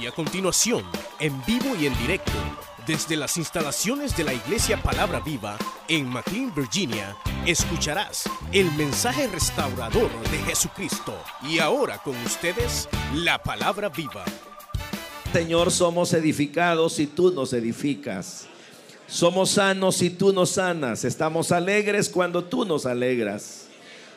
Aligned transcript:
Y 0.00 0.06
a 0.06 0.12
continuación, 0.12 0.82
en 1.20 1.44
vivo 1.46 1.76
y 1.80 1.86
en 1.86 1.96
directo, 1.98 2.32
desde 2.86 3.16
las 3.16 3.36
instalaciones 3.36 4.16
de 4.16 4.24
la 4.24 4.34
Iglesia 4.34 4.82
Palabra 4.82 5.20
Viva 5.20 5.56
en 5.88 6.08
McLean, 6.08 6.52
Virginia, 6.54 7.16
escucharás 7.46 8.24
el 8.52 8.70
mensaje 8.72 9.28
restaurador 9.28 10.10
de 10.30 10.38
Jesucristo. 10.38 11.16
Y 11.42 11.60
ahora 11.60 11.98
con 11.98 12.16
ustedes, 12.24 12.88
la 13.14 13.38
Palabra 13.38 13.88
Viva. 13.88 14.24
Señor, 15.32 15.70
somos 15.70 16.12
edificados 16.12 16.98
y 16.98 17.06
tú 17.06 17.30
nos 17.30 17.52
edificas. 17.52 18.46
Somos 19.06 19.50
sanos 19.50 20.02
y 20.02 20.10
tú 20.10 20.32
nos 20.32 20.50
sanas. 20.50 21.04
Estamos 21.04 21.52
alegres 21.52 22.08
cuando 22.08 22.42
tú 22.42 22.64
nos 22.64 22.84
alegras. 22.84 23.66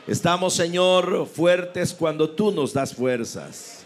Estamos, 0.08 0.56
Señor, 0.56 1.28
fuertes 1.28 1.94
cuando 1.94 2.30
tú 2.30 2.52
nos 2.52 2.74
das 2.74 2.96
fuerzas. 2.96 3.77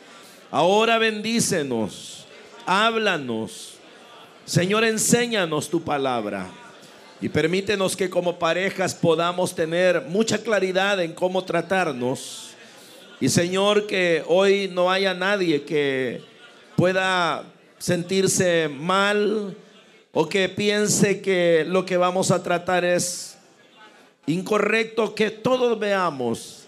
Ahora 0.51 0.97
bendícenos, 0.97 2.25
háblanos. 2.65 3.75
Señor, 4.43 4.83
enséñanos 4.83 5.69
tu 5.69 5.81
palabra. 5.81 6.49
Y 7.21 7.29
permítenos 7.29 7.95
que 7.95 8.09
como 8.09 8.37
parejas 8.37 8.93
podamos 8.93 9.55
tener 9.55 10.01
mucha 10.09 10.39
claridad 10.39 11.01
en 11.01 11.13
cómo 11.13 11.45
tratarnos. 11.45 12.49
Y 13.21 13.29
Señor, 13.29 13.87
que 13.87 14.25
hoy 14.27 14.69
no 14.73 14.91
haya 14.91 15.13
nadie 15.13 15.63
que 15.63 16.21
pueda 16.75 17.45
sentirse 17.77 18.67
mal 18.67 19.55
o 20.11 20.27
que 20.27 20.49
piense 20.49 21.21
que 21.21 21.63
lo 21.65 21.85
que 21.85 21.95
vamos 21.95 22.29
a 22.29 22.43
tratar 22.43 22.83
es 22.83 23.37
incorrecto, 24.25 25.15
que 25.15 25.29
todos 25.29 25.79
veamos 25.79 26.61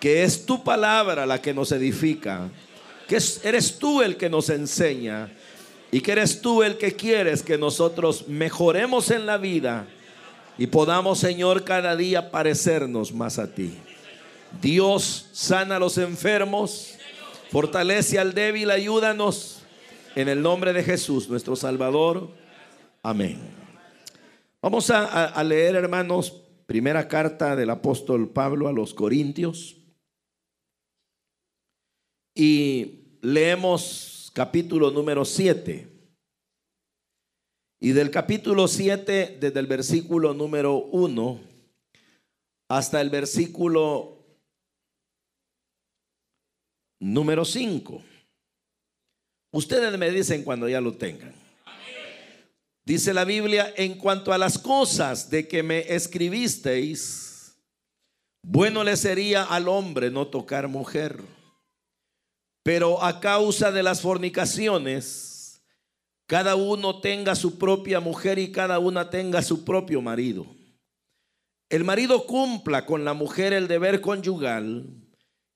que 0.00 0.22
es 0.22 0.46
tu 0.46 0.62
palabra 0.62 1.26
la 1.26 1.40
que 1.40 1.52
nos 1.52 1.72
edifica, 1.72 2.48
que 3.08 3.18
eres 3.42 3.78
tú 3.78 4.02
el 4.02 4.16
que 4.16 4.30
nos 4.30 4.50
enseña 4.50 5.32
y 5.90 6.00
que 6.00 6.12
eres 6.12 6.40
tú 6.40 6.62
el 6.62 6.76
que 6.76 6.94
quieres 6.94 7.42
que 7.42 7.58
nosotros 7.58 8.28
mejoremos 8.28 9.10
en 9.10 9.26
la 9.26 9.38
vida 9.38 9.86
y 10.58 10.66
podamos, 10.66 11.20
Señor, 11.20 11.64
cada 11.64 11.96
día 11.96 12.30
parecernos 12.30 13.12
más 13.12 13.38
a 13.38 13.54
ti. 13.54 13.78
Dios 14.60 15.28
sana 15.32 15.76
a 15.76 15.78
los 15.78 15.98
enfermos, 15.98 16.94
fortalece 17.50 18.18
al 18.18 18.34
débil, 18.34 18.70
ayúdanos 18.70 19.62
en 20.16 20.28
el 20.28 20.42
nombre 20.42 20.72
de 20.72 20.82
Jesús, 20.82 21.28
nuestro 21.28 21.54
Salvador. 21.54 22.30
Amén. 23.02 23.38
Vamos 24.60 24.90
a, 24.90 25.42
leer, 25.44 25.76
hermanos, 25.76 26.42
primera 26.66 27.06
carta 27.06 27.54
del 27.54 27.70
apóstol 27.70 28.28
Pablo 28.30 28.66
a 28.66 28.72
los 28.72 28.92
Corintios. 28.92 29.76
Y 32.34 32.97
leemos 33.20 34.30
capítulo 34.34 34.90
número 34.90 35.24
7. 35.24 35.88
Y 37.80 37.92
del 37.92 38.10
capítulo 38.10 38.66
7, 38.66 39.38
desde 39.40 39.60
el 39.60 39.66
versículo 39.66 40.34
número 40.34 40.76
1 40.76 41.40
hasta 42.68 43.00
el 43.00 43.08
versículo 43.10 44.18
número 47.00 47.44
5. 47.44 48.02
Ustedes 49.52 49.98
me 49.98 50.10
dicen 50.10 50.42
cuando 50.44 50.68
ya 50.68 50.80
lo 50.80 50.94
tengan. 50.94 51.32
Dice 52.84 53.12
la 53.12 53.24
Biblia, 53.24 53.72
en 53.76 53.96
cuanto 53.98 54.32
a 54.32 54.38
las 54.38 54.58
cosas 54.58 55.30
de 55.30 55.46
que 55.46 55.62
me 55.62 55.94
escribisteis, 55.94 57.54
bueno 58.42 58.82
le 58.82 58.96
sería 58.96 59.44
al 59.44 59.68
hombre 59.68 60.10
no 60.10 60.26
tocar 60.26 60.68
mujer. 60.68 61.20
Pero 62.68 63.02
a 63.02 63.18
causa 63.18 63.72
de 63.72 63.82
las 63.82 64.02
fornicaciones, 64.02 65.62
cada 66.26 66.54
uno 66.54 67.00
tenga 67.00 67.34
su 67.34 67.56
propia 67.56 67.98
mujer 67.98 68.38
y 68.38 68.52
cada 68.52 68.78
una 68.78 69.08
tenga 69.08 69.40
su 69.40 69.64
propio 69.64 70.02
marido. 70.02 70.44
El 71.70 71.84
marido 71.84 72.26
cumpla 72.26 72.84
con 72.84 73.06
la 73.06 73.14
mujer 73.14 73.54
el 73.54 73.68
deber 73.68 74.02
conyugal 74.02 74.84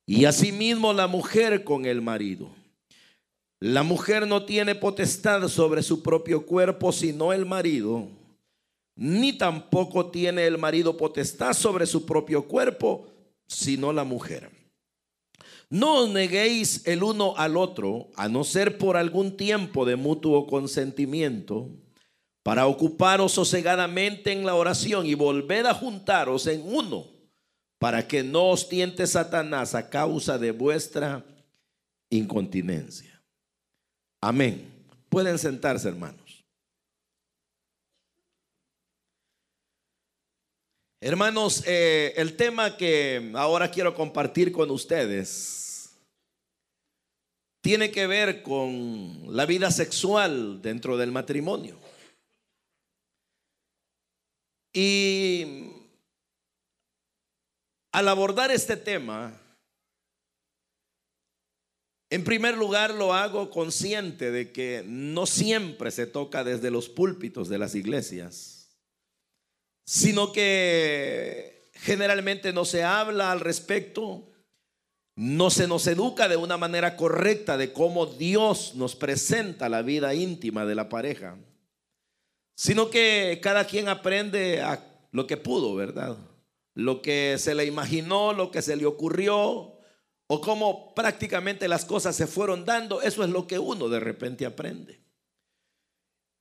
y 0.07 0.25
asimismo 0.25 0.95
la 0.95 1.07
mujer 1.07 1.65
con 1.65 1.85
el 1.85 2.01
marido. 2.01 2.49
La 3.61 3.83
mujer 3.83 4.27
no 4.27 4.47
tiene 4.47 4.75
potestad 4.75 5.47
sobre 5.49 5.83
su 5.83 6.03
propio 6.03 6.47
cuerpo 6.47 6.93
sino 6.93 7.35
el 7.35 7.45
marido, 7.45 8.09
ni 8.97 9.35
tampoco 9.35 10.07
tiene 10.11 10.47
el 10.47 10.57
marido 10.57 10.97
potestad 10.97 11.53
sobre 11.53 11.85
su 11.85 12.07
propio 12.07 12.45
cuerpo 12.45 13.07
sino 13.47 13.93
la 13.93 14.05
mujer. 14.05 14.62
No 15.73 16.03
os 16.03 16.11
neguéis 16.11 16.87
el 16.87 17.03
uno 17.03 17.35
al 17.39 17.57
otro, 17.57 18.11
a 18.17 18.29
no 18.29 18.45
ser 18.45 18.77
por 18.77 18.99
algún 18.99 19.39
tiempo 19.39 19.87
de 19.87 19.97
mutuo 19.97 20.47
consentimiento, 20.47 21.71
para 22.43 22.67
ocuparos 22.67 23.33
sosegadamente 23.33 24.33
en 24.33 24.45
la 24.45 24.55
oración 24.55 25.07
y 25.07 25.15
volver 25.15 25.67
a 25.67 25.73
juntaros 25.73 26.47
en 26.47 26.61
uno, 26.63 27.07
para 27.79 28.07
que 28.07 28.23
no 28.23 28.51
os 28.51 28.69
tiente 28.69 29.07
Satanás 29.07 29.75
a 29.75 29.89
causa 29.89 30.37
de 30.37 30.51
vuestra 30.51 31.25
incontinencia. 32.11 33.23
Amén. 34.21 34.71
Pueden 35.09 35.39
sentarse, 35.39 35.89
hermanos. 35.89 36.45
Hermanos, 41.01 41.65
eh, 41.67 42.13
el 42.17 42.37
tema 42.37 42.77
que 42.77 43.33
ahora 43.35 43.71
quiero 43.71 43.95
compartir 43.95 44.53
con 44.53 44.71
ustedes 44.71 45.62
tiene 47.63 47.93
que 47.93 48.07
ver 48.07 48.43
con 48.43 49.35
la 49.35 49.47
vida 49.47 49.71
sexual 49.71 50.61
dentro 50.61 50.97
del 50.99 51.13
matrimonio. 51.13 51.79
Y 54.75 55.71
al 57.93 58.09
abordar 58.09 58.51
este 58.51 58.77
tema, 58.77 59.39
en 62.11 62.25
primer 62.25 62.57
lugar, 62.57 62.93
lo 62.95 63.15
hago 63.15 63.49
consciente 63.49 64.33
de 64.33 64.51
que 64.51 64.83
no 64.85 65.27
siempre 65.27 65.91
se 65.93 66.07
toca 66.07 66.43
desde 66.43 66.71
los 66.71 66.89
púlpitos 66.89 67.49
de 67.49 67.59
las 67.59 67.77
iglesias, 67.77 68.77
sino 69.85 70.33
que 70.33 71.71
generalmente 71.75 72.53
no 72.53 72.65
se 72.65 72.83
habla 72.83 73.31
al 73.31 73.41
respecto, 73.41 74.32
no 75.15 75.51
se 75.51 75.67
nos 75.67 75.87
educa 75.87 76.29
de 76.29 76.37
una 76.37 76.57
manera 76.57 76.97
correcta 76.97 77.57
de 77.57 77.73
cómo 77.73 78.07
Dios 78.07 78.75
nos 78.75 78.97
presenta 78.97 79.69
la 79.69 79.83
vida 79.83 80.15
íntima 80.15 80.65
de 80.65 80.75
la 80.75 80.89
pareja, 80.89 81.37
sino 82.55 82.91
que 82.91 83.39
cada 83.43 83.67
quien 83.67 83.89
aprende 83.89 84.63
a 84.63 84.85
lo 85.11 85.27
que 85.27 85.37
pudo, 85.37 85.75
¿verdad? 85.75 86.17
Lo 86.75 87.03
que 87.03 87.37
se 87.39 87.55
le 87.55 87.67
imaginó, 87.67 88.33
lo 88.33 88.51
que 88.51 88.63
se 88.63 88.77
le 88.77 88.87
ocurrió, 88.87 89.73
o 90.35 90.41
cómo 90.41 90.95
prácticamente 90.95 91.69
las 91.69 91.85
cosas 91.85 92.17
se 92.17 92.27
fueron 92.27 92.65
dando, 92.65 93.03
eso 93.03 93.23
es 93.23 93.29
lo 93.29 93.47
que 93.47 93.59
uno 93.59 93.91
de 93.91 94.01
repente 94.01 94.47
aprende. 94.47 95.03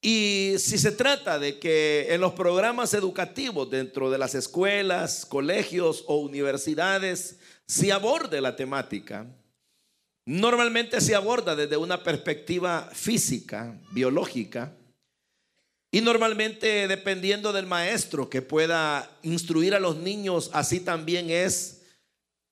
Y 0.01 0.53
si 0.57 0.77
se 0.77 0.93
trata 0.93 1.38
de 1.38 1.59
que 1.59 2.07
en 2.09 2.21
los 2.21 2.31
programas 2.31 2.93
educativos 2.93 3.69
dentro 3.69 4.09
de 4.09 4.17
las 4.17 4.33
escuelas, 4.33 5.25
colegios 5.25 6.05
o 6.07 6.15
universidades 6.15 7.41
se 7.71 7.89
aborde 7.93 8.41
la 8.41 8.57
temática, 8.57 9.25
normalmente 10.25 10.99
se 10.99 11.15
aborda 11.15 11.55
desde 11.55 11.77
una 11.77 12.03
perspectiva 12.03 12.89
física, 12.91 13.79
biológica, 13.93 14.75
y 15.89 16.01
normalmente 16.01 16.89
dependiendo 16.89 17.53
del 17.53 17.67
maestro 17.67 18.29
que 18.29 18.41
pueda 18.41 19.09
instruir 19.21 19.73
a 19.73 19.79
los 19.79 19.95
niños, 19.95 20.49
así 20.51 20.81
también 20.81 21.29
es 21.29 21.83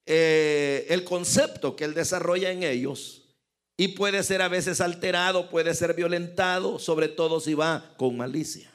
eh, 0.05 0.85
el 0.87 1.03
concepto 1.03 1.75
que 1.75 1.83
él 1.83 1.93
desarrolla 1.93 2.51
en 2.51 2.63
ellos 2.63 3.23
y 3.75 3.89
puede 3.89 4.23
ser 4.23 4.41
a 4.41 4.47
veces 4.47 4.79
alterado, 4.79 5.49
puede 5.49 5.73
ser 5.73 5.95
violentado, 5.95 6.79
sobre 6.79 7.09
todo 7.09 7.41
si 7.41 7.55
va 7.55 7.93
con 7.97 8.15
malicia. 8.15 8.68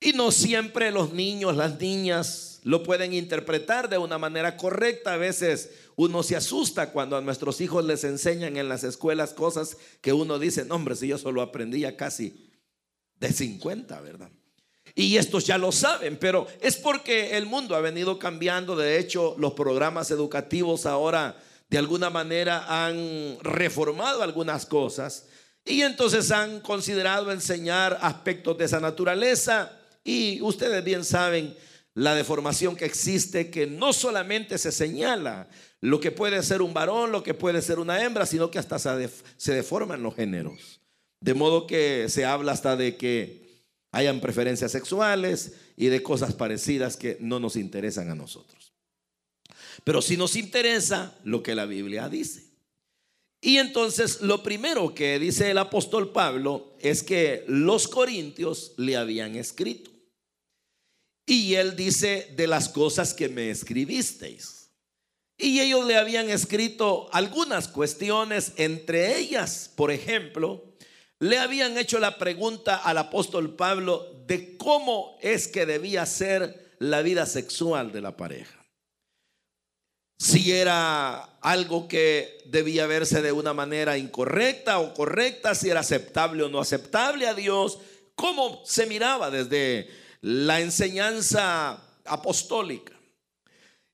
Y 0.00 0.12
no 0.12 0.32
siempre 0.32 0.90
los 0.90 1.12
niños, 1.12 1.56
las 1.56 1.80
niñas 1.80 2.60
lo 2.62 2.82
pueden 2.82 3.12
interpretar 3.12 3.88
de 3.88 3.98
una 3.98 4.18
manera 4.18 4.56
correcta. 4.56 5.14
A 5.14 5.18
veces 5.18 5.70
uno 5.96 6.22
se 6.22 6.36
asusta 6.36 6.90
cuando 6.90 7.16
a 7.16 7.20
nuestros 7.20 7.60
hijos 7.60 7.84
les 7.84 8.04
enseñan 8.04 8.56
en 8.56 8.68
las 8.68 8.84
escuelas 8.84 9.32
cosas 9.32 9.76
que 10.00 10.12
uno 10.12 10.38
dice, 10.38 10.64
no 10.64 10.74
hombre, 10.74 10.96
si 10.96 11.08
yo 11.08 11.18
solo 11.18 11.42
aprendía 11.42 11.96
casi 11.96 12.50
de 13.20 13.32
50, 13.32 14.00
¿verdad? 14.00 14.30
Y 14.94 15.16
estos 15.16 15.44
ya 15.44 15.58
lo 15.58 15.72
saben, 15.72 16.16
pero 16.18 16.46
es 16.60 16.76
porque 16.76 17.36
el 17.36 17.46
mundo 17.46 17.74
ha 17.74 17.80
venido 17.80 18.18
cambiando. 18.18 18.76
De 18.76 18.98
hecho, 18.98 19.34
los 19.38 19.54
programas 19.54 20.10
educativos 20.10 20.86
ahora 20.86 21.36
de 21.68 21.78
alguna 21.78 22.10
manera 22.10 22.84
han 22.84 23.38
reformado 23.42 24.22
algunas 24.22 24.66
cosas 24.66 25.26
y 25.64 25.82
entonces 25.82 26.30
han 26.30 26.60
considerado 26.60 27.32
enseñar 27.32 27.98
aspectos 28.02 28.56
de 28.56 28.66
esa 28.66 28.80
naturaleza. 28.80 29.80
Y 30.04 30.40
ustedes 30.42 30.84
bien 30.84 31.04
saben 31.04 31.56
la 31.94 32.14
deformación 32.14 32.76
que 32.76 32.84
existe, 32.84 33.50
que 33.50 33.66
no 33.66 33.92
solamente 33.92 34.58
se 34.58 34.72
señala 34.72 35.48
lo 35.80 36.00
que 36.00 36.10
puede 36.10 36.42
ser 36.42 36.60
un 36.60 36.74
varón, 36.74 37.12
lo 37.12 37.22
que 37.22 37.34
puede 37.34 37.62
ser 37.62 37.78
una 37.78 38.02
hembra, 38.02 38.26
sino 38.26 38.50
que 38.50 38.58
hasta 38.58 38.78
se, 38.78 39.52
deforman 39.52 40.02
los 40.02 40.14
géneros. 40.14 40.80
De 41.20 41.34
modo 41.34 41.66
que 41.66 42.08
se 42.08 42.24
habla 42.24 42.52
hasta 42.52 42.76
de 42.76 42.96
que 42.96 43.44
hayan 43.92 44.20
preferencias 44.20 44.72
sexuales 44.72 45.52
y 45.76 45.86
de 45.86 46.02
cosas 46.02 46.34
parecidas 46.34 46.96
que 46.96 47.16
no 47.20 47.38
nos 47.38 47.56
interesan 47.56 48.10
a 48.10 48.14
nosotros. 48.14 48.72
Pero 49.84 50.02
sí 50.02 50.16
nos 50.16 50.36
interesa 50.36 51.16
lo 51.22 51.42
que 51.42 51.54
la 51.54 51.64
Biblia 51.64 52.08
dice. 52.08 52.44
Y 53.40 53.58
entonces 53.58 54.20
lo 54.22 54.42
primero 54.42 54.94
que 54.94 55.18
dice 55.18 55.50
el 55.50 55.58
apóstol 55.58 56.12
Pablo 56.12 56.74
es 56.80 57.02
que 57.02 57.44
los 57.46 57.88
corintios 57.88 58.72
le 58.78 58.96
habían 58.96 59.36
escrito. 59.36 59.93
Y 61.26 61.54
él 61.54 61.76
dice 61.76 62.32
de 62.36 62.46
las 62.46 62.68
cosas 62.68 63.14
que 63.14 63.28
me 63.28 63.50
escribisteis. 63.50 64.70
Y 65.36 65.60
ellos 65.60 65.84
le 65.86 65.96
habían 65.96 66.30
escrito 66.30 67.08
algunas 67.12 67.68
cuestiones, 67.68 68.52
entre 68.56 69.18
ellas, 69.18 69.70
por 69.74 69.90
ejemplo, 69.90 70.74
le 71.18 71.38
habían 71.38 71.76
hecho 71.78 71.98
la 71.98 72.18
pregunta 72.18 72.76
al 72.76 72.98
apóstol 72.98 73.56
Pablo 73.56 74.24
de 74.26 74.56
cómo 74.56 75.18
es 75.20 75.48
que 75.48 75.66
debía 75.66 76.06
ser 76.06 76.76
la 76.78 77.02
vida 77.02 77.26
sexual 77.26 77.92
de 77.92 78.00
la 78.00 78.16
pareja. 78.16 78.64
Si 80.18 80.52
era 80.52 81.16
algo 81.40 81.88
que 81.88 82.38
debía 82.46 82.86
verse 82.86 83.20
de 83.20 83.32
una 83.32 83.52
manera 83.52 83.98
incorrecta 83.98 84.78
o 84.78 84.94
correcta, 84.94 85.54
si 85.54 85.70
era 85.70 85.80
aceptable 85.80 86.44
o 86.44 86.48
no 86.48 86.60
aceptable 86.60 87.26
a 87.26 87.34
Dios, 87.34 87.78
cómo 88.14 88.62
se 88.64 88.86
miraba 88.86 89.30
desde 89.30 89.88
la 90.24 90.62
enseñanza 90.62 91.78
apostólica. 92.06 92.94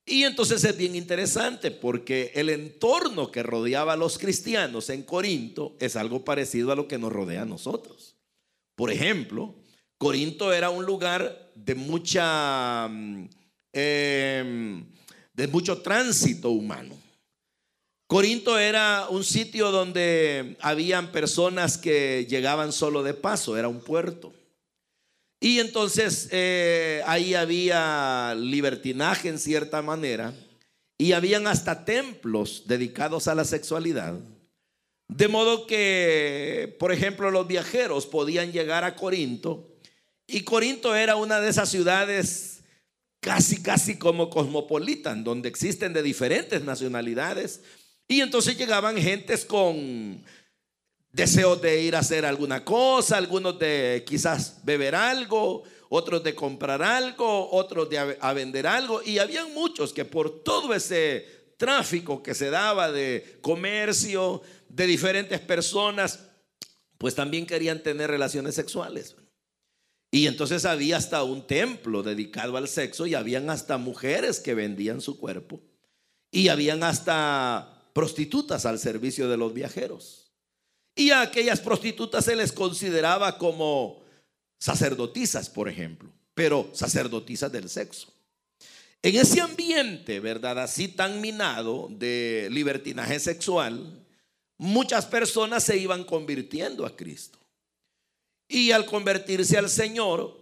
Y 0.07 0.23
entonces 0.23 0.63
es 0.63 0.77
bien 0.77 0.95
interesante 0.95 1.73
porque 1.73 2.31
el 2.37 2.51
entorno 2.51 3.33
que 3.33 3.43
rodeaba 3.43 3.95
a 3.95 3.97
los 3.97 4.17
cristianos 4.17 4.91
en 4.91 5.03
Corinto 5.03 5.77
es 5.81 5.97
algo 5.97 6.25
parecido 6.25 6.71
a 6.71 6.77
lo 6.77 6.87
que 6.87 6.99
nos 6.99 7.13
rodea 7.13 7.43
a 7.43 7.47
nosotros. 7.47 8.15
Por 8.77 8.93
ejemplo, 8.93 9.57
Corinto 9.99 10.53
era 10.53 10.71
un 10.71 10.87
lugar 10.87 11.51
de 11.57 11.75
mucha, 11.75 12.87
mm, 12.89 13.29
em, 13.73 14.87
de 15.33 15.49
mucho 15.49 15.83
tránsito 15.83 16.51
humano. 16.51 16.97
Corinto 18.07 18.57
era 18.57 19.09
un 19.11 19.25
sitio 19.25 19.73
donde 19.73 20.57
habían 20.61 21.11
personas 21.11 21.77
que 21.77 22.25
llegaban 22.31 22.73
solo 22.73 23.03
de 23.03 23.15
paso, 23.15 23.57
era 23.57 23.67
un 23.67 23.81
puerto. 23.81 24.33
Y 25.41 25.59
entonces 25.59 26.29
eh, 26.31 27.03
ahí 27.07 27.35
había 27.35 28.37
libertinaje 28.39 29.29
en 29.29 29.39
cierta 29.39 29.81
manera 29.81 30.35
y 30.99 31.13
habían 31.13 31.47
hasta 31.47 31.87
templos 31.87 32.65
dedicados 32.67 33.27
a 33.27 33.35
la 33.35 33.45
sexualidad. 33.45 34.21
De 35.09 35.29
modo 35.29 35.67
que, 35.67 36.77
por 36.79 36.93
ejemplo, 36.93 37.31
los 37.31 37.49
viajeros 37.49 38.07
podían 38.07 38.53
llegar 38.53 38.85
a 38.85 38.95
Corinto 38.95 39.71
y 40.33 40.43
Corinto 40.43 40.95
era 40.95 41.17
una 41.17 41.41
de 41.41 41.51
esas 41.51 41.69
ciudades 41.69 42.61
casi, 43.19 43.63
casi 43.63 43.99
como 43.99 44.31
cosmopolitan, 44.31 45.25
donde 45.25 45.49
existen 45.49 45.93
de 45.93 46.05
diferentes 46.05 46.63
nacionalidades. 46.63 47.63
Y 48.07 48.21
entonces 48.21 48.57
llegaban 48.57 48.97
gentes 48.97 49.45
con 49.45 50.23
deseos 51.13 51.61
de 51.61 51.83
ir 51.83 51.97
a 51.97 52.01
hacer 52.01 52.25
alguna 52.25 52.65
cosa, 52.65 53.17
algunos 53.17 53.59
de 53.59 54.05
quizás 54.07 54.61
beber 54.65 54.95
algo, 54.95 55.65
otros 55.89 56.23
de 56.23 56.35
comprar 56.35 56.83
algo, 56.83 57.51
otros 57.51 57.91
de 57.91 57.99
a, 57.99 58.33
vender 58.33 58.67
algo. 58.67 59.03
Y 59.03 59.19
habían 59.19 59.53
muchos 59.53 59.93
que 59.93 60.05
por 60.05 60.43
todo 60.43 60.73
ese 60.73 61.27
tráfico 61.57 62.23
que 62.23 62.35
se 62.35 62.51
daba 62.51 62.91
de 62.91 63.39
comercio, 63.43 64.43
de 64.69 64.87
diferentes 64.87 65.41
personas, 65.41 66.21
pues 66.97 67.15
también 67.15 67.47
querían 67.47 67.83
tener 67.83 68.11
relaciones 68.11 68.55
sexuales. 68.55 69.17
Y 70.13 70.27
entonces 70.27 70.65
había 70.65 70.97
hasta 70.97 71.23
un 71.23 71.47
templo 71.47 72.03
dedicado 72.03 72.57
al 72.57 72.69
sexo 72.69 73.07
y 73.07 73.15
habían 73.15 73.49
hasta 73.51 73.79
mujeres 73.79 74.41
que 74.41 74.55
vendían 74.55 75.01
su 75.01 75.19
cuerpo 75.19 75.61
y 76.33 76.49
habían 76.49 76.83
hasta 76.83 77.91
prostitutas 77.93 78.67
al 78.67 78.79
servicio 78.79 79.29
de 79.29 79.37
los 79.37 79.53
viajeros. 79.53 80.30
Y 81.01 81.13
a 81.13 81.23
aquellas 81.23 81.61
prostitutas 81.61 82.27
se 82.27 82.37
les 82.37 82.53
consideraba 82.53 83.39
como 83.39 84.03
sacerdotisas, 84.59 85.49
por 85.49 85.67
ejemplo, 85.67 86.13
pero 86.35 86.69
sacerdotisas 86.75 87.51
del 87.51 87.71
sexo. 87.71 88.13
En 89.01 89.17
ese 89.17 89.41
ambiente, 89.41 90.21
¿verdad? 90.21 90.59
Así 90.59 90.89
tan 90.89 91.23
minado 91.23 91.89
de 91.91 92.49
libertinaje 92.51 93.19
sexual, 93.19 94.05
muchas 94.59 95.07
personas 95.07 95.65
se 95.65 95.79
iban 95.79 96.05
convirtiendo 96.05 96.85
a 96.85 96.95
Cristo. 96.95 97.39
Y 98.47 98.73
al 98.73 98.85
convertirse 98.85 99.57
al 99.57 99.71
Señor, 99.71 100.37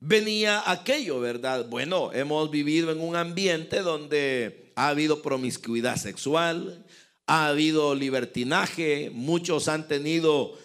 venía 0.00 0.62
aquello, 0.64 1.20
¿verdad? 1.20 1.68
Bueno, 1.68 2.10
hemos 2.14 2.50
vivido 2.50 2.90
en 2.90 3.02
un 3.02 3.16
ambiente 3.16 3.80
donde 3.82 4.72
ha 4.76 4.88
habido 4.88 5.20
promiscuidad 5.20 5.96
sexual, 5.96 6.86
ha 7.26 7.46
habido 7.46 7.94
libertinaje, 7.94 9.10
muchos 9.10 9.68
han 9.68 9.88
tenido 9.88 10.58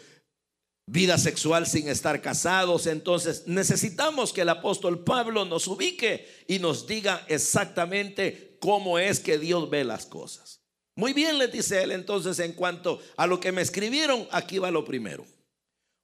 vida 0.86 1.18
sexual 1.18 1.68
sin 1.68 1.88
estar 1.88 2.22
casados. 2.22 2.88
Entonces 2.88 3.44
necesitamos 3.46 4.34
que 4.34 4.42
el 4.42 4.50
apóstol 4.50 5.04
Pablo 5.04 5.46
nos 5.46 5.68
ubique 5.68 6.28
y 6.48 6.60
nos 6.60 6.88
diga 6.88 7.26
exactamente 7.28 8.58
cómo 8.60 9.00
es 9.00 9.20
que 9.20 9.38
Dios 9.38 9.70
ve 9.70 9.84
las 9.84 10.06
cosas. 10.06 10.62
Muy 10.96 11.14
bien, 11.14 11.38
le 11.38 11.48
dice 11.48 11.82
él 11.82 11.92
entonces 11.92 12.40
en 12.40 12.54
cuanto 12.54 13.02
a 13.16 13.26
lo 13.26 13.40
que 13.40 13.54
me 13.54 13.62
escribieron, 13.62 14.28
aquí 14.32 14.60
va 14.60 14.72
lo 14.72 14.84
primero. 14.84 15.26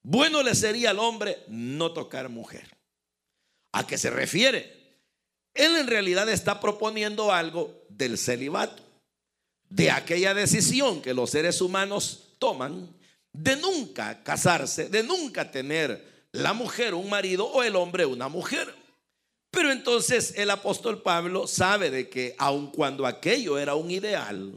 Bueno 0.04 0.44
le 0.44 0.56
sería 0.56 0.92
al 0.92 1.00
hombre 1.00 1.44
no 1.50 1.92
tocar 1.92 2.30
mujer. 2.30 2.78
¿A 3.74 3.86
qué 3.86 3.98
se 3.98 4.10
refiere? 4.10 5.02
Él 5.54 5.75
en 5.75 5.88
realidad 5.88 6.30
está 6.30 6.62
proponiendo 6.62 7.34
algo 7.34 7.86
del 7.90 8.18
celibato 8.18 8.84
de 9.69 9.91
aquella 9.91 10.33
decisión 10.33 11.01
que 11.01 11.13
los 11.13 11.31
seres 11.31 11.62
humanos 11.62 12.35
toman 12.39 12.89
de 13.33 13.56
nunca 13.57 14.23
casarse, 14.23 14.89
de 14.89 15.03
nunca 15.03 15.51
tener 15.51 16.27
la 16.31 16.53
mujer 16.53 16.94
un 16.94 17.09
marido 17.09 17.45
o 17.45 17.63
el 17.63 17.75
hombre 17.75 18.06
una 18.06 18.27
mujer. 18.27 18.73
Pero 19.51 19.71
entonces 19.71 20.33
el 20.35 20.50
apóstol 20.50 21.01
Pablo 21.01 21.47
sabe 21.47 21.89
de 21.89 22.09
que 22.09 22.35
aun 22.38 22.71
cuando 22.71 23.06
aquello 23.06 23.57
era 23.57 23.75
un 23.75 23.89
ideal 23.89 24.51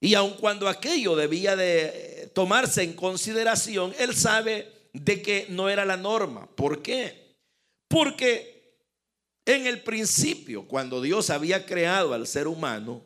y 0.00 0.14
aun 0.14 0.34
cuando 0.34 0.68
aquello 0.68 1.16
debía 1.16 1.56
de 1.56 2.30
tomarse 2.34 2.82
en 2.82 2.92
consideración, 2.92 3.94
él 3.98 4.14
sabe 4.14 4.70
de 4.92 5.22
que 5.22 5.46
no 5.48 5.70
era 5.70 5.84
la 5.84 5.96
norma. 5.96 6.46
¿Por 6.54 6.82
qué? 6.82 7.36
Porque 7.88 8.54
en 9.46 9.66
el 9.66 9.82
principio, 9.82 10.66
cuando 10.66 11.00
Dios 11.00 11.30
había 11.30 11.64
creado 11.64 12.12
al 12.12 12.26
ser 12.26 12.48
humano, 12.48 13.02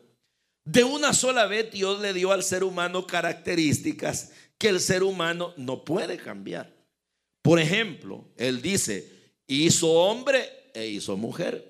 de 0.71 0.83
una 0.83 1.13
sola 1.13 1.47
vez 1.47 1.71
Dios 1.71 1.99
le 1.99 2.13
dio 2.13 2.31
al 2.31 2.43
ser 2.43 2.63
humano 2.63 3.07
características 3.07 4.29
que 4.59 4.67
el 4.69 4.79
ser 4.79 5.01
humano 5.01 5.51
no 5.57 5.83
puede 5.83 6.17
cambiar. 6.17 6.71
Por 7.41 7.59
ejemplo, 7.59 8.27
Él 8.37 8.61
dice, 8.61 9.33
hizo 9.47 9.91
hombre 9.91 10.47
e 10.75 10.85
hizo 10.85 11.17
mujer. 11.17 11.65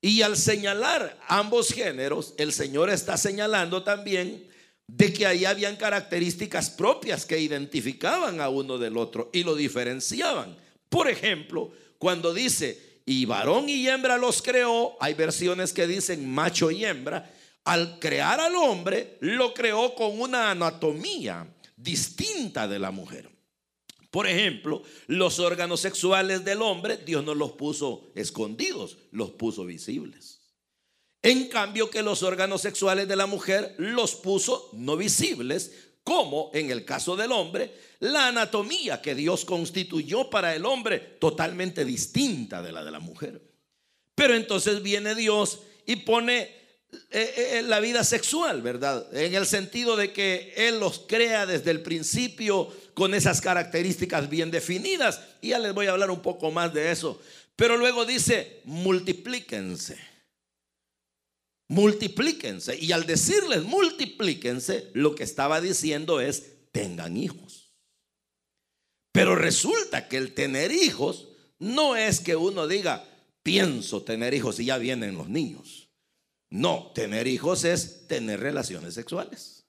Y 0.00 0.22
al 0.22 0.36
señalar 0.36 1.18
ambos 1.26 1.72
géneros, 1.72 2.34
el 2.38 2.52
Señor 2.52 2.88
está 2.88 3.16
señalando 3.16 3.82
también 3.82 4.48
de 4.86 5.12
que 5.12 5.26
ahí 5.26 5.44
habían 5.44 5.74
características 5.74 6.70
propias 6.70 7.26
que 7.26 7.40
identificaban 7.40 8.40
a 8.40 8.48
uno 8.48 8.78
del 8.78 8.96
otro 8.96 9.30
y 9.32 9.42
lo 9.42 9.56
diferenciaban. 9.56 10.56
Por 10.88 11.08
ejemplo, 11.08 11.72
cuando 11.98 12.32
dice, 12.32 13.00
y 13.04 13.24
varón 13.24 13.68
y 13.68 13.88
hembra 13.88 14.18
los 14.18 14.40
creó, 14.40 14.96
hay 15.00 15.14
versiones 15.14 15.72
que 15.72 15.88
dicen 15.88 16.30
macho 16.30 16.70
y 16.70 16.84
hembra, 16.84 17.28
al 17.64 17.98
crear 17.98 18.40
al 18.40 18.54
hombre, 18.56 19.18
lo 19.20 19.54
creó 19.54 19.94
con 19.94 20.20
una 20.20 20.50
anatomía 20.50 21.46
distinta 21.76 22.66
de 22.66 22.78
la 22.78 22.90
mujer. 22.90 23.30
Por 24.10 24.26
ejemplo, 24.26 24.82
los 25.06 25.38
órganos 25.38 25.80
sexuales 25.80 26.44
del 26.44 26.62
hombre, 26.62 26.96
Dios 26.96 27.24
no 27.24 27.34
los 27.34 27.52
puso 27.52 28.10
escondidos, 28.14 28.98
los 29.12 29.30
puso 29.30 29.64
visibles. 29.64 30.40
En 31.22 31.48
cambio 31.48 31.90
que 31.90 32.02
los 32.02 32.22
órganos 32.22 32.62
sexuales 32.62 33.06
de 33.06 33.16
la 33.16 33.26
mujer 33.26 33.74
los 33.78 34.14
puso 34.16 34.70
no 34.72 34.96
visibles, 34.96 35.90
como 36.02 36.50
en 36.54 36.70
el 36.70 36.84
caso 36.84 37.14
del 37.14 37.30
hombre, 37.30 37.72
la 38.00 38.28
anatomía 38.28 39.02
que 39.02 39.14
Dios 39.14 39.44
constituyó 39.44 40.30
para 40.30 40.56
el 40.56 40.64
hombre 40.64 40.98
totalmente 40.98 41.84
distinta 41.84 42.62
de 42.62 42.72
la 42.72 42.82
de 42.82 42.90
la 42.90 43.00
mujer. 43.00 43.42
Pero 44.14 44.34
entonces 44.34 44.82
viene 44.82 45.14
Dios 45.14 45.60
y 45.86 45.96
pone 45.96 46.59
la 47.64 47.80
vida 47.80 48.04
sexual, 48.04 48.62
¿verdad? 48.62 49.06
En 49.16 49.34
el 49.34 49.46
sentido 49.46 49.96
de 49.96 50.12
que 50.12 50.52
Él 50.56 50.80
los 50.80 51.00
crea 51.00 51.46
desde 51.46 51.70
el 51.70 51.82
principio 51.82 52.68
con 52.94 53.14
esas 53.14 53.40
características 53.40 54.28
bien 54.28 54.50
definidas. 54.50 55.20
Y 55.40 55.48
ya 55.48 55.58
les 55.58 55.74
voy 55.74 55.86
a 55.86 55.92
hablar 55.92 56.10
un 56.10 56.20
poco 56.20 56.50
más 56.50 56.72
de 56.72 56.90
eso. 56.90 57.20
Pero 57.56 57.76
luego 57.76 58.04
dice, 58.04 58.60
multiplíquense. 58.64 59.98
Multiplíquense. 61.68 62.76
Y 62.76 62.92
al 62.92 63.06
decirles 63.06 63.62
multiplíquense, 63.62 64.90
lo 64.94 65.14
que 65.14 65.24
estaba 65.24 65.60
diciendo 65.60 66.20
es, 66.20 66.70
tengan 66.72 67.16
hijos. 67.16 67.72
Pero 69.12 69.34
resulta 69.36 70.08
que 70.08 70.16
el 70.16 70.34
tener 70.34 70.72
hijos 70.72 71.28
no 71.58 71.96
es 71.96 72.20
que 72.20 72.36
uno 72.36 72.66
diga, 72.66 73.04
pienso 73.42 74.02
tener 74.02 74.34
hijos 74.34 74.58
y 74.60 74.66
ya 74.66 74.78
vienen 74.78 75.16
los 75.16 75.28
niños. 75.28 75.79
No, 76.50 76.90
tener 76.94 77.28
hijos 77.28 77.64
es 77.64 78.08
tener 78.08 78.40
relaciones 78.40 78.94
sexuales. 78.94 79.64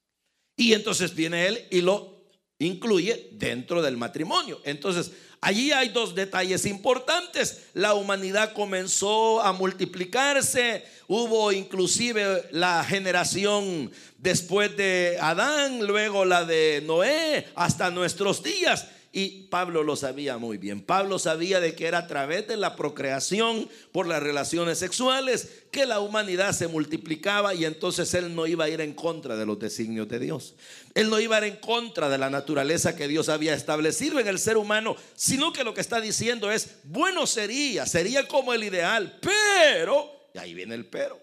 Y 0.55 0.73
entonces 0.73 1.15
viene 1.15 1.47
él 1.47 1.67
y 1.69 1.81
lo 1.81 2.25
incluye 2.57 3.29
dentro 3.33 3.81
del 3.81 3.97
matrimonio. 3.97 4.59
Entonces, 4.63 5.11
allí 5.41 5.71
hay 5.71 5.89
dos 5.89 6.15
detalles 6.15 6.65
importantes. 6.65 7.67
La 7.73 7.93
humanidad 7.93 8.53
comenzó 8.53 9.41
a 9.41 9.53
multiplicarse, 9.53 10.83
hubo 11.07 11.51
inclusive 11.51 12.47
la 12.51 12.83
generación 12.83 13.91
después 14.17 14.75
de 14.75 15.17
Adán, 15.21 15.85
luego 15.85 16.25
la 16.25 16.45
de 16.45 16.83
Noé, 16.85 17.47
hasta 17.55 17.91
nuestros 17.91 18.43
días. 18.43 18.87
Y 19.13 19.47
Pablo 19.49 19.83
lo 19.83 19.97
sabía 19.97 20.37
muy 20.37 20.57
bien. 20.57 20.81
Pablo 20.81 21.19
sabía 21.19 21.59
de 21.59 21.75
que 21.75 21.85
era 21.85 21.97
a 21.97 22.07
través 22.07 22.47
de 22.47 22.55
la 22.55 22.77
procreación 22.77 23.69
por 23.91 24.07
las 24.07 24.23
relaciones 24.23 24.77
sexuales 24.77 25.63
que 25.69 25.85
la 25.85 25.99
humanidad 25.99 26.53
se 26.53 26.69
multiplicaba 26.69 27.53
y 27.53 27.65
entonces 27.65 28.13
él 28.13 28.33
no 28.33 28.47
iba 28.47 28.65
a 28.65 28.69
ir 28.69 28.79
en 28.79 28.93
contra 28.93 29.35
de 29.35 29.45
los 29.45 29.59
designios 29.59 30.07
de 30.07 30.19
Dios. 30.19 30.55
Él 30.93 31.09
no 31.09 31.19
iba 31.19 31.35
a 31.35 31.45
ir 31.45 31.53
en 31.53 31.59
contra 31.59 32.07
de 32.07 32.17
la 32.17 32.29
naturaleza 32.29 32.95
que 32.95 33.09
Dios 33.09 33.27
había 33.27 33.53
establecido 33.53 34.17
en 34.17 34.29
el 34.29 34.39
ser 34.39 34.55
humano, 34.55 34.95
sino 35.15 35.51
que 35.51 35.65
lo 35.65 35.73
que 35.73 35.81
está 35.81 35.99
diciendo 35.99 36.49
es, 36.49 36.77
bueno 36.85 37.27
sería, 37.27 37.85
sería 37.85 38.29
como 38.29 38.53
el 38.53 38.63
ideal, 38.63 39.19
pero, 39.21 40.29
y 40.33 40.37
ahí 40.37 40.53
viene 40.53 40.75
el 40.75 40.85
pero. 40.85 41.19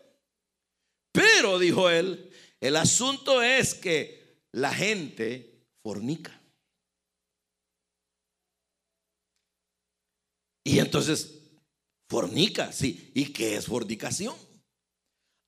Pero, 1.11 1.59
dijo 1.59 1.89
él, 1.89 2.31
el 2.61 2.77
asunto 2.77 3.43
es 3.43 3.73
que 3.75 4.43
la 4.53 4.73
gente 4.75 5.65
fornica. 5.83 6.38
Y 10.69 10.81
entonces, 10.81 11.31
fornica, 12.11 12.73
sí. 12.73 13.11
¿Y 13.15 13.27
qué 13.27 13.57
es 13.57 13.67
fornicación? 13.67 14.35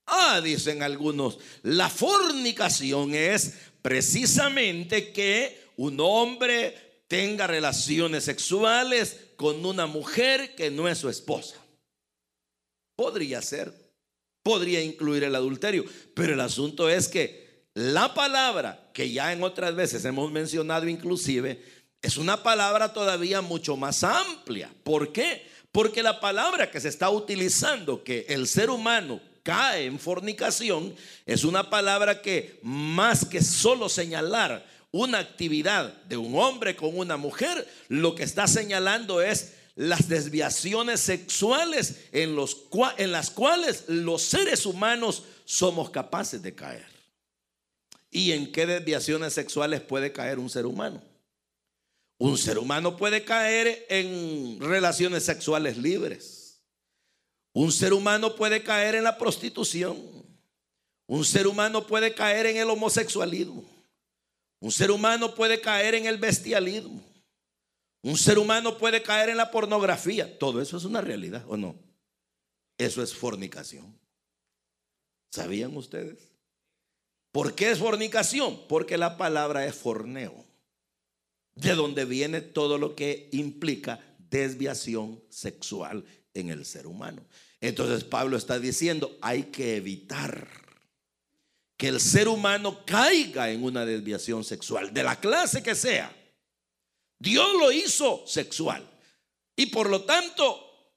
Ah, 0.06 0.40
dicen 0.42 0.82
algunos, 0.82 1.38
la 1.62 1.88
fornicación 1.88 3.14
es 3.14 3.54
precisamente 3.82 5.12
que 5.12 5.62
un 5.76 6.00
hombre 6.00 7.04
tenga 7.06 7.46
relaciones 7.46 8.24
sexuales 8.24 9.16
con 9.36 9.64
una 9.64 9.86
mujer 9.86 10.54
que 10.54 10.70
no 10.70 10.88
es 10.88 10.98
su 10.98 11.08
esposa. 11.08 11.56
Podría 12.96 13.42
ser, 13.42 13.72
podría 14.42 14.82
incluir 14.82 15.24
el 15.24 15.34
adulterio, 15.34 15.84
pero 16.14 16.32
el 16.32 16.40
asunto 16.40 16.88
es 16.88 17.08
que 17.08 17.68
la 17.74 18.14
palabra 18.14 18.90
que 18.92 19.10
ya 19.12 19.32
en 19.32 19.42
otras 19.42 19.74
veces 19.74 20.04
hemos 20.04 20.32
mencionado 20.32 20.88
inclusive, 20.88 21.62
es 22.02 22.16
una 22.16 22.42
palabra 22.42 22.92
todavía 22.92 23.40
mucho 23.40 23.76
más 23.76 24.04
amplia. 24.04 24.72
¿Por 24.84 25.12
qué? 25.12 25.48
Porque 25.72 26.02
la 26.02 26.20
palabra 26.20 26.70
que 26.70 26.80
se 26.80 26.88
está 26.88 27.10
utilizando, 27.10 28.02
que 28.02 28.26
el 28.28 28.48
ser 28.48 28.70
humano 28.70 29.20
cae 29.42 29.86
en 29.86 29.98
fornicación, 29.98 30.94
es 31.26 31.44
una 31.44 31.70
palabra 31.70 32.22
que 32.22 32.58
más 32.62 33.24
que 33.24 33.42
solo 33.42 33.88
señalar 33.88 34.66
una 34.92 35.18
actividad 35.18 36.02
de 36.04 36.16
un 36.16 36.34
hombre 36.36 36.74
con 36.74 36.96
una 36.98 37.16
mujer, 37.16 37.68
lo 37.88 38.14
que 38.14 38.24
está 38.24 38.48
señalando 38.48 39.22
es 39.22 39.54
las 39.76 40.08
desviaciones 40.08 41.00
sexuales 41.00 42.08
en, 42.12 42.36
en 42.98 43.12
las 43.12 43.30
cuales 43.30 43.84
los 43.88 44.22
seres 44.22 44.66
humanos 44.66 45.22
somos 45.44 45.90
capaces 45.90 46.42
de 46.42 46.54
caer. 46.54 46.86
¿Y 48.10 48.32
en 48.32 48.50
qué 48.50 48.66
desviaciones 48.66 49.32
sexuales 49.32 49.80
puede 49.80 50.12
caer 50.12 50.40
un 50.40 50.50
ser 50.50 50.66
humano? 50.66 51.00
Un 52.20 52.36
ser 52.36 52.58
humano 52.58 52.98
puede 52.98 53.24
caer 53.24 53.86
en 53.88 54.60
relaciones 54.60 55.24
sexuales 55.24 55.78
libres. 55.78 56.62
Un 57.54 57.72
ser 57.72 57.94
humano 57.94 58.36
puede 58.36 58.62
caer 58.62 58.94
en 58.94 59.04
la 59.04 59.16
prostitución. 59.16 59.98
Un 61.06 61.24
ser 61.24 61.46
humano 61.46 61.86
puede 61.86 62.14
caer 62.14 62.44
en 62.44 62.58
el 62.58 62.68
homosexualismo. 62.68 63.64
Un 64.60 64.70
ser 64.70 64.90
humano 64.90 65.34
puede 65.34 65.62
caer 65.62 65.94
en 65.94 66.04
el 66.04 66.18
bestialismo. 66.18 67.02
Un 68.02 68.18
ser 68.18 68.38
humano 68.38 68.76
puede 68.76 69.02
caer 69.02 69.30
en 69.30 69.38
la 69.38 69.50
pornografía. 69.50 70.38
Todo 70.38 70.60
eso 70.60 70.76
es 70.76 70.84
una 70.84 71.00
realidad, 71.00 71.46
¿o 71.48 71.56
no? 71.56 71.74
Eso 72.76 73.02
es 73.02 73.14
fornicación. 73.14 73.98
¿Sabían 75.30 75.74
ustedes? 75.74 76.18
¿Por 77.32 77.54
qué 77.54 77.70
es 77.70 77.78
fornicación? 77.78 78.60
Porque 78.68 78.98
la 78.98 79.16
palabra 79.16 79.64
es 79.64 79.74
forneo 79.74 80.49
de 81.60 81.74
donde 81.74 82.04
viene 82.04 82.40
todo 82.40 82.78
lo 82.78 82.94
que 82.96 83.28
implica 83.32 84.00
desviación 84.30 85.22
sexual 85.28 86.04
en 86.32 86.48
el 86.48 86.64
ser 86.64 86.86
humano. 86.86 87.22
Entonces 87.60 88.04
Pablo 88.04 88.36
está 88.36 88.58
diciendo, 88.58 89.18
hay 89.20 89.44
que 89.44 89.76
evitar 89.76 90.48
que 91.76 91.88
el 91.88 92.00
ser 92.00 92.28
humano 92.28 92.84
caiga 92.86 93.50
en 93.50 93.62
una 93.62 93.84
desviación 93.84 94.44
sexual, 94.44 94.92
de 94.92 95.02
la 95.02 95.16
clase 95.20 95.62
que 95.62 95.74
sea. 95.74 96.14
Dios 97.18 97.48
lo 97.58 97.70
hizo 97.70 98.24
sexual 98.26 98.88
y 99.54 99.66
por 99.66 99.90
lo 99.90 100.04
tanto 100.04 100.94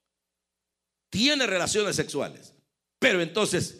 tiene 1.09 1.45
relaciones 1.45 1.95
sexuales. 1.95 2.53
Pero 2.99 3.21
entonces 3.21 3.79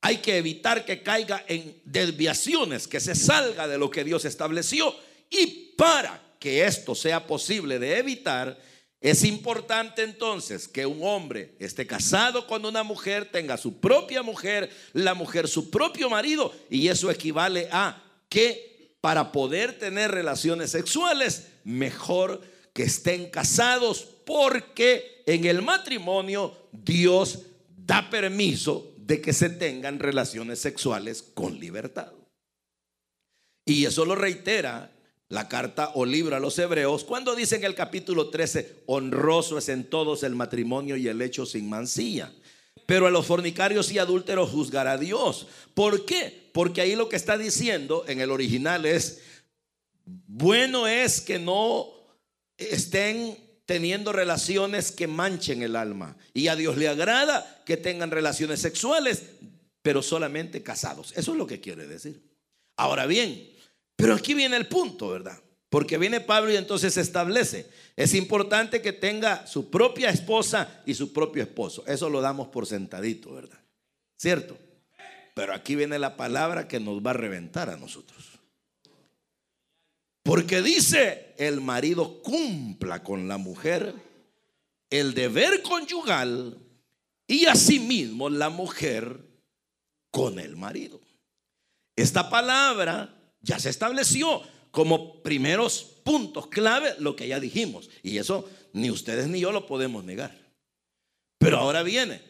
hay 0.00 0.18
que 0.18 0.36
evitar 0.36 0.84
que 0.84 1.02
caiga 1.02 1.44
en 1.46 1.80
desviaciones, 1.84 2.88
que 2.88 2.98
se 2.98 3.14
salga 3.14 3.68
de 3.68 3.78
lo 3.78 3.90
que 3.90 4.02
Dios 4.02 4.24
estableció 4.24 4.94
y 5.30 5.74
para 5.76 6.20
que 6.38 6.64
esto 6.64 6.94
sea 6.94 7.26
posible 7.26 7.78
de 7.78 7.98
evitar, 7.98 8.58
es 9.00 9.22
importante 9.24 10.02
entonces 10.02 10.66
que 10.66 10.84
un 10.84 10.98
hombre 11.02 11.54
esté 11.60 11.86
casado 11.86 12.46
con 12.46 12.64
una 12.64 12.82
mujer, 12.82 13.30
tenga 13.30 13.56
su 13.56 13.78
propia 13.78 14.22
mujer, 14.22 14.70
la 14.92 15.14
mujer 15.14 15.46
su 15.46 15.70
propio 15.70 16.10
marido, 16.10 16.52
y 16.68 16.88
eso 16.88 17.10
equivale 17.10 17.68
a 17.70 18.02
que 18.28 18.96
para 19.00 19.30
poder 19.30 19.78
tener 19.78 20.10
relaciones 20.10 20.70
sexuales, 20.70 21.46
mejor 21.62 22.40
que 22.72 22.84
estén 22.84 23.30
casados, 23.30 24.08
porque 24.24 25.22
en 25.26 25.44
el 25.44 25.62
matrimonio 25.62 26.56
Dios 26.72 27.40
da 27.76 28.10
permiso 28.10 28.94
de 28.96 29.20
que 29.20 29.32
se 29.32 29.48
tengan 29.48 30.00
relaciones 30.00 30.58
sexuales 30.58 31.22
con 31.22 31.58
libertad. 31.58 32.12
Y 33.64 33.84
eso 33.84 34.04
lo 34.04 34.14
reitera 34.14 34.90
la 35.28 35.48
carta 35.48 35.92
o 35.94 36.06
libro 36.06 36.36
a 36.36 36.40
los 36.40 36.58
hebreos, 36.58 37.04
cuando 37.04 37.34
dice 37.34 37.56
en 37.56 37.64
el 37.64 37.74
capítulo 37.74 38.30
13, 38.30 38.84
honroso 38.86 39.58
es 39.58 39.68
en 39.68 39.84
todos 39.84 40.22
el 40.22 40.34
matrimonio 40.34 40.96
y 40.96 41.08
el 41.08 41.20
hecho 41.20 41.44
sin 41.44 41.68
mancilla. 41.68 42.32
Pero 42.86 43.06
a 43.06 43.10
los 43.10 43.26
fornicarios 43.26 43.92
y 43.92 43.98
adúlteros 43.98 44.50
juzgará 44.50 44.96
Dios. 44.96 45.46
¿Por 45.74 46.06
qué? 46.06 46.50
Porque 46.54 46.80
ahí 46.80 46.96
lo 46.96 47.10
que 47.10 47.16
está 47.16 47.36
diciendo 47.36 48.04
en 48.08 48.20
el 48.20 48.30
original 48.30 48.86
es, 48.86 49.20
bueno 50.04 50.86
es 50.86 51.20
que 51.20 51.38
no 51.38 51.88
estén 52.56 53.36
teniendo 53.66 54.12
relaciones 54.14 54.90
que 54.90 55.06
manchen 55.06 55.62
el 55.62 55.76
alma. 55.76 56.16
Y 56.32 56.48
a 56.48 56.56
Dios 56.56 56.78
le 56.78 56.88
agrada 56.88 57.62
que 57.66 57.76
tengan 57.76 58.10
relaciones 58.10 58.60
sexuales, 58.60 59.24
pero 59.82 60.00
solamente 60.00 60.62
casados. 60.62 61.12
Eso 61.14 61.32
es 61.32 61.38
lo 61.38 61.46
que 61.46 61.60
quiere 61.60 61.86
decir. 61.86 62.22
Ahora 62.76 63.04
bien, 63.04 63.50
pero 63.98 64.14
aquí 64.14 64.32
viene 64.32 64.56
el 64.56 64.68
punto, 64.68 65.08
¿verdad? 65.08 65.42
Porque 65.68 65.98
viene 65.98 66.20
Pablo 66.20 66.52
y 66.52 66.56
entonces 66.56 66.94
se 66.94 67.00
establece. 67.00 67.68
Es 67.96 68.14
importante 68.14 68.80
que 68.80 68.92
tenga 68.92 69.44
su 69.48 69.70
propia 69.70 70.08
esposa 70.08 70.82
y 70.86 70.94
su 70.94 71.12
propio 71.12 71.42
esposo. 71.42 71.84
Eso 71.84 72.08
lo 72.08 72.20
damos 72.20 72.46
por 72.46 72.64
sentadito, 72.64 73.34
¿verdad? 73.34 73.58
¿Cierto? 74.16 74.56
Pero 75.34 75.52
aquí 75.52 75.74
viene 75.74 75.98
la 75.98 76.16
palabra 76.16 76.68
que 76.68 76.78
nos 76.78 77.04
va 77.04 77.10
a 77.10 77.14
reventar 77.14 77.70
a 77.70 77.76
nosotros. 77.76 78.38
Porque 80.22 80.62
dice, 80.62 81.34
el 81.36 81.60
marido 81.60 82.22
cumpla 82.22 83.02
con 83.02 83.26
la 83.26 83.36
mujer 83.36 83.94
el 84.90 85.12
deber 85.12 85.60
conyugal 85.62 86.56
y 87.26 87.46
asimismo 87.46 88.30
la 88.30 88.48
mujer 88.48 89.26
con 90.12 90.38
el 90.38 90.56
marido. 90.56 91.00
Esta 91.96 92.30
palabra 92.30 93.17
ya 93.40 93.58
se 93.58 93.70
estableció 93.70 94.42
como 94.70 95.22
primeros 95.22 95.82
puntos 96.04 96.46
clave 96.46 96.94
lo 96.98 97.16
que 97.16 97.28
ya 97.28 97.40
dijimos. 97.40 97.90
Y 98.02 98.18
eso 98.18 98.48
ni 98.72 98.90
ustedes 98.90 99.28
ni 99.28 99.40
yo 99.40 99.52
lo 99.52 99.66
podemos 99.66 100.04
negar. 100.04 100.36
Pero 101.38 101.58
ahora 101.58 101.82
viene, 101.82 102.20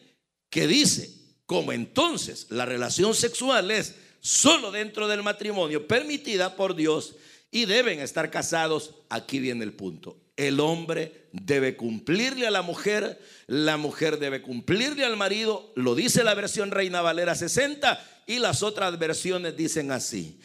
que 0.49 0.67
dice, 0.67 1.09
como 1.45 1.71
entonces 1.71 2.47
la 2.49 2.65
relación 2.65 3.15
sexual 3.15 3.71
es 3.71 3.95
solo 4.19 4.71
dentro 4.71 5.07
del 5.07 5.23
matrimonio 5.23 5.87
permitida 5.87 6.55
por 6.55 6.75
Dios 6.75 7.15
y 7.51 7.65
deben 7.65 7.99
estar 7.99 8.29
casados, 8.29 8.95
aquí 9.09 9.39
viene 9.39 9.63
el 9.63 9.73
punto. 9.73 10.17
El 10.37 10.59
hombre 10.59 11.27
debe 11.33 11.75
cumplirle 11.75 12.47
a 12.47 12.51
la 12.51 12.61
mujer, 12.61 13.19
la 13.47 13.77
mujer 13.77 14.19
debe 14.19 14.41
cumplirle 14.41 15.03
al 15.03 15.17
marido, 15.17 15.73
lo 15.75 15.95
dice 15.95 16.23
la 16.23 16.35
versión 16.35 16.71
Reina 16.71 17.01
Valera 17.01 17.35
60 17.35 18.23
y 18.27 18.39
las 18.39 18.63
otras 18.63 18.97
versiones 18.99 19.57
dicen 19.57 19.91
así. 19.91 20.39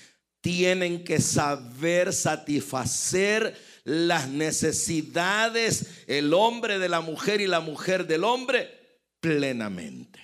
Tienen 0.45 1.05
que 1.05 1.23
saber 1.23 2.13
satisfacer 2.13 3.59
las 3.85 4.29
necesidades 4.29 5.87
el 6.07 6.35
hombre 6.35 6.79
de 6.79 6.91
la 6.91 7.01
mujer 7.01 7.41
y 7.41 7.47
la 7.47 7.61
mujer 7.61 8.07
del 8.07 8.25
hombre 8.25 9.01
plenamente. 9.21 10.21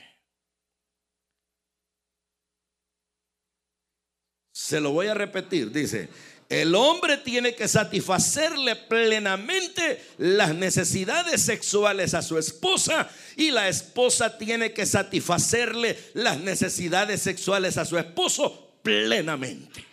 Se 4.52 4.78
lo 4.78 4.92
voy 4.92 5.06
a 5.06 5.14
repetir, 5.14 5.72
dice, 5.72 6.10
el 6.50 6.74
hombre 6.74 7.16
tiene 7.16 7.54
que 7.54 7.66
satisfacerle 7.66 8.76
plenamente 8.76 10.04
las 10.18 10.54
necesidades 10.54 11.40
sexuales 11.40 12.12
a 12.12 12.20
su 12.20 12.36
esposa 12.36 13.08
y 13.36 13.52
la 13.52 13.70
esposa 13.70 14.36
tiene 14.36 14.74
que 14.74 14.84
satisfacerle 14.84 15.98
las 16.12 16.40
necesidades 16.40 17.22
sexuales 17.22 17.78
a 17.78 17.86
su 17.86 17.96
esposo 17.96 18.70
plenamente. 18.82 19.89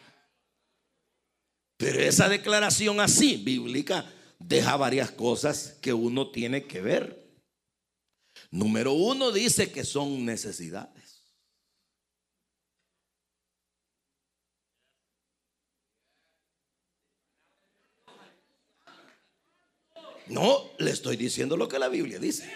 Pero 1.78 2.00
esa 2.00 2.28
declaración 2.28 3.00
así, 3.00 3.38
bíblica, 3.38 4.12
deja 4.40 4.76
varias 4.78 5.12
cosas 5.12 5.78
que 5.82 5.94
uno 5.94 6.32
tiene 6.32 6.66
que 6.66 6.82
ver. 6.82 7.28
Número 8.50 8.94
uno 8.94 9.32
dice 9.32 9.72
que 9.72 9.84
son 9.84 10.26
necesidades. 10.26 11.24
No, 20.28 20.72
le 20.78 20.92
estoy 20.92 21.16
diciendo 21.16 21.56
lo 21.56 21.70
que 21.70 21.80
la 21.80 21.88
Biblia 21.88 22.20
dice. 22.20 22.52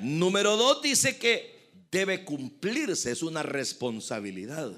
Número 0.00 0.56
dos 0.56 0.80
dice 0.80 1.18
que 1.18 1.70
debe 1.90 2.24
cumplirse, 2.24 3.10
es 3.10 3.22
una 3.22 3.42
responsabilidad 3.42 4.72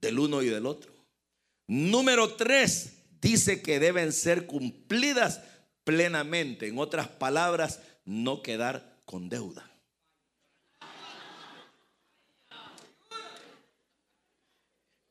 del 0.00 0.18
uno 0.18 0.42
y 0.42 0.48
del 0.48 0.66
otro. 0.66 0.93
Número 1.66 2.34
tres 2.34 2.94
dice 3.20 3.62
que 3.62 3.78
deben 3.80 4.12
ser 4.12 4.46
cumplidas 4.46 5.40
plenamente. 5.84 6.68
En 6.68 6.78
otras 6.78 7.08
palabras, 7.08 7.80
no 8.04 8.42
quedar 8.42 8.98
con 9.04 9.28
deuda. 9.28 9.70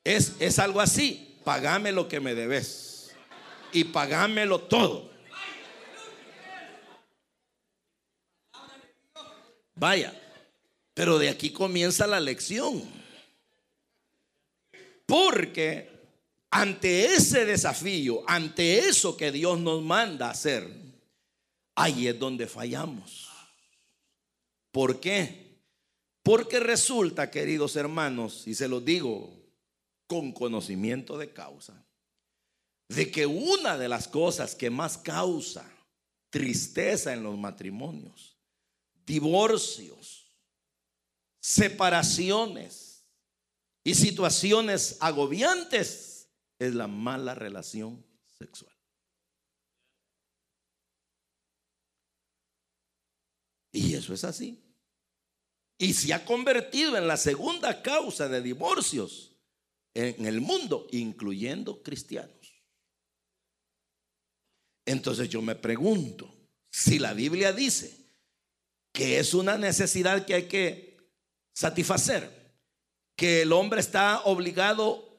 Es, 0.03 0.35
es 0.39 0.59
algo 0.59 0.81
así, 0.81 1.39
pagame 1.45 1.91
lo 1.91 2.09
que 2.09 2.19
me 2.19 2.35
debes 2.35 3.15
y 3.71 3.85
pagámelo 3.85 4.59
todo. 4.59 5.11
Vaya, 9.75 10.13
pero 10.93 11.17
de 11.17 11.29
aquí 11.29 11.51
comienza 11.51 12.05
la 12.05 12.19
lección. 12.19 12.83
Porque 15.05 15.92
ante 16.53 17.05
ese 17.15 17.45
desafío, 17.45 18.23
ante 18.27 18.77
eso 18.77 19.17
que 19.17 19.31
Dios 19.31 19.59
nos 19.59 19.81
manda 19.81 20.29
hacer, 20.29 20.69
ahí 21.73 22.07
es 22.07 22.19
donde 22.19 22.45
fallamos. 22.45 23.27
¿Por 24.71 24.99
qué? 24.99 25.57
Porque 26.21 26.59
resulta, 26.59 27.31
queridos 27.31 27.75
hermanos, 27.75 28.47
y 28.47 28.53
se 28.53 28.67
lo 28.67 28.81
digo 28.81 29.33
con 30.05 30.31
conocimiento 30.31 31.17
de 31.17 31.33
causa, 31.33 31.83
de 32.87 33.09
que 33.09 33.25
una 33.25 33.77
de 33.79 33.89
las 33.89 34.07
cosas 34.07 34.53
que 34.53 34.69
más 34.69 34.99
causa 34.99 35.67
tristeza 36.29 37.13
en 37.13 37.23
los 37.23 37.35
matrimonios 37.35 38.37
divorcios, 39.07 40.27
separaciones 41.41 43.03
y 43.83 43.95
situaciones 43.95 44.97
agobiantes 45.01 46.12
es 46.59 46.75
la 46.75 46.87
mala 46.87 47.35
relación 47.35 48.05
sexual. 48.37 48.73
Y 53.71 53.95
eso 53.95 54.13
es 54.13 54.23
así. 54.23 54.63
Y 55.77 55.93
se 55.93 56.13
ha 56.13 56.23
convertido 56.23 56.95
en 56.95 57.07
la 57.07 57.17
segunda 57.17 57.81
causa 57.81 58.27
de 58.29 58.41
divorcios 58.41 59.35
en 59.95 60.25
el 60.25 60.41
mundo, 60.41 60.87
incluyendo 60.91 61.81
cristianos. 61.81 62.53
Entonces 64.85 65.29
yo 65.29 65.41
me 65.41 65.55
pregunto, 65.55 66.33
si 66.69 66.99
la 66.99 67.13
Biblia 67.13 67.51
dice 67.51 68.03
que 68.91 69.19
es 69.19 69.33
una 69.33 69.57
necesidad 69.57 70.25
que 70.25 70.33
hay 70.35 70.47
que 70.47 70.97
satisfacer, 71.53 72.53
que 73.15 73.41
el 73.41 73.53
hombre 73.53 73.79
está 73.79 74.21
obligado 74.23 75.12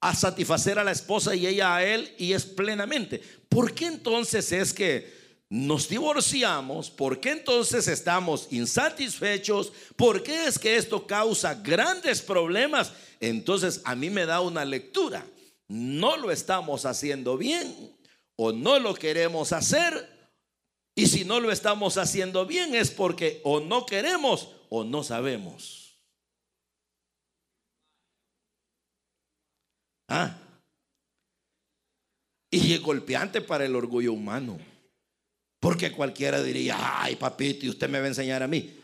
a 0.00 0.14
satisfacer 0.14 0.78
a 0.78 0.84
la 0.84 0.92
esposa 0.92 1.34
y 1.34 1.46
ella 1.46 1.76
a 1.76 1.84
él 1.84 2.14
y 2.18 2.32
es 2.32 2.44
plenamente. 2.44 3.20
¿Por 3.48 3.74
qué 3.74 3.86
entonces 3.86 4.50
es 4.52 4.72
que 4.72 5.20
nos 5.50 5.88
divorciamos? 5.88 6.90
¿Por 6.90 7.20
qué 7.20 7.32
entonces 7.32 7.86
estamos 7.88 8.48
insatisfechos? 8.50 9.72
¿Por 9.96 10.22
qué 10.22 10.46
es 10.46 10.58
que 10.58 10.76
esto 10.76 11.06
causa 11.06 11.54
grandes 11.54 12.22
problemas? 12.22 12.92
Entonces 13.20 13.82
a 13.84 13.94
mí 13.94 14.08
me 14.08 14.26
da 14.26 14.40
una 14.40 14.64
lectura. 14.64 15.26
No 15.68 16.16
lo 16.16 16.30
estamos 16.30 16.86
haciendo 16.86 17.36
bien 17.36 17.94
o 18.36 18.52
no 18.52 18.78
lo 18.78 18.94
queremos 18.94 19.52
hacer 19.52 20.08
y 20.94 21.06
si 21.06 21.24
no 21.24 21.40
lo 21.40 21.52
estamos 21.52 21.98
haciendo 21.98 22.46
bien 22.46 22.74
es 22.74 22.90
porque 22.90 23.40
o 23.44 23.60
no 23.60 23.86
queremos 23.86 24.48
o 24.68 24.84
no 24.84 25.02
sabemos. 25.02 25.79
Ah. 30.10 30.36
Y 32.50 32.74
es 32.74 32.82
golpeante 32.82 33.40
para 33.40 33.64
el 33.64 33.76
orgullo 33.76 34.12
humano. 34.12 34.58
Porque 35.60 35.92
cualquiera 35.92 36.42
diría, 36.42 36.76
ay 37.00 37.16
papito, 37.16 37.64
y 37.64 37.68
usted 37.68 37.88
me 37.88 38.00
va 38.00 38.06
a 38.06 38.08
enseñar 38.08 38.42
a 38.42 38.48
mí. 38.48 38.76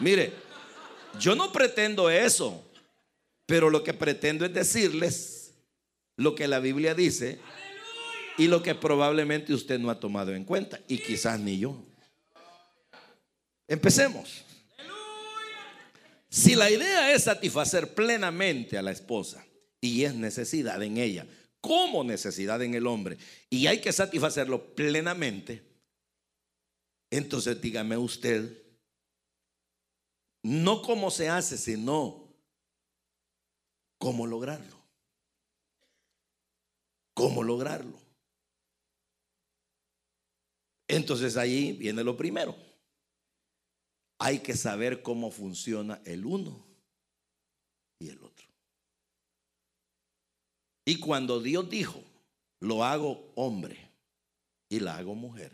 Mire, 0.00 0.32
yo 1.18 1.34
no 1.34 1.50
pretendo 1.50 2.10
eso, 2.10 2.62
pero 3.46 3.70
lo 3.70 3.82
que 3.82 3.94
pretendo 3.94 4.44
es 4.44 4.52
decirles 4.52 5.54
lo 6.16 6.34
que 6.34 6.46
la 6.46 6.58
Biblia 6.58 6.94
dice 6.94 7.40
y 8.36 8.48
lo 8.48 8.62
que 8.62 8.74
probablemente 8.74 9.54
usted 9.54 9.78
no 9.78 9.88
ha 9.88 9.98
tomado 9.98 10.34
en 10.34 10.44
cuenta 10.44 10.78
y 10.88 10.98
quizás 10.98 11.40
ni 11.40 11.58
yo. 11.58 11.82
Empecemos. 13.66 14.44
Si 16.28 16.54
la 16.54 16.70
idea 16.70 17.12
es 17.12 17.24
satisfacer 17.24 17.94
plenamente 17.94 18.76
a 18.76 18.82
la 18.82 18.90
esposa 18.90 19.44
y 19.82 20.04
es 20.04 20.14
necesidad 20.14 20.82
en 20.82 20.96
ella, 20.96 21.26
como 21.60 22.04
necesidad 22.04 22.62
en 22.62 22.74
el 22.74 22.86
hombre, 22.86 23.18
y 23.50 23.66
hay 23.66 23.82
que 23.82 23.92
satisfacerlo 23.92 24.74
plenamente, 24.74 25.62
entonces 27.10 27.60
dígame 27.60 27.98
usted, 27.98 28.62
no 30.42 30.80
cómo 30.80 31.10
se 31.10 31.28
hace, 31.28 31.58
sino 31.58 32.34
cómo 33.98 34.26
lograrlo. 34.26 34.80
¿Cómo 37.14 37.42
lograrlo? 37.42 38.00
Entonces 40.88 41.36
ahí 41.36 41.72
viene 41.72 42.02
lo 42.02 42.16
primero. 42.16 42.56
Hay 44.18 44.38
que 44.38 44.56
saber 44.56 45.02
cómo 45.02 45.30
funciona 45.30 46.00
el 46.04 46.24
uno 46.24 46.64
y 47.98 48.08
el 48.08 48.22
otro. 48.22 48.51
Y 50.84 50.98
cuando 50.98 51.40
Dios 51.40 51.68
dijo, 51.68 52.02
lo 52.60 52.84
hago 52.84 53.32
hombre 53.36 53.90
y 54.68 54.80
la 54.80 54.96
hago 54.96 55.14
mujer, 55.14 55.52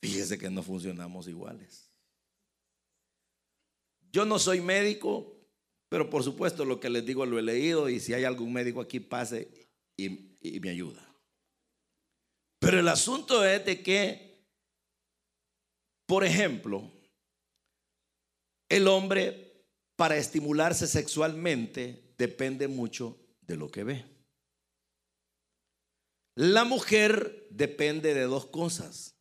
fíjese 0.00 0.38
que 0.38 0.50
no 0.50 0.62
funcionamos 0.62 1.26
iguales. 1.28 1.90
Yo 4.12 4.24
no 4.26 4.38
soy 4.38 4.60
médico, 4.60 5.34
pero 5.88 6.10
por 6.10 6.22
supuesto 6.22 6.64
lo 6.64 6.78
que 6.78 6.90
les 6.90 7.04
digo 7.04 7.24
lo 7.24 7.38
he 7.38 7.42
leído 7.42 7.88
y 7.88 7.98
si 7.98 8.12
hay 8.12 8.24
algún 8.24 8.52
médico 8.52 8.80
aquí 8.80 9.00
pase 9.00 9.48
y, 9.96 10.60
me 10.60 10.70
ayuda. 10.70 11.06
Pero 12.58 12.78
el 12.78 12.88
asunto 12.88 13.44
es 13.44 13.64
de 13.64 13.82
que, 13.82 14.44
por 16.06 16.24
ejemplo, 16.24 16.90
el 18.68 18.86
hombre 18.86 19.64
para 19.96 20.16
estimularse 20.16 20.86
sexualmente 20.86 22.11
depende 22.22 22.68
mucho 22.68 23.18
de 23.40 23.56
lo 23.56 23.68
que 23.68 23.82
ve. 23.82 24.04
La 26.36 26.62
mujer 26.62 27.48
depende 27.50 28.14
de 28.14 28.22
dos 28.22 28.46
cosas, 28.46 29.16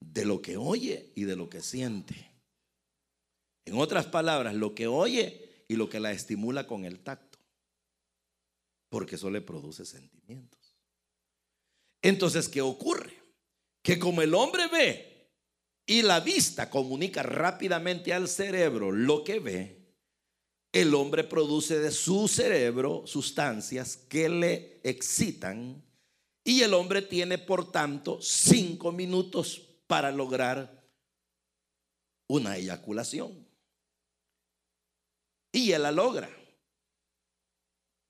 de 0.00 0.24
lo 0.24 0.40
que 0.40 0.56
oye 0.56 1.12
y 1.14 1.24
de 1.24 1.36
lo 1.36 1.50
que 1.50 1.60
siente. 1.60 2.32
En 3.66 3.76
otras 3.76 4.06
palabras, 4.06 4.54
lo 4.54 4.74
que 4.74 4.86
oye 4.86 5.64
y 5.68 5.76
lo 5.76 5.90
que 5.90 6.00
la 6.00 6.12
estimula 6.12 6.66
con 6.66 6.86
el 6.86 7.00
tacto. 7.00 7.38
porque 8.88 9.16
eso 9.16 9.30
le 9.30 9.42
produce 9.42 9.84
sentimientos. 9.84 10.78
Entonces, 12.00 12.48
¿qué 12.48 12.62
ocurre? 12.62 13.20
Que 13.82 13.98
como 13.98 14.22
el 14.22 14.32
hombre 14.32 14.68
ve 14.68 15.28
y 15.84 16.00
la 16.02 16.20
vista 16.20 16.70
comunica 16.70 17.22
rápidamente 17.22 18.14
al 18.14 18.28
cerebro 18.28 18.92
lo 18.92 19.24
que 19.24 19.40
ve, 19.40 19.85
el 20.80 20.94
hombre 20.94 21.24
produce 21.24 21.78
de 21.78 21.90
su 21.90 22.28
cerebro 22.28 23.06
sustancias 23.06 23.96
que 23.96 24.28
le 24.28 24.78
excitan 24.82 25.82
y 26.44 26.60
el 26.60 26.74
hombre 26.74 27.00
tiene, 27.00 27.38
por 27.38 27.72
tanto, 27.72 28.20
cinco 28.20 28.92
minutos 28.92 29.62
para 29.86 30.12
lograr 30.12 30.86
una 32.28 32.58
eyaculación. 32.58 33.48
Y 35.50 35.72
él 35.72 35.82
la 35.82 35.92
logra. 35.92 36.28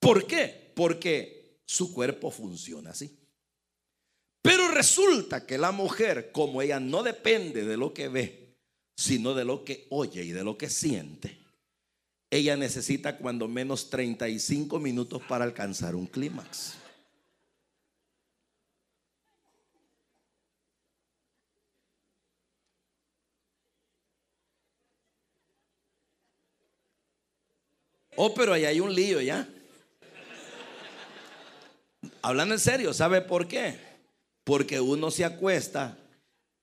¿Por 0.01 0.27
qué? 0.27 0.73
Porque 0.75 1.61
su 1.65 1.93
cuerpo 1.93 2.31
funciona 2.31 2.89
así. 2.89 3.17
Pero 4.41 4.71
resulta 4.71 5.45
que 5.45 5.57
la 5.57 5.71
mujer, 5.71 6.33
como 6.33 6.61
ella 6.61 6.81
no 6.81 7.01
depende 7.01 7.63
de 7.63 7.77
lo 7.77 7.93
que 7.93 8.09
ve, 8.09 8.57
sino 8.97 9.33
de 9.33 9.45
lo 9.45 9.63
que 9.63 9.87
oye 9.89 10.25
y 10.25 10.31
de 10.31 10.43
lo 10.43 10.57
que 10.57 10.69
siente, 10.69 11.46
ella 12.29 12.57
necesita 12.57 13.17
cuando 13.17 13.47
menos 13.47 13.89
35 13.89 14.79
minutos 14.79 15.21
para 15.27 15.45
alcanzar 15.45 15.95
un 15.95 16.07
clímax. 16.07 16.75
Oh, 28.19 28.33
pero 28.33 28.51
ahí 28.51 28.65
hay 28.65 28.79
un 28.79 28.93
lío 28.93 29.21
ya. 29.21 29.47
Hablando 32.23 32.55
en 32.55 32.59
serio, 32.59 32.91
¿sabe 32.93 33.21
por 33.21 33.47
qué? 33.47 33.79
Porque 34.43 34.81
uno 34.81 35.11
se 35.11 35.23
acuesta 35.23 35.97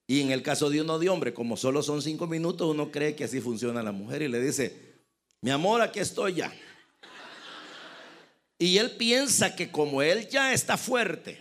y 0.06 0.20
en 0.20 0.32
el 0.32 0.42
caso 0.42 0.68
de 0.68 0.80
uno 0.80 0.98
de 0.98 1.08
hombre, 1.08 1.32
como 1.32 1.56
solo 1.56 1.82
son 1.82 2.02
cinco 2.02 2.26
minutos, 2.26 2.68
uno 2.68 2.90
cree 2.90 3.14
que 3.14 3.24
así 3.24 3.40
funciona 3.40 3.82
la 3.82 3.92
mujer 3.92 4.22
y 4.22 4.28
le 4.28 4.40
dice, 4.40 4.93
mi 5.44 5.50
amor, 5.50 5.82
aquí 5.82 5.98
estoy 6.00 6.36
ya. 6.36 6.50
Y 8.58 8.78
él 8.78 8.96
piensa 8.96 9.54
que 9.54 9.70
como 9.70 10.00
él 10.00 10.26
ya 10.26 10.54
está 10.54 10.78
fuerte 10.78 11.38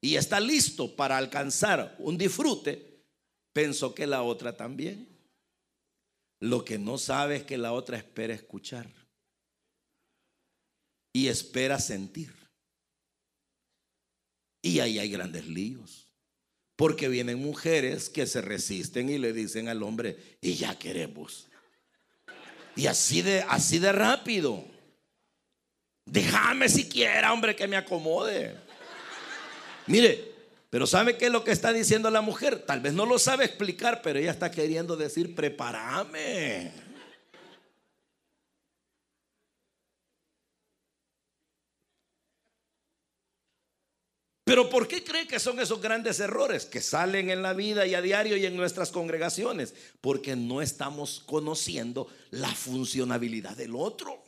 y 0.00 0.16
está 0.16 0.40
listo 0.40 0.96
para 0.96 1.16
alcanzar 1.16 1.94
un 2.00 2.18
disfrute, 2.18 3.04
pensó 3.52 3.94
que 3.94 4.08
la 4.08 4.22
otra 4.22 4.56
también. 4.56 5.16
Lo 6.40 6.64
que 6.64 6.76
no 6.76 6.98
sabe 6.98 7.36
es 7.36 7.44
que 7.44 7.56
la 7.56 7.72
otra 7.72 7.96
espera 7.96 8.34
escuchar 8.34 8.90
y 11.12 11.28
espera 11.28 11.78
sentir. 11.78 12.34
Y 14.60 14.80
ahí 14.80 14.98
hay 14.98 15.08
grandes 15.08 15.46
líos. 15.46 16.08
Porque 16.74 17.06
vienen 17.06 17.38
mujeres 17.38 18.08
que 18.08 18.26
se 18.26 18.40
resisten 18.40 19.08
y 19.08 19.18
le 19.18 19.32
dicen 19.32 19.68
al 19.68 19.84
hombre, 19.84 20.36
y 20.40 20.54
ya 20.54 20.76
queremos. 20.76 21.49
Y 22.76 22.86
así 22.86 23.22
de, 23.22 23.44
así 23.48 23.78
de 23.78 23.92
rápido. 23.92 24.64
Déjame 26.06 26.68
siquiera, 26.68 27.32
hombre, 27.32 27.54
que 27.54 27.68
me 27.68 27.76
acomode. 27.76 28.56
Mire, 29.86 30.32
pero 30.70 30.86
¿sabe 30.86 31.16
qué 31.16 31.26
es 31.26 31.32
lo 31.32 31.44
que 31.44 31.50
está 31.50 31.72
diciendo 31.72 32.10
la 32.10 32.20
mujer? 32.20 32.60
Tal 32.60 32.80
vez 32.80 32.92
no 32.92 33.06
lo 33.06 33.18
sabe 33.18 33.44
explicar, 33.44 34.02
pero 34.02 34.18
ella 34.18 34.30
está 34.30 34.50
queriendo 34.50 34.96
decir, 34.96 35.34
prepárame. 35.34 36.89
Pero 44.50 44.68
¿por 44.68 44.88
qué 44.88 45.04
cree 45.04 45.28
que 45.28 45.38
son 45.38 45.60
esos 45.60 45.80
grandes 45.80 46.18
errores 46.18 46.66
que 46.66 46.80
salen 46.80 47.30
en 47.30 47.40
la 47.40 47.52
vida 47.52 47.86
y 47.86 47.94
a 47.94 48.02
diario 48.02 48.36
y 48.36 48.46
en 48.46 48.56
nuestras 48.56 48.90
congregaciones? 48.90 49.72
Porque 50.00 50.34
no 50.34 50.60
estamos 50.60 51.22
conociendo 51.24 52.08
la 52.32 52.48
funcionabilidad 52.48 53.56
del 53.56 53.76
otro. 53.76 54.24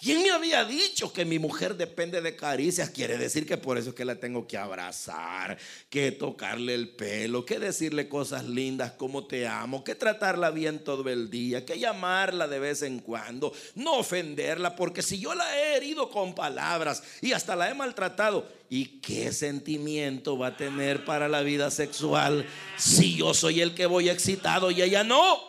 ¿Quién 0.00 0.22
me 0.22 0.30
había 0.30 0.64
dicho 0.64 1.12
que 1.12 1.24
mi 1.24 1.40
mujer 1.40 1.76
depende 1.76 2.20
de 2.20 2.36
caricias? 2.36 2.88
Quiere 2.90 3.18
decir 3.18 3.44
que 3.44 3.56
por 3.56 3.78
eso 3.78 3.88
es 3.88 3.94
que 3.96 4.04
la 4.04 4.14
tengo 4.14 4.46
que 4.46 4.56
abrazar, 4.56 5.58
que 5.90 6.12
tocarle 6.12 6.74
el 6.74 6.90
pelo, 6.90 7.44
que 7.44 7.58
decirle 7.58 8.08
cosas 8.08 8.44
lindas 8.44 8.92
como 8.92 9.26
te 9.26 9.48
amo, 9.48 9.82
que 9.82 9.96
tratarla 9.96 10.52
bien 10.52 10.84
todo 10.84 11.10
el 11.10 11.30
día, 11.30 11.66
que 11.66 11.80
llamarla 11.80 12.46
de 12.46 12.60
vez 12.60 12.82
en 12.82 13.00
cuando, 13.00 13.52
no 13.74 13.94
ofenderla, 13.94 14.76
porque 14.76 15.02
si 15.02 15.18
yo 15.18 15.34
la 15.34 15.58
he 15.58 15.76
herido 15.78 16.08
con 16.10 16.32
palabras 16.32 17.02
y 17.20 17.32
hasta 17.32 17.56
la 17.56 17.68
he 17.68 17.74
maltratado, 17.74 18.48
¿y 18.70 19.00
qué 19.00 19.32
sentimiento 19.32 20.38
va 20.38 20.48
a 20.48 20.56
tener 20.56 21.04
para 21.04 21.26
la 21.26 21.40
vida 21.40 21.72
sexual 21.72 22.46
si 22.76 23.16
yo 23.16 23.34
soy 23.34 23.62
el 23.62 23.74
que 23.74 23.86
voy 23.86 24.10
excitado 24.10 24.70
y 24.70 24.80
ella 24.80 25.02
no? 25.02 25.47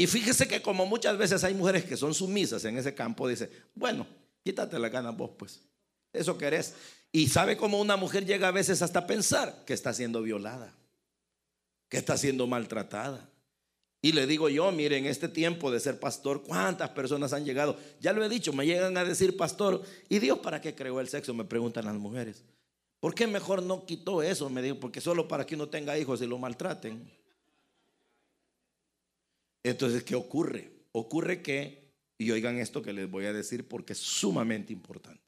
Y 0.00 0.06
fíjese 0.06 0.48
que 0.48 0.62
como 0.62 0.86
muchas 0.86 1.18
veces 1.18 1.44
hay 1.44 1.52
mujeres 1.52 1.84
que 1.84 1.94
son 1.94 2.14
sumisas 2.14 2.64
en 2.64 2.78
ese 2.78 2.94
campo, 2.94 3.28
dice, 3.28 3.50
bueno, 3.74 4.06
quítate 4.42 4.78
la 4.78 4.88
gana 4.88 5.10
vos 5.10 5.32
pues. 5.36 5.60
Eso 6.10 6.38
querés. 6.38 6.72
Y 7.12 7.28
sabe 7.28 7.54
cómo 7.58 7.78
una 7.78 7.98
mujer 7.98 8.24
llega 8.24 8.48
a 8.48 8.50
veces 8.50 8.80
hasta 8.80 9.06
pensar 9.06 9.62
que 9.66 9.74
está 9.74 9.92
siendo 9.92 10.22
violada, 10.22 10.74
que 11.90 11.98
está 11.98 12.16
siendo 12.16 12.46
maltratada. 12.46 13.28
Y 14.00 14.12
le 14.12 14.26
digo 14.26 14.48
yo, 14.48 14.72
mire, 14.72 14.96
en 14.96 15.04
este 15.04 15.28
tiempo 15.28 15.70
de 15.70 15.80
ser 15.80 16.00
pastor, 16.00 16.44
¿cuántas 16.44 16.88
personas 16.88 17.34
han 17.34 17.44
llegado? 17.44 17.76
Ya 18.00 18.14
lo 18.14 18.24
he 18.24 18.30
dicho, 18.30 18.54
me 18.54 18.64
llegan 18.64 18.96
a 18.96 19.04
decir, 19.04 19.36
pastor, 19.36 19.82
¿y 20.08 20.18
Dios 20.18 20.38
para 20.38 20.62
qué 20.62 20.74
creó 20.74 21.00
el 21.00 21.08
sexo? 21.10 21.34
Me 21.34 21.44
preguntan 21.44 21.84
las 21.84 21.96
mujeres. 21.96 22.42
¿Por 23.00 23.14
qué 23.14 23.26
mejor 23.26 23.62
no 23.62 23.84
quitó 23.84 24.22
eso? 24.22 24.48
Me 24.48 24.62
digo, 24.62 24.80
porque 24.80 25.02
solo 25.02 25.28
para 25.28 25.44
que 25.44 25.56
uno 25.56 25.68
tenga 25.68 25.98
hijos 25.98 26.22
y 26.22 26.26
lo 26.26 26.38
maltraten. 26.38 27.19
Entonces, 29.62 30.02
¿qué 30.04 30.14
ocurre? 30.14 30.72
Ocurre 30.92 31.42
que, 31.42 31.92
y 32.18 32.30
oigan 32.30 32.58
esto 32.58 32.82
que 32.82 32.92
les 32.92 33.10
voy 33.10 33.26
a 33.26 33.32
decir 33.32 33.68
porque 33.68 33.92
es 33.92 33.98
sumamente 33.98 34.72
importante. 34.72 35.22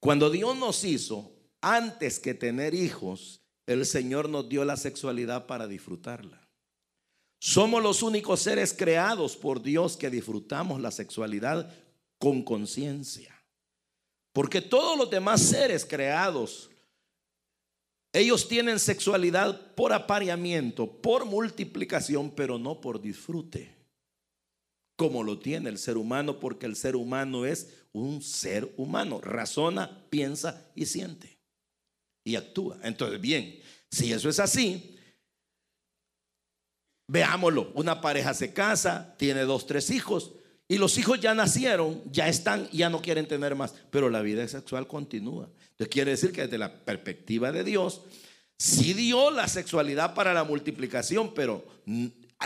Cuando 0.00 0.30
Dios 0.30 0.56
nos 0.56 0.84
hizo, 0.84 1.32
antes 1.60 2.20
que 2.20 2.34
tener 2.34 2.74
hijos, 2.74 3.40
el 3.66 3.84
Señor 3.86 4.28
nos 4.28 4.48
dio 4.48 4.64
la 4.64 4.76
sexualidad 4.76 5.46
para 5.46 5.66
disfrutarla. 5.66 6.46
Somos 7.38 7.82
los 7.82 8.02
únicos 8.02 8.40
seres 8.40 8.72
creados 8.72 9.36
por 9.36 9.62
Dios 9.62 9.96
que 9.96 10.10
disfrutamos 10.10 10.80
la 10.80 10.90
sexualidad 10.90 11.72
con 12.18 12.42
conciencia. 12.42 13.34
Porque 14.32 14.60
todos 14.60 14.98
los 14.98 15.10
demás 15.10 15.40
seres 15.42 15.84
creados 15.84 16.70
ellos 18.16 18.48
tienen 18.48 18.78
sexualidad 18.78 19.74
por 19.74 19.92
apareamiento, 19.92 20.90
por 21.02 21.26
multiplicación, 21.26 22.30
pero 22.30 22.58
no 22.58 22.80
por 22.80 23.02
disfrute. 23.02 23.76
Como 24.96 25.22
lo 25.22 25.38
tiene 25.38 25.68
el 25.68 25.76
ser 25.76 25.98
humano, 25.98 26.40
porque 26.40 26.64
el 26.64 26.76
ser 26.76 26.96
humano 26.96 27.44
es 27.44 27.84
un 27.92 28.22
ser 28.22 28.72
humano. 28.78 29.20
Razona, 29.20 30.06
piensa 30.08 30.66
y 30.74 30.86
siente. 30.86 31.38
Y 32.24 32.36
actúa. 32.36 32.78
Entonces, 32.82 33.20
bien, 33.20 33.60
si 33.90 34.10
eso 34.10 34.30
es 34.30 34.40
así, 34.40 34.96
veámoslo. 37.06 37.70
Una 37.74 38.00
pareja 38.00 38.32
se 38.32 38.54
casa, 38.54 39.14
tiene 39.18 39.42
dos, 39.42 39.66
tres 39.66 39.90
hijos. 39.90 40.32
Y 40.68 40.78
los 40.78 40.98
hijos 40.98 41.20
ya 41.20 41.34
nacieron, 41.34 42.02
ya 42.10 42.28
están, 42.28 42.68
ya 42.70 42.90
no 42.90 43.00
quieren 43.00 43.28
tener 43.28 43.54
más. 43.54 43.74
Pero 43.90 44.10
la 44.10 44.22
vida 44.22 44.46
sexual 44.48 44.88
continúa. 44.88 45.48
Entonces 45.70 45.88
quiere 45.88 46.10
decir 46.12 46.32
que 46.32 46.42
desde 46.42 46.58
la 46.58 46.84
perspectiva 46.84 47.52
de 47.52 47.62
Dios, 47.62 48.02
sí 48.58 48.94
dio 48.94 49.30
la 49.30 49.48
sexualidad 49.48 50.14
para 50.14 50.34
la 50.34 50.44
multiplicación, 50.44 51.34
pero 51.34 51.64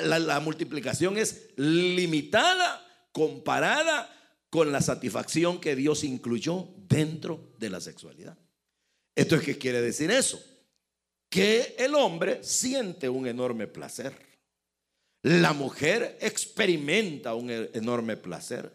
la, 0.03 0.41
multiplicación 0.41 1.17
es 1.17 1.51
limitada 1.57 2.87
comparada 3.13 4.15
con 4.51 4.73
la 4.73 4.81
satisfacción 4.81 5.61
que 5.61 5.77
Dios 5.77 6.05
incluyó 6.05 6.69
dentro 6.89 7.55
de 7.59 7.71
la 7.71 7.81
sexualidad. 7.81 8.37
¿Esto 9.15 9.37
es 9.37 9.43
qué 9.43 9.59
quiere 9.59 9.81
decir 9.81 10.11
eso? 10.11 10.43
Que 11.29 11.77
el 11.79 11.95
hombre 11.95 12.43
siente 12.43 13.09
un 13.09 13.27
enorme 13.27 13.67
placer. 13.67 14.30
La 15.23 15.53
mujer 15.53 16.19
experimenta 16.21 17.35
un 17.35 17.51
e-, 17.51 17.71
enorme 17.75 18.17
placer. 18.17 18.73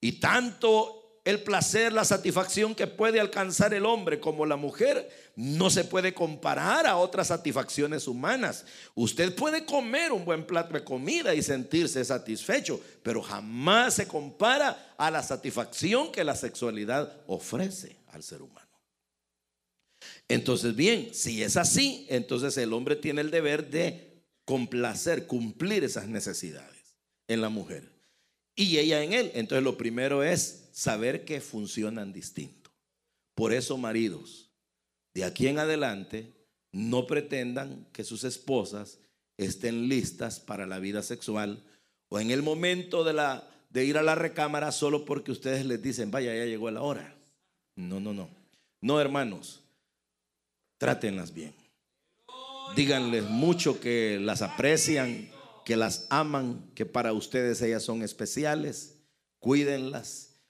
Y 0.00 0.12
tanto 0.12 1.02
el 1.24 1.42
placer, 1.42 1.92
la 1.92 2.04
satisfacción 2.04 2.74
que 2.74 2.88
puede 2.88 3.20
alcanzar 3.20 3.72
el 3.74 3.86
hombre 3.86 4.18
como 4.18 4.44
la 4.44 4.56
mujer 4.56 5.08
no 5.36 5.70
se 5.70 5.84
puede 5.84 6.12
comparar 6.12 6.84
a 6.84 6.96
otras 6.96 7.28
satisfacciones 7.28 8.08
humanas. 8.08 8.64
Usted 8.96 9.32
puede 9.34 9.64
comer 9.64 10.10
un 10.10 10.24
buen 10.24 10.44
plato 10.44 10.74
de 10.74 10.82
comida 10.82 11.32
y 11.34 11.42
sentirse 11.42 12.04
satisfecho, 12.04 12.80
pero 13.04 13.22
jamás 13.22 13.94
se 13.94 14.08
compara 14.08 14.94
a 14.98 15.10
la 15.12 15.22
satisfacción 15.22 16.10
que 16.10 16.24
la 16.24 16.34
sexualidad 16.34 17.16
ofrece 17.28 17.96
al 18.08 18.24
ser 18.24 18.42
humano. 18.42 18.68
Entonces, 20.28 20.74
bien, 20.74 21.14
si 21.14 21.42
es 21.42 21.56
así, 21.56 22.06
entonces 22.10 22.56
el 22.56 22.72
hombre 22.72 22.96
tiene 22.96 23.20
el 23.20 23.30
deber 23.30 23.70
de 23.70 24.11
complacer, 24.44 25.26
cumplir 25.26 25.84
esas 25.84 26.08
necesidades 26.08 26.96
en 27.28 27.40
la 27.40 27.48
mujer. 27.48 27.90
Y 28.54 28.78
ella 28.78 29.02
en 29.02 29.12
él. 29.12 29.30
Entonces 29.34 29.64
lo 29.64 29.76
primero 29.76 30.22
es 30.22 30.68
saber 30.72 31.24
que 31.24 31.40
funcionan 31.40 32.12
distinto. 32.12 32.70
Por 33.34 33.52
eso, 33.52 33.78
maridos, 33.78 34.50
de 35.14 35.24
aquí 35.24 35.48
en 35.48 35.58
adelante, 35.58 36.32
no 36.70 37.06
pretendan 37.06 37.86
que 37.92 38.04
sus 38.04 38.24
esposas 38.24 38.98
estén 39.36 39.88
listas 39.88 40.40
para 40.40 40.66
la 40.66 40.78
vida 40.78 41.02
sexual 41.02 41.62
o 42.08 42.20
en 42.20 42.30
el 42.30 42.42
momento 42.42 43.04
de, 43.04 43.14
la, 43.14 43.48
de 43.70 43.84
ir 43.84 43.96
a 43.96 44.02
la 44.02 44.14
recámara 44.14 44.70
solo 44.72 45.04
porque 45.04 45.32
ustedes 45.32 45.64
les 45.64 45.82
dicen, 45.82 46.10
vaya, 46.10 46.34
ya 46.34 46.44
llegó 46.44 46.70
la 46.70 46.82
hora. 46.82 47.16
No, 47.76 48.00
no, 48.00 48.12
no. 48.12 48.28
No, 48.80 49.00
hermanos, 49.00 49.62
trátenlas 50.76 51.32
bien. 51.32 51.54
Díganles 52.74 53.24
mucho 53.24 53.80
que 53.80 54.18
las 54.18 54.40
aprecian, 54.40 55.28
que 55.64 55.76
las 55.76 56.06
aman, 56.08 56.70
que 56.74 56.86
para 56.86 57.12
ustedes 57.12 57.60
ellas 57.60 57.82
son 57.82 58.02
especiales. 58.02 58.96
Cuídenlas. 59.40 60.40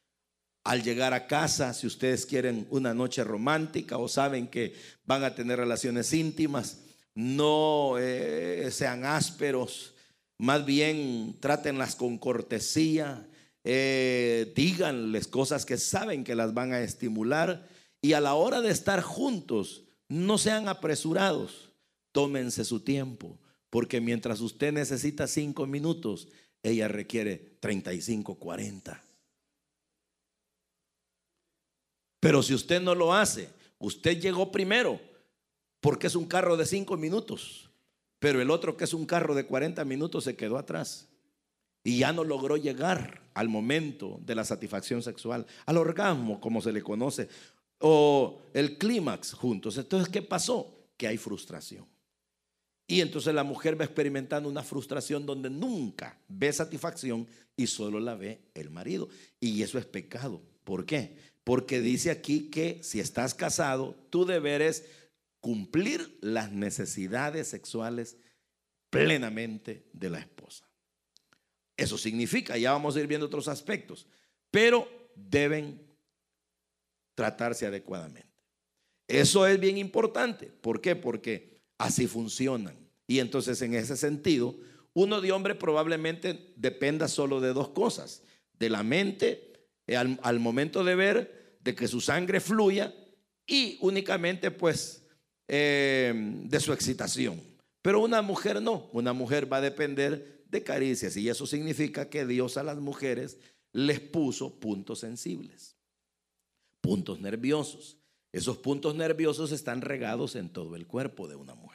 Al 0.63 0.85
llegar 0.85 1.15
a 1.15 1.27
casa, 1.27 1.75
si 1.75 1.89
ustedes 1.89 2.25
quieren 2.25 2.69
una 2.71 2.95
noche 2.95 3.25
romántica 3.25 3.99
o 3.99 4.07
saben 4.07 4.47
que 4.47 4.75
van 5.05 5.25
a 5.25 5.35
tener 5.35 5.59
relaciones 5.59 6.13
íntimas, 6.13 6.79
no 7.17 7.97
eh, 7.99 8.69
sean 8.71 9.05
ásperos, 9.05 9.95
más 10.39 10.65
bien 10.65 11.37
trátenlas 11.41 11.97
con 11.97 12.19
cortesía, 12.19 13.27
eh, 13.65 14.53
díganles 14.55 15.27
cosas 15.27 15.67
que 15.67 15.77
saben 15.77 16.23
que 16.23 16.37
las 16.37 16.55
van 16.55 16.73
a 16.73 16.83
estimular 16.83 17.69
y 18.01 18.13
a 18.13 18.21
la 18.21 18.35
hora 18.35 18.61
de 18.61 18.71
estar 18.71 19.03
juntos, 19.03 19.83
no 20.09 20.39
sean 20.39 20.69
apresurados, 20.69 21.72
tómense 22.13 22.65
su 22.65 22.81
tiempo, 22.81 23.39
porque 23.71 24.01
mientras 24.01 24.41
usted 24.41 24.73
necesita 24.73 25.27
cinco 25.27 25.67
minutos, 25.67 26.29
ella 26.63 26.89
requiere 26.89 27.57
35, 27.61 28.37
40. 28.37 29.03
Pero 32.21 32.43
si 32.43 32.55
usted 32.55 32.81
no 32.81 32.95
lo 32.95 33.13
hace, 33.13 33.49
usted 33.79 34.21
llegó 34.21 34.53
primero, 34.53 35.01
porque 35.81 36.07
es 36.07 36.15
un 36.15 36.27
carro 36.27 36.57
de 36.57 36.67
cinco 36.67 36.97
minutos, 36.97 37.71
pero 38.21 38.41
el 38.41 38.51
otro 38.51 38.77
que 38.77 38.85
es 38.85 38.95
un 38.95 39.07
carro 39.07 39.35
de 39.35 39.47
40 39.47 39.85
minutos 39.85 40.25
se 40.25 40.37
quedó 40.37 40.57
atrás 40.57 41.09
y 41.83 41.99
ya 41.99 42.13
no 42.13 42.23
logró 42.23 42.57
llegar 42.57 43.23
al 43.35 43.49
momento 43.49 44.21
de 44.25 44.37
la 44.37 44.45
satisfacción 44.45 45.03
sexual, 45.03 45.47
al 45.67 45.79
orgasmo, 45.79 46.41
como 46.41 46.63
se 46.63 46.73
le 46.73 46.83
conoce, 46.83 47.29
o 47.81 48.43
el 48.55 48.79
clímax 48.79 49.33
juntos. 49.33 49.77
Entonces, 49.77 50.09
¿qué 50.09 50.23
pasó? 50.23 50.87
Que 50.97 51.09
hay 51.09 51.17
frustración. 51.17 51.92
Y 52.87 53.01
entonces 53.01 53.35
la 53.35 53.45
mujer 53.45 53.81
va 53.81 53.85
experimentando 53.85 54.49
una 54.49 54.63
frustración 54.63 55.25
donde 55.25 55.49
nunca 55.49 56.19
ve 56.29 56.53
satisfacción 56.53 57.27
y 57.57 57.67
solo 57.67 58.01
la 58.01 58.15
ve 58.15 58.41
el 58.55 58.71
marido. 58.71 59.09
Y 59.41 59.63
eso 59.63 59.79
es 59.79 59.87
pecado. 59.87 60.43
¿Por 60.65 60.85
qué? 60.85 61.17
Porque 61.45 61.81
dice 61.81 62.11
aquí 62.11 62.51
que 62.51 62.81
si 62.83 63.01
estás 63.01 63.35
casado, 63.35 63.97
tu 64.11 64.25
deber 64.25 64.63
es 64.63 64.85
cumplir 65.41 66.19
las 66.21 66.53
necesidades 66.53 67.49
sexuales 67.49 68.17
plenamente 68.91 69.87
de 69.93 70.11
la 70.11 70.19
esposa. 70.19 70.69
Eso 71.77 71.99
significa, 71.99 72.57
ya 72.59 72.73
vamos 72.73 72.95
a 72.95 73.01
ir 73.01 73.07
viendo 73.07 73.27
otros 73.27 73.49
aspectos, 73.49 74.07
pero 74.51 74.89
deben 75.17 75.81
tratarse 77.15 77.67
adecuadamente. 77.67 78.29
Eso 79.09 79.47
es 79.47 79.59
bien 79.59 79.79
importante. 79.79 80.47
¿Por 80.47 80.81
qué? 80.81 80.95
Porque 80.95 81.52
así 81.83 82.07
funcionan. 82.07 82.77
Y 83.07 83.19
entonces 83.19 83.61
en 83.63 83.75
ese 83.75 83.97
sentido, 83.97 84.55
uno 84.95 85.21
de 85.21 85.33
hombre 85.33 85.55
probablemente 85.55 86.53
dependa 86.57 87.09
solo 87.09 87.41
de 87.41 87.53
dos 87.53 87.71
cosas. 87.71 88.23
De 88.59 88.71
la 88.71 88.83
mente 88.83 89.53
eh, 89.87 89.97
al, 89.97 90.41
momento 90.41 90.85
de 90.85 90.95
ver, 90.95 91.59
de 91.61 91.75
que 91.75 91.89
su 91.89 92.01
sangre 92.01 92.41
fluya 92.41 92.95
y 93.47 93.79
únicamente 93.81 94.51
pues 94.51 95.03
eh, 95.49 96.13
de 96.45 96.61
su 96.61 96.73
excitación. 96.73 97.41
Pero 97.83 98.01
una 98.01 98.23
mujer 98.23 98.63
no, 98.63 98.89
una 98.93 99.13
mujer 99.13 99.53
va 99.53 99.57
a 99.57 99.63
depender 99.63 100.45
de 100.49 100.63
caricias. 100.63 101.17
Y 101.17 101.29
eso 101.29 101.47
significa 101.47 102.09
que 102.09 102.25
Dios 102.25 102.57
a 102.57 102.63
las 102.63 102.79
mujeres 102.79 103.39
les 103.73 103.99
puso 103.99 104.61
puntos 104.61 105.01
sensibles, 105.01 105.77
puntos 106.81 107.21
nerviosos. 107.21 107.97
Esos 108.31 108.57
puntos 108.59 108.95
nerviosos 108.95 109.51
están 109.51 109.81
regados 109.81 110.37
en 110.37 110.49
todo 110.49 110.77
el 110.77 110.87
cuerpo 110.87 111.27
de 111.27 111.35
una 111.35 111.55
mujer. 111.55 111.72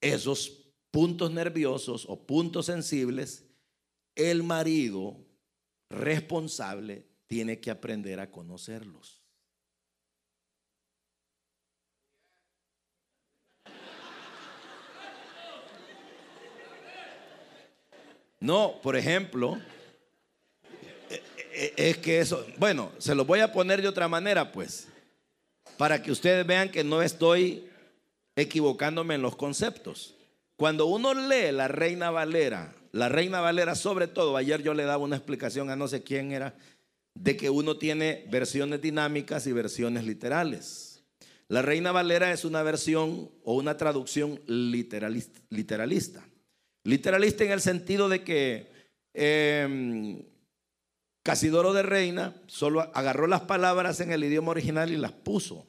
Esos 0.00 0.60
puntos 0.90 1.30
nerviosos 1.30 2.06
o 2.08 2.26
puntos 2.26 2.66
sensibles, 2.66 3.44
el 4.14 4.42
marido 4.42 5.16
responsable 5.88 7.06
tiene 7.26 7.60
que 7.60 7.70
aprender 7.70 8.20
a 8.20 8.30
conocerlos. 8.30 9.20
No, 18.40 18.80
por 18.82 18.96
ejemplo, 18.96 19.60
eh, 21.10 21.22
eh, 21.52 21.74
es 21.76 21.98
que 21.98 22.20
eso, 22.20 22.46
bueno, 22.56 22.90
se 22.96 23.14
lo 23.14 23.26
voy 23.26 23.40
a 23.40 23.52
poner 23.52 23.82
de 23.82 23.88
otra 23.88 24.08
manera, 24.08 24.50
pues, 24.50 24.88
para 25.76 26.02
que 26.02 26.10
ustedes 26.10 26.46
vean 26.46 26.70
que 26.70 26.82
no 26.82 27.02
estoy 27.02 27.69
equivocándome 28.36 29.14
en 29.14 29.22
los 29.22 29.36
conceptos. 29.36 30.16
Cuando 30.56 30.86
uno 30.86 31.14
lee 31.14 31.52
la 31.52 31.68
Reina 31.68 32.10
Valera, 32.10 32.74
la 32.92 33.08
Reina 33.08 33.40
Valera 33.40 33.74
sobre 33.74 34.08
todo, 34.08 34.36
ayer 34.36 34.62
yo 34.62 34.74
le 34.74 34.84
daba 34.84 35.02
una 35.04 35.16
explicación 35.16 35.70
a 35.70 35.76
no 35.76 35.88
sé 35.88 36.02
quién 36.02 36.32
era, 36.32 36.54
de 37.14 37.36
que 37.36 37.50
uno 37.50 37.76
tiene 37.76 38.26
versiones 38.30 38.80
dinámicas 38.80 39.46
y 39.46 39.52
versiones 39.52 40.04
literales. 40.04 41.02
La 41.48 41.62
Reina 41.62 41.92
Valera 41.92 42.32
es 42.32 42.44
una 42.44 42.62
versión 42.62 43.30
o 43.42 43.54
una 43.54 43.76
traducción 43.76 44.40
literalista. 44.46 45.40
Literalista 46.84 47.44
en 47.44 47.50
el 47.50 47.60
sentido 47.60 48.08
de 48.08 48.22
que 48.22 48.70
em, 49.14 50.22
Casidoro 51.22 51.72
de 51.72 51.82
Reina 51.82 52.34
solo 52.46 52.80
agarró 52.94 53.26
las 53.26 53.42
palabras 53.42 54.00
en 54.00 54.12
el 54.12 54.24
idioma 54.24 54.52
original 54.52 54.90
y 54.92 54.96
las 54.96 55.12
puso 55.12 55.66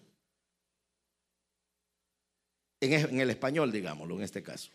en, 2.81 3.19
el 3.19 3.29
español, 3.29 3.71
digámoslo, 3.71 4.15
en 4.15 4.23
este 4.23 4.43
caso. 4.43 4.71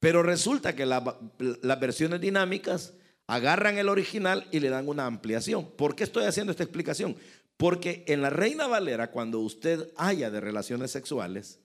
Pero 0.00 0.22
resulta 0.22 0.76
que 0.76 0.84
las 0.84 1.80
versiones 1.80 2.20
dinámicas 2.20 2.92
agarran 3.26 3.78
el 3.78 3.88
original 3.88 4.46
y 4.52 4.60
le 4.60 4.68
dan 4.68 4.88
una 4.88 5.06
ampliación. 5.06 5.70
¿Por 5.76 5.96
qué 5.96 6.04
estoy 6.04 6.24
haciendo 6.24 6.50
esta 6.50 6.62
explicación? 6.62 7.16
Porque 7.56 8.04
en 8.06 8.20
la 8.20 8.30
Reina 8.30 8.66
Valera, 8.66 9.10
cuando 9.10 9.40
usted 9.40 9.90
haya 9.96 10.30
de 10.30 10.40
relaciones 10.40 10.90
sexuales, 10.90 11.60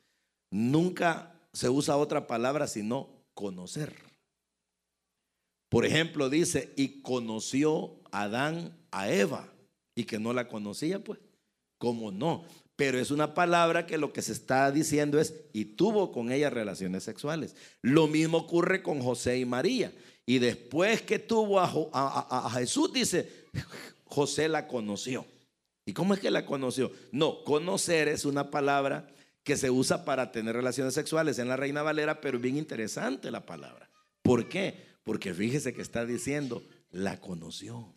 nunca 0.49 1.33
se 1.51 1.69
usa 1.69 1.97
otra 1.97 2.27
palabra 2.27 2.67
sino 2.67 3.09
conocer. 3.33 3.93
Por 5.69 5.85
ejemplo, 5.85 6.29
dice, 6.29 6.73
y 6.75 7.01
conoció 7.01 7.99
Adán 8.11 8.77
a 8.91 9.09
Eva, 9.09 9.51
y 9.95 10.03
que 10.05 10.19
no 10.19 10.33
la 10.33 10.47
conocía, 10.47 11.03
pues, 11.03 11.19
como 11.77 12.11
no. 12.11 12.43
Pero 12.75 12.99
es 12.99 13.11
una 13.11 13.33
palabra 13.33 13.85
que 13.85 13.97
lo 13.97 14.13
que 14.13 14.21
se 14.21 14.31
está 14.31 14.71
diciendo 14.71 15.19
es, 15.19 15.35
y 15.53 15.65
tuvo 15.65 16.11
con 16.11 16.31
ella 16.31 16.49
relaciones 16.49 17.03
sexuales. 17.03 17.55
Lo 17.81 18.07
mismo 18.07 18.39
ocurre 18.39 18.81
con 18.81 19.01
José 19.01 19.37
y 19.37 19.45
María. 19.45 19.93
Y 20.25 20.39
después 20.39 21.01
que 21.01 21.19
tuvo 21.19 21.59
a, 21.59 21.65
a 21.93 22.49
Jesús, 22.51 22.91
dice, 22.93 23.47
José 24.05 24.47
la 24.49 24.67
conoció. 24.67 25.25
¿Y 25.85 25.93
cómo 25.93 26.13
es 26.13 26.19
que 26.19 26.31
la 26.31 26.45
conoció? 26.45 26.91
No, 27.11 27.43
conocer 27.43 28.07
es 28.07 28.25
una 28.25 28.51
palabra 28.51 29.07
que 29.43 29.57
se 29.57 29.69
usa 29.69 30.05
para 30.05 30.31
tener 30.31 30.55
relaciones 30.55 30.93
sexuales 30.93 31.39
en 31.39 31.47
la 31.47 31.57
Reina 31.57 31.81
Valera, 31.81 32.21
pero 32.21 32.39
bien 32.39 32.57
interesante 32.57 33.31
la 33.31 33.45
palabra. 33.45 33.89
¿Por 34.21 34.47
qué? 34.47 34.91
Porque 35.03 35.33
fíjese 35.33 35.73
que 35.73 35.81
está 35.81 36.05
diciendo, 36.05 36.63
la 36.91 37.19
conoció. 37.19 37.93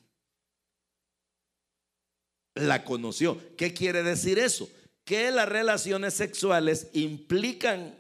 La 2.55 2.85
conoció. 2.85 3.39
¿Qué 3.57 3.75
quiere 3.75 4.03
decir 4.03 4.39
eso? 4.39 4.69
Que 5.05 5.31
las 5.31 5.49
relaciones 5.49 6.15
sexuales 6.15 6.89
implican 6.93 7.95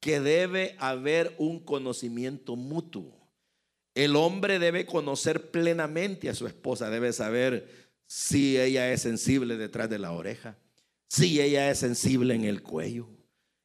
que 0.00 0.20
debe 0.20 0.76
haber 0.78 1.34
un 1.38 1.60
conocimiento 1.60 2.56
mutuo. 2.56 3.12
El 3.94 4.14
hombre 4.14 4.58
debe 4.58 4.86
conocer 4.86 5.50
plenamente 5.50 6.28
a 6.28 6.34
su 6.34 6.46
esposa, 6.46 6.90
debe 6.90 7.12
saber 7.12 7.68
si 8.06 8.58
ella 8.58 8.92
es 8.92 9.02
sensible 9.02 9.56
detrás 9.56 9.90
de 9.90 9.98
la 9.98 10.12
oreja, 10.12 10.56
si 11.08 11.40
ella 11.40 11.70
es 11.70 11.78
sensible 11.78 12.34
en 12.34 12.44
el 12.44 12.62
cuello. 12.62 13.08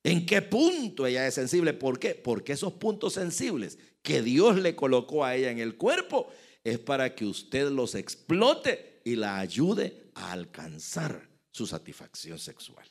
¿En 0.03 0.25
qué 0.25 0.41
punto 0.41 1.05
ella 1.05 1.27
es 1.27 1.35
sensible? 1.35 1.73
¿Por 1.73 1.99
qué? 1.99 2.15
Porque 2.15 2.53
esos 2.53 2.73
puntos 2.73 3.13
sensibles 3.13 3.77
que 4.01 4.21
Dios 4.21 4.57
le 4.57 4.75
colocó 4.75 5.23
a 5.23 5.35
ella 5.35 5.51
en 5.51 5.59
el 5.59 5.75
cuerpo 5.75 6.27
es 6.63 6.79
para 6.79 7.13
que 7.13 7.25
usted 7.25 7.69
los 7.69 7.93
explote 7.93 9.01
y 9.03 9.15
la 9.15 9.37
ayude 9.39 10.00
alcanzar 10.21 11.27
su 11.51 11.65
satisfacción 11.65 12.37
sexual. 12.37 12.87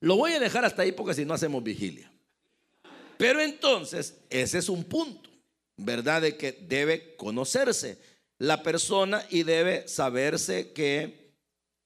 Lo 0.00 0.16
voy 0.16 0.32
a 0.32 0.40
dejar 0.40 0.64
hasta 0.64 0.82
ahí 0.82 0.92
porque 0.92 1.14
si 1.14 1.24
no 1.24 1.34
hacemos 1.34 1.62
vigilia. 1.62 2.10
Pero 3.16 3.40
entonces, 3.40 4.16
ese 4.30 4.58
es 4.58 4.68
un 4.68 4.84
punto, 4.84 5.30
¿verdad? 5.76 6.22
De 6.22 6.36
que 6.36 6.52
debe 6.52 7.14
conocerse 7.16 7.98
la 8.38 8.62
persona 8.62 9.24
y 9.30 9.44
debe 9.44 9.86
saberse 9.86 10.72
que 10.72 11.32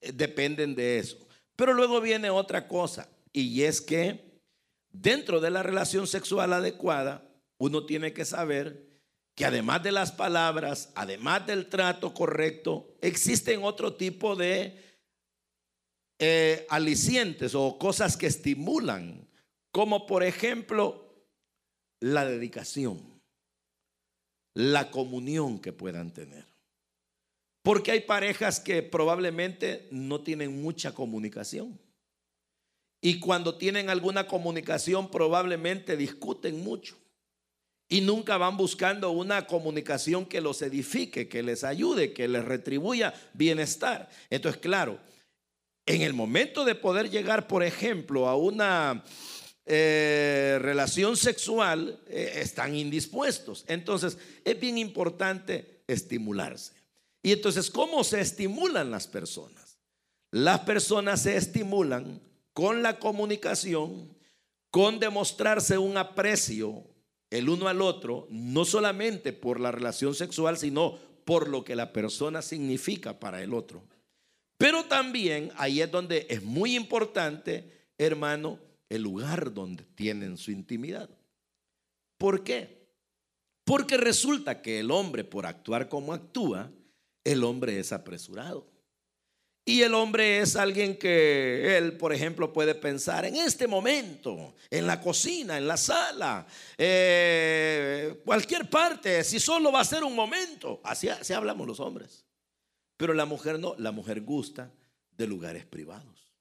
dependen 0.01 0.73
de 0.73 0.97
eso. 0.97 1.17
Pero 1.55 1.73
luego 1.73 2.01
viene 2.01 2.29
otra 2.31 2.67
cosa, 2.67 3.09
y 3.33 3.63
es 3.63 3.81
que 3.81 4.41
dentro 4.91 5.39
de 5.39 5.51
la 5.51 5.61
relación 5.61 6.07
sexual 6.07 6.53
adecuada, 6.53 7.23
uno 7.59 7.85
tiene 7.85 8.13
que 8.13 8.25
saber 8.25 8.86
que 9.37 9.45
además 9.45 9.83
de 9.83 9.91
las 9.91 10.11
palabras, 10.11 10.91
además 10.95 11.45
del 11.45 11.69
trato 11.69 12.11
correcto, 12.11 12.97
existen 13.01 13.61
otro 13.61 13.93
tipo 13.93 14.35
de 14.35 14.83
eh, 16.17 16.65
alicientes 16.71 17.53
o 17.53 17.77
cosas 17.77 18.17
que 18.17 18.25
estimulan, 18.25 19.29
como 19.71 20.07
por 20.07 20.23
ejemplo 20.23 21.27
la 21.99 22.25
dedicación, 22.25 23.21
la 24.55 24.89
comunión 24.89 25.59
que 25.59 25.71
puedan 25.71 26.11
tener. 26.11 26.47
Porque 27.61 27.91
hay 27.91 27.99
parejas 27.99 28.59
que 28.59 28.81
probablemente 28.81 29.87
no 29.91 30.21
tienen 30.21 30.63
mucha 30.63 30.95
comunicación. 30.95 31.79
Y 33.01 33.19
cuando 33.19 33.55
tienen 33.55 33.91
alguna 33.91 34.25
comunicación 34.25 35.11
probablemente 35.11 35.95
discuten 35.95 36.63
mucho 36.63 36.97
y 37.89 38.01
nunca 38.01 38.37
van 38.37 38.57
buscando 38.57 39.11
una 39.11 39.47
comunicación 39.47 40.25
que 40.25 40.41
los 40.41 40.61
edifique, 40.61 41.27
que 41.27 41.43
les 41.43 41.63
ayude, 41.63 42.13
que 42.13 42.27
les 42.27 42.43
retribuya 42.43 43.13
bienestar. 43.33 44.09
Entonces, 44.29 44.61
claro, 44.61 44.99
en 45.85 46.01
el 46.01 46.13
momento 46.13 46.65
de 46.65 46.75
poder 46.75 47.09
llegar, 47.09 47.47
por 47.47 47.63
ejemplo, 47.63 48.27
a 48.27 48.35
una 48.35 49.03
eh, 49.65 50.59
relación 50.61 51.15
sexual, 51.15 51.99
eh, 52.07 52.39
están 52.41 52.75
indispuestos. 52.75 53.63
Entonces, 53.67 54.17
es 54.43 54.59
bien 54.59 54.77
importante 54.77 55.81
estimularse. 55.87 56.73
Y 57.23 57.31
entonces, 57.31 57.71
¿cómo 57.71 58.03
se 58.03 58.19
estimulan 58.19 58.91
las 58.91 59.07
personas? 59.07 59.79
Las 60.31 60.61
personas 60.61 61.21
se 61.21 61.37
estimulan 61.37 62.21
con 62.51 62.83
la 62.83 62.99
comunicación, 62.99 64.13
con 64.71 64.99
demostrarse 64.99 65.77
un 65.77 65.95
aprecio, 65.95 66.83
el 67.29 67.49
uno 67.49 67.67
al 67.67 67.81
otro, 67.81 68.27
no 68.29 68.65
solamente 68.65 69.33
por 69.33 69.59
la 69.59 69.71
relación 69.71 70.15
sexual, 70.15 70.57
sino 70.57 70.97
por 71.25 71.49
lo 71.49 71.63
que 71.63 71.75
la 71.75 71.91
persona 71.91 72.41
significa 72.41 73.19
para 73.19 73.43
el 73.43 73.53
otro. 73.53 73.83
Pero 74.57 74.85
también 74.85 75.51
ahí 75.57 75.81
es 75.81 75.91
donde 75.91 76.25
es 76.29 76.41
muy 76.41 76.75
importante, 76.75 77.89
hermano, 77.97 78.59
el 78.89 79.03
lugar 79.03 79.53
donde 79.53 79.83
tienen 79.95 80.37
su 80.37 80.51
intimidad. 80.51 81.09
¿Por 82.17 82.43
qué? 82.43 82.87
Porque 83.65 83.97
resulta 83.97 84.61
que 84.61 84.79
el 84.79 84.89
hombre, 84.91 85.23
por 85.23 85.45
actuar 85.45 85.89
como 85.89 86.13
actúa, 86.13 86.71
el 87.23 87.43
hombre 87.43 87.79
es 87.79 87.91
apresurado. 87.91 88.65
Y 89.67 89.81
el 89.81 89.95
hombre 89.95 90.39
es 90.39 90.55
alguien 90.55 90.97
que 90.97 91.77
él, 91.77 91.97
por 91.97 92.13
ejemplo, 92.13 92.53
puede 92.53 92.73
pensar 92.73 93.25
en 93.25 93.35
este 93.35 93.67
momento, 93.67 94.55
en 94.69 94.87
la 94.87 95.01
cocina, 95.01 95.57
en 95.57 95.67
la 95.67 95.75
sala, 95.75 96.47
eh, 96.77 98.21
cualquier 98.23 98.69
parte, 98.69 99.25
si 99.25 99.41
solo 99.41 99.69
va 99.69 99.81
a 99.81 99.83
ser 99.83 100.05
un 100.05 100.15
momento. 100.15 100.79
Así, 100.85 101.09
así 101.09 101.33
hablamos 101.33 101.67
los 101.67 101.81
hombres. 101.81 102.23
Pero 102.95 103.13
la 103.13 103.25
mujer 103.25 103.59
no, 103.59 103.75
la 103.77 103.91
mujer 103.91 104.21
gusta 104.21 104.71
de 105.17 105.27
lugares 105.27 105.65
privados. 105.65 106.31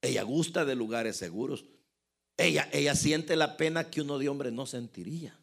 Ella 0.00 0.22
gusta 0.22 0.64
de 0.64 0.76
lugares 0.76 1.16
seguros. 1.16 1.64
Ella, 2.36 2.68
ella 2.72 2.94
siente 2.94 3.34
la 3.34 3.56
pena 3.56 3.90
que 3.90 4.02
uno 4.02 4.20
de 4.20 4.28
hombre 4.28 4.52
no 4.52 4.66
sentiría. 4.66 5.36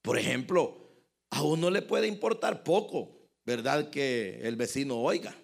Por 0.00 0.16
ejemplo, 0.16 0.92
a 1.30 1.42
uno 1.42 1.70
le 1.70 1.82
puede 1.82 2.06
importar 2.06 2.62
poco 2.62 3.17
¿verdad? 3.48 3.88
Que 3.88 4.46
el 4.46 4.56
vecino 4.56 4.98
oiga. 4.98 5.34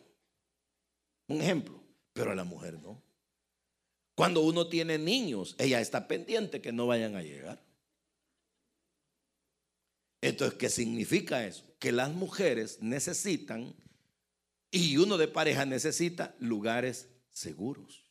Un 1.26 1.40
ejemplo, 1.40 1.82
pero 2.12 2.32
a 2.32 2.34
la 2.34 2.44
mujer 2.44 2.74
no. 2.74 3.02
Cuando 4.14 4.42
uno 4.42 4.68
tiene 4.68 4.98
niños, 4.98 5.56
ella 5.58 5.80
está 5.80 6.06
pendiente 6.06 6.60
que 6.60 6.70
no 6.70 6.86
vayan 6.86 7.16
a 7.16 7.22
llegar. 7.22 7.64
Entonces, 10.20 10.58
¿qué 10.58 10.68
significa 10.68 11.46
eso? 11.46 11.64
Que 11.78 11.92
las 11.92 12.12
mujeres 12.12 12.78
necesitan, 12.82 13.74
y 14.70 14.98
uno 14.98 15.16
de 15.16 15.28
pareja 15.28 15.64
necesita 15.64 16.34
lugares 16.40 17.08
seguros. 17.30 18.04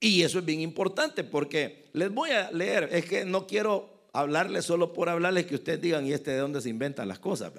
Y 0.00 0.22
eso 0.22 0.40
es 0.40 0.44
bien 0.44 0.60
importante 0.60 1.22
porque 1.22 1.88
les 1.92 2.12
voy 2.12 2.30
a 2.30 2.50
leer, 2.50 2.88
es 2.90 3.04
que 3.04 3.24
no 3.24 3.46
quiero 3.46 4.08
hablarles 4.12 4.64
solo 4.64 4.92
por 4.92 5.08
hablarles 5.08 5.46
que 5.46 5.54
ustedes 5.54 5.80
digan, 5.80 6.04
y 6.04 6.12
este 6.12 6.32
de 6.32 6.38
dónde 6.38 6.60
se 6.60 6.68
inventan 6.68 7.06
las 7.06 7.20
cosas. 7.20 7.52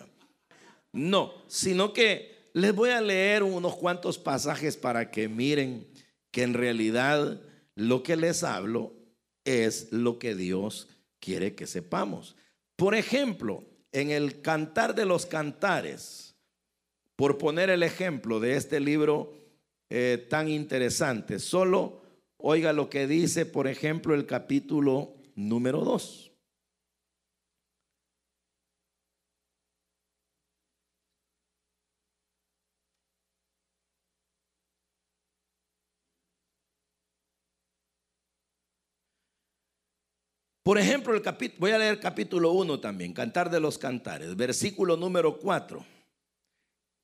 No, 0.91 1.34
sino 1.47 1.93
que 1.93 2.49
les 2.54 2.73
voy 2.73 2.89
a 2.89 3.02
leer 3.02 3.43
unos 3.43 3.75
cuantos 3.75 4.17
pasajes 4.17 4.78
para 4.78 5.12
que 5.12 5.30
miren 5.30 5.88
que 6.32 6.43
en 6.43 6.54
realidad 6.54 7.41
lo 7.75 8.04
que 8.04 8.15
les 8.15 8.43
hablo 8.43 8.93
es 9.45 9.91
lo 9.91 10.19
que 10.19 10.36
Dios 10.36 10.88
quiere 11.19 11.56
que 11.56 11.67
sepamos. 11.67 12.36
Por 12.75 12.95
ejemplo, 12.95 13.63
en 13.91 14.12
el 14.12 14.41
Cantar 14.41 14.95
de 14.95 15.06
los 15.06 15.25
Cantares, 15.25 16.36
por 17.15 17.38
poner 17.38 17.69
el 17.69 17.84
ejemplo 17.84 18.39
de 18.39 18.56
este 18.56 18.80
libro 18.80 19.34
eh, 19.89 20.25
tan 20.30 20.47
interesante, 20.47 21.39
solo 21.39 22.02
oiga 22.38 22.73
lo 22.73 22.89
que 22.89 23.08
dice, 23.08 23.45
por 23.45 23.67
ejemplo, 23.67 24.15
el 24.15 24.25
capítulo 24.25 25.15
número 25.36 25.82
2. 25.82 26.29
Por 40.70 40.78
ejemplo, 40.78 41.16
el 41.16 41.24
capítulo, 41.24 41.62
voy 41.62 41.72
a 41.72 41.80
leer 41.80 42.00
capítulo 42.00 42.52
1 42.52 42.80
también, 42.80 43.12
Cantar 43.12 43.50
de 43.50 43.60
los 43.60 43.80
Cantares, 43.80 44.36
versículo 44.36 44.98
número 44.98 45.40
4. 45.40 45.84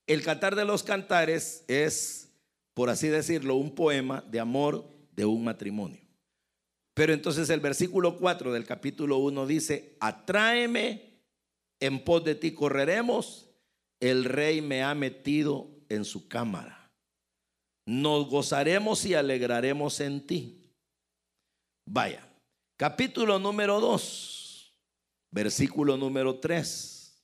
El 0.06 0.21
Cantar 0.21 0.56
de 0.56 0.65
los 0.65 0.84
Cantares 0.84 1.65
es, 1.67 2.30
por 2.75 2.91
así 2.91 3.08
decirlo, 3.08 3.56
un 3.56 3.73
poema 3.73 4.23
de 4.30 4.39
amor 4.39 4.86
de 5.15 5.25
un 5.25 5.43
matrimonio. 5.43 5.99
Pero 6.93 7.12
entonces 7.12 7.49
el 7.49 7.60
versículo 7.60 8.19
4 8.19 8.54
del 8.54 8.65
capítulo 8.65 9.17
1 9.17 9.47
dice, 9.47 9.97
atráeme, 9.99 11.23
en 11.80 12.04
pos 12.04 12.23
de 12.23 12.36
ti 12.36 12.51
correremos, 12.51 13.49
el 13.99 14.25
rey 14.25 14.62
me 14.62 14.84
ha 14.84 14.93
metido 14.93 15.69
en 15.89 16.06
su 16.06 16.28
cámara. 16.28 16.91
Nos 17.88 18.30
gozaremos 18.30 19.04
y 19.06 19.15
alegraremos 19.15 20.01
en 20.01 20.28
ti. 20.28 20.69
Vaya, 21.88 22.30
Capítulo 22.77 23.39
número 23.39 23.79
2, 23.79 24.73
versículo 25.31 25.95
número 25.95 26.39
3. 26.39 27.23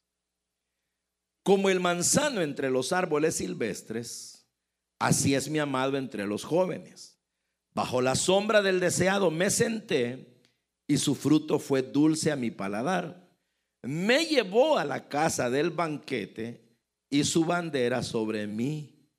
Como 1.44 1.70
el 1.70 1.82
manzano 1.82 2.40
entre 2.40 2.70
los 2.70 2.94
árboles 2.94 3.36
silvestres, 3.36 4.48
así 4.98 5.36
es 5.36 5.50
mi 5.50 5.60
amado 5.60 5.98
entre 5.98 6.26
los 6.26 6.46
jóvenes. 6.46 7.20
Bajo 7.74 8.02
la 8.02 8.16
sombra 8.16 8.62
del 8.62 8.80
deseado 8.80 9.30
me 9.30 9.50
senté 9.50 10.42
y 10.88 10.98
su 10.98 11.16
fruto 11.16 11.60
fue 11.60 11.82
dulce 11.82 12.32
a 12.32 12.38
mi 12.38 12.50
paladar. 12.50 13.30
Me 13.82 14.26
llevó 14.26 14.78
a 14.78 14.86
la 14.86 15.10
casa 15.10 15.50
del 15.50 15.72
banquete 15.72 16.78
y 17.10 17.26
su 17.26 17.44
bandera 17.44 18.04
sobre 18.04 18.48
mí 18.48 19.10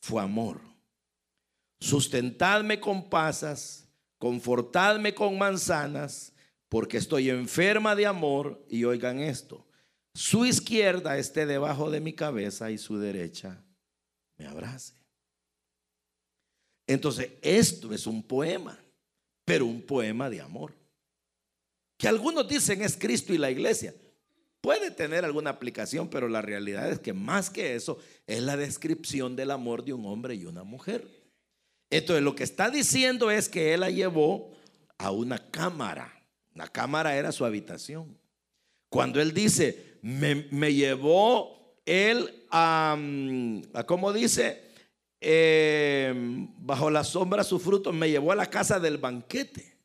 fue 0.00 0.22
amor. 0.22 0.60
Sustentadme 1.80 2.78
con 2.78 3.10
pasas 3.10 3.83
confortadme 4.24 5.14
con 5.14 5.36
manzanas, 5.36 6.32
porque 6.70 6.96
estoy 6.96 7.28
enferma 7.28 7.94
de 7.94 8.06
amor. 8.06 8.64
Y 8.70 8.84
oigan 8.84 9.18
esto, 9.18 9.66
su 10.14 10.46
izquierda 10.46 11.18
esté 11.18 11.44
debajo 11.44 11.90
de 11.90 12.00
mi 12.00 12.14
cabeza 12.14 12.70
y 12.70 12.78
su 12.78 12.96
derecha 12.96 13.62
me 14.38 14.46
abrace. 14.46 14.94
Entonces, 16.86 17.32
esto 17.42 17.92
es 17.92 18.06
un 18.06 18.22
poema, 18.22 18.82
pero 19.44 19.66
un 19.66 19.82
poema 19.82 20.30
de 20.30 20.40
amor. 20.40 20.72
Que 21.98 22.08
algunos 22.08 22.48
dicen 22.48 22.80
es 22.80 22.96
Cristo 22.96 23.34
y 23.34 23.36
la 23.36 23.50
iglesia. 23.50 23.94
Puede 24.62 24.90
tener 24.90 25.26
alguna 25.26 25.50
aplicación, 25.50 26.08
pero 26.08 26.30
la 26.30 26.40
realidad 26.40 26.90
es 26.90 26.98
que 26.98 27.12
más 27.12 27.50
que 27.50 27.74
eso 27.74 27.98
es 28.26 28.42
la 28.42 28.56
descripción 28.56 29.36
del 29.36 29.50
amor 29.50 29.84
de 29.84 29.92
un 29.92 30.06
hombre 30.06 30.34
y 30.34 30.46
una 30.46 30.64
mujer. 30.64 31.23
Entonces 31.96 32.24
lo 32.24 32.34
que 32.34 32.42
está 32.42 32.70
diciendo 32.70 33.30
es 33.30 33.48
que 33.48 33.72
él 33.72 33.80
la 33.80 33.88
llevó 33.90 34.50
a 34.98 35.12
una 35.12 35.38
cámara. 35.38 36.12
La 36.52 36.66
cámara 36.66 37.16
era 37.16 37.30
su 37.30 37.44
habitación. 37.44 38.18
Cuando 38.88 39.20
él 39.20 39.32
dice, 39.32 39.98
me, 40.02 40.74
llevó 40.74 41.78
él 41.86 42.46
a, 42.50 42.98
a 43.74 43.84
¿cómo 43.84 44.12
dice? 44.12 44.72
Em, 45.20 46.48
bajo 46.58 46.90
la 46.90 47.04
sombra 47.04 47.44
su 47.44 47.60
fruto, 47.60 47.92
me 47.92 48.10
llevó 48.10 48.32
a 48.32 48.36
la 48.36 48.46
casa 48.46 48.80
del 48.80 48.98
banquete. 48.98 49.78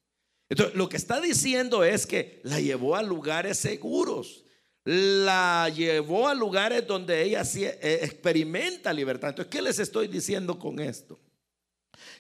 Entonces, 0.49 0.75
lo 0.75 0.89
que 0.89 0.97
está 0.97 1.21
diciendo 1.21 1.83
es 1.83 2.07
que 2.07 2.41
la 2.43 2.59
llevó 2.59 2.95
a 2.95 3.03
lugares 3.03 3.59
seguros, 3.59 4.45
la 4.83 5.71
llevó 5.75 6.27
a 6.27 6.33
lugares 6.33 6.87
donde 6.87 7.21
ella 7.21 7.43
eh, 7.43 7.99
experimenta 8.01 8.91
libertad. 8.93 9.29
Entonces, 9.29 9.51
¿qué 9.51 9.61
les 9.61 9.77
estoy 9.77 10.07
diciendo 10.07 10.57
con 10.57 10.79
esto? 10.79 11.19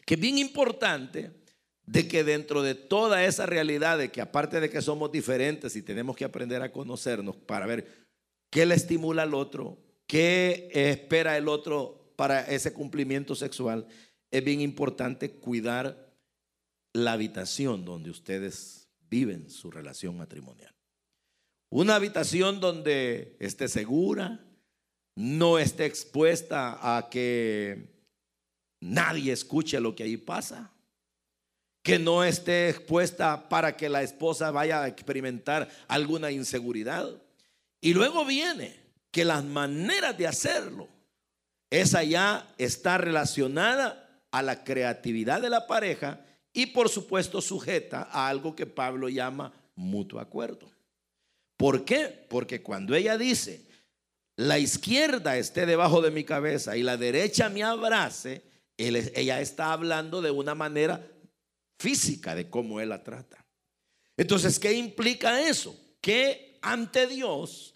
Que 0.05 0.15
es 0.15 0.19
bien 0.19 0.37
importante 0.37 1.31
de 1.85 2.07
que 2.07 2.23
dentro 2.23 2.61
de 2.61 2.75
toda 2.75 3.25
esa 3.25 3.45
realidad, 3.45 3.97
de 3.97 4.11
que 4.11 4.21
aparte 4.21 4.59
de 4.59 4.69
que 4.69 4.81
somos 4.81 5.11
diferentes 5.11 5.75
y 5.75 5.81
tenemos 5.81 6.15
que 6.15 6.25
aprender 6.25 6.61
a 6.61 6.71
conocernos 6.71 7.35
para 7.35 7.65
ver 7.65 8.07
qué 8.51 8.65
le 8.65 8.75
estimula 8.75 9.23
al 9.23 9.33
otro, 9.33 9.79
qué 10.05 10.69
espera 10.71 11.35
el 11.37 11.47
otro 11.47 12.13
para 12.15 12.41
ese 12.41 12.73
cumplimiento 12.73 13.33
sexual, 13.33 13.87
es 14.29 14.43
bien 14.43 14.61
importante 14.61 15.31
cuidar 15.31 16.13
la 16.93 17.13
habitación 17.13 17.85
donde 17.85 18.11
ustedes 18.11 18.89
viven 19.09 19.49
su 19.49 19.71
relación 19.71 20.17
matrimonial. 20.17 20.73
Una 21.69 21.95
habitación 21.95 22.59
donde 22.59 23.35
esté 23.39 23.67
segura, 23.67 24.45
no 25.15 25.59
esté 25.59 25.85
expuesta 25.85 26.97
a 26.97 27.09
que 27.09 27.98
nadie 28.79 29.33
escuche 29.33 29.79
lo 29.79 29.95
que 29.95 30.03
ahí 30.03 30.17
pasa, 30.17 30.71
que 31.83 31.99
no 31.99 32.23
esté 32.23 32.69
expuesta 32.69 33.49
para 33.49 33.75
que 33.75 33.89
la 33.89 34.03
esposa 34.03 34.51
vaya 34.51 34.83
a 34.83 34.87
experimentar 34.87 35.69
alguna 35.87 36.31
inseguridad. 36.31 37.09
Y 37.81 37.93
luego 37.93 38.25
viene 38.25 38.79
que 39.11 39.25
las 39.25 39.43
maneras 39.43 40.17
de 40.17 40.27
hacerlo, 40.27 40.87
esa 41.69 42.03
ya 42.03 42.53
está 42.57 42.97
relacionada 42.97 44.23
a 44.31 44.41
la 44.41 44.63
creatividad 44.63 45.41
de 45.41 45.49
la 45.49 45.67
pareja 45.67 46.25
y 46.53 46.67
por 46.67 46.89
supuesto 46.89 47.41
sujeta 47.41 48.07
a 48.11 48.27
algo 48.27 48.55
que 48.55 48.65
Pablo 48.65 49.09
llama 49.09 49.53
mutuo 49.75 50.19
acuerdo. 50.19 50.69
¿Por 51.57 51.85
qué? 51.85 52.25
Porque 52.29 52.61
cuando 52.61 52.95
ella 52.95 53.17
dice, 53.17 53.65
la 54.35 54.59
izquierda 54.59 55.37
esté 55.37 55.65
debajo 55.65 56.01
de 56.01 56.11
mi 56.11 56.23
cabeza 56.23 56.77
y 56.77 56.83
la 56.83 56.97
derecha 56.97 57.49
me 57.49 57.63
abrace, 57.63 58.48
ella 58.87 59.41
está 59.41 59.73
hablando 59.73 60.21
de 60.21 60.31
una 60.31 60.55
manera 60.55 61.05
física 61.77 62.35
de 62.35 62.49
cómo 62.49 62.79
él 62.79 62.89
la 62.89 63.03
trata. 63.03 63.45
Entonces, 64.17 64.59
¿qué 64.59 64.73
implica 64.73 65.47
eso? 65.47 65.79
Que 66.01 66.57
ante 66.61 67.07
Dios, 67.07 67.75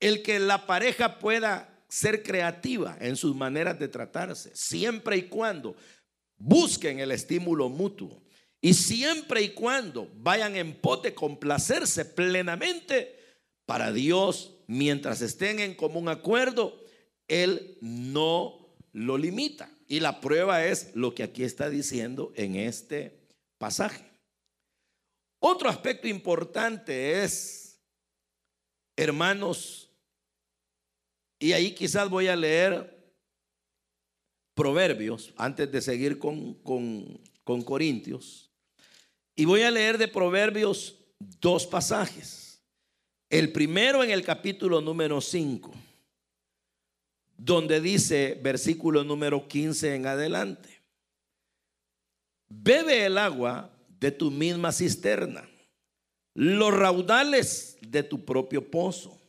el 0.00 0.22
que 0.22 0.38
la 0.38 0.66
pareja 0.66 1.18
pueda 1.18 1.84
ser 1.88 2.22
creativa 2.22 2.96
en 3.00 3.16
sus 3.16 3.34
maneras 3.34 3.78
de 3.78 3.88
tratarse, 3.88 4.50
siempre 4.54 5.16
y 5.16 5.22
cuando 5.24 5.76
busquen 6.36 7.00
el 7.00 7.10
estímulo 7.10 7.68
mutuo. 7.68 8.22
Y 8.60 8.72
siempre 8.72 9.42
y 9.42 9.50
cuando 9.50 10.10
vayan 10.16 10.56
en 10.56 10.74
pote 10.74 11.12
complacerse 11.12 12.06
plenamente 12.06 13.14
para 13.66 13.92
Dios, 13.92 14.54
mientras 14.66 15.20
estén 15.20 15.60
en 15.60 15.74
común 15.74 16.08
acuerdo, 16.08 16.82
Él 17.28 17.76
no 17.82 18.74
lo 18.92 19.18
limita. 19.18 19.73
Y 19.86 20.00
la 20.00 20.20
prueba 20.20 20.64
es 20.64 20.94
lo 20.94 21.14
que 21.14 21.22
aquí 21.22 21.44
está 21.44 21.68
diciendo 21.68 22.32
en 22.36 22.56
este 22.56 23.18
pasaje. 23.58 24.04
Otro 25.38 25.68
aspecto 25.68 26.08
importante 26.08 27.22
es, 27.22 27.78
hermanos, 28.96 29.90
y 31.38 31.52
ahí 31.52 31.74
quizás 31.74 32.08
voy 32.08 32.28
a 32.28 32.36
leer 32.36 32.94
Proverbios, 34.54 35.34
antes 35.36 35.70
de 35.70 35.82
seguir 35.82 36.18
con, 36.18 36.54
con, 36.62 37.62
Corintios. 37.64 38.52
Y 39.34 39.44
voy 39.44 39.62
a 39.62 39.70
leer 39.70 39.98
de 39.98 40.06
Proverbios 40.08 40.96
dos 41.18 41.66
pasajes. 41.66 42.62
El 43.28 43.52
primero 43.52 44.04
en 44.04 44.10
el 44.10 44.22
capítulo 44.22 44.80
número 44.80 45.20
5, 45.20 45.74
donde 47.36 47.80
dice, 47.80 48.40
versículo 48.42 49.04
número 49.04 49.48
15 49.48 49.94
en 49.94 50.06
adelante, 50.06 50.80
bebe 52.48 53.06
el 53.06 53.18
agua 53.18 53.70
de 54.00 54.10
tu 54.10 54.30
misma 54.30 54.72
cisterna, 54.72 55.48
los 56.34 56.72
raudales 56.72 57.76
de 57.80 58.02
tu 58.02 58.24
propio 58.24 58.70
pozo. 58.70 59.20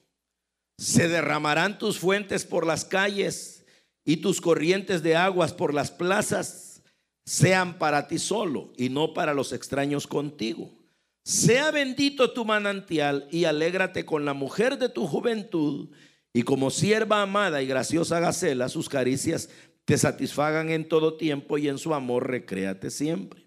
Se 0.78 1.08
derramarán 1.08 1.80
tus 1.80 1.98
fuentes 2.00 2.44
por 2.44 2.66
las 2.66 2.84
calles 2.84 3.66
y 4.04 4.18
tus 4.18 4.42
corrientes 4.42 5.02
de 5.04 5.16
aguas 5.16 5.54
por 5.54 5.74
las 5.74 5.92
plazas 5.92 6.84
sean 7.26 7.80
para 7.80 8.08
ti 8.08 8.20
solo 8.20 8.72
y 8.78 8.90
no 8.90 9.14
para 9.14 9.34
los 9.34 9.52
extraños 9.52 10.06
contigo. 10.06 10.72
Sea 11.24 11.72
bendito 11.72 12.32
tu 12.34 12.46
manantial 12.46 13.28
y 13.32 13.46
alégrate 13.46 14.06
con 14.06 14.26
la 14.26 14.34
mujer 14.34 14.78
de 14.78 14.90
tu 14.90 15.08
juventud 15.08 15.90
y 16.36 16.44
como 16.44 16.70
sierva 16.70 17.22
amada 17.22 17.62
y 17.62 17.66
graciosa 17.66 18.20
Gacela, 18.20 18.68
sus 18.68 18.90
caricias 18.90 19.48
te 19.86 19.98
satisfagan 19.98 20.70
en 20.70 20.86
todo 20.90 21.16
tiempo 21.16 21.58
y 21.58 21.70
en 21.70 21.78
su 21.78 21.94
amor 21.94 22.30
recréate 22.30 22.92
siempre. 22.92 23.42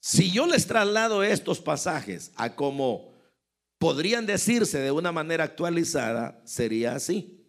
Si 0.00 0.32
yo 0.32 0.48
les 0.48 0.66
traslado 0.66 1.22
estos 1.22 1.60
pasajes 1.60 2.32
a 2.34 2.56
como 2.56 3.12
podrían 3.78 4.26
decirse 4.26 4.80
de 4.80 4.90
una 4.90 5.12
manera 5.12 5.44
actualizada, 5.44 6.42
sería 6.44 6.96
así. 6.96 7.46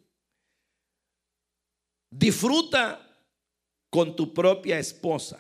Disfruta 2.12 3.02
con 3.90 4.16
tu 4.16 4.36
propia 4.36 4.78
esposa. 4.78 5.40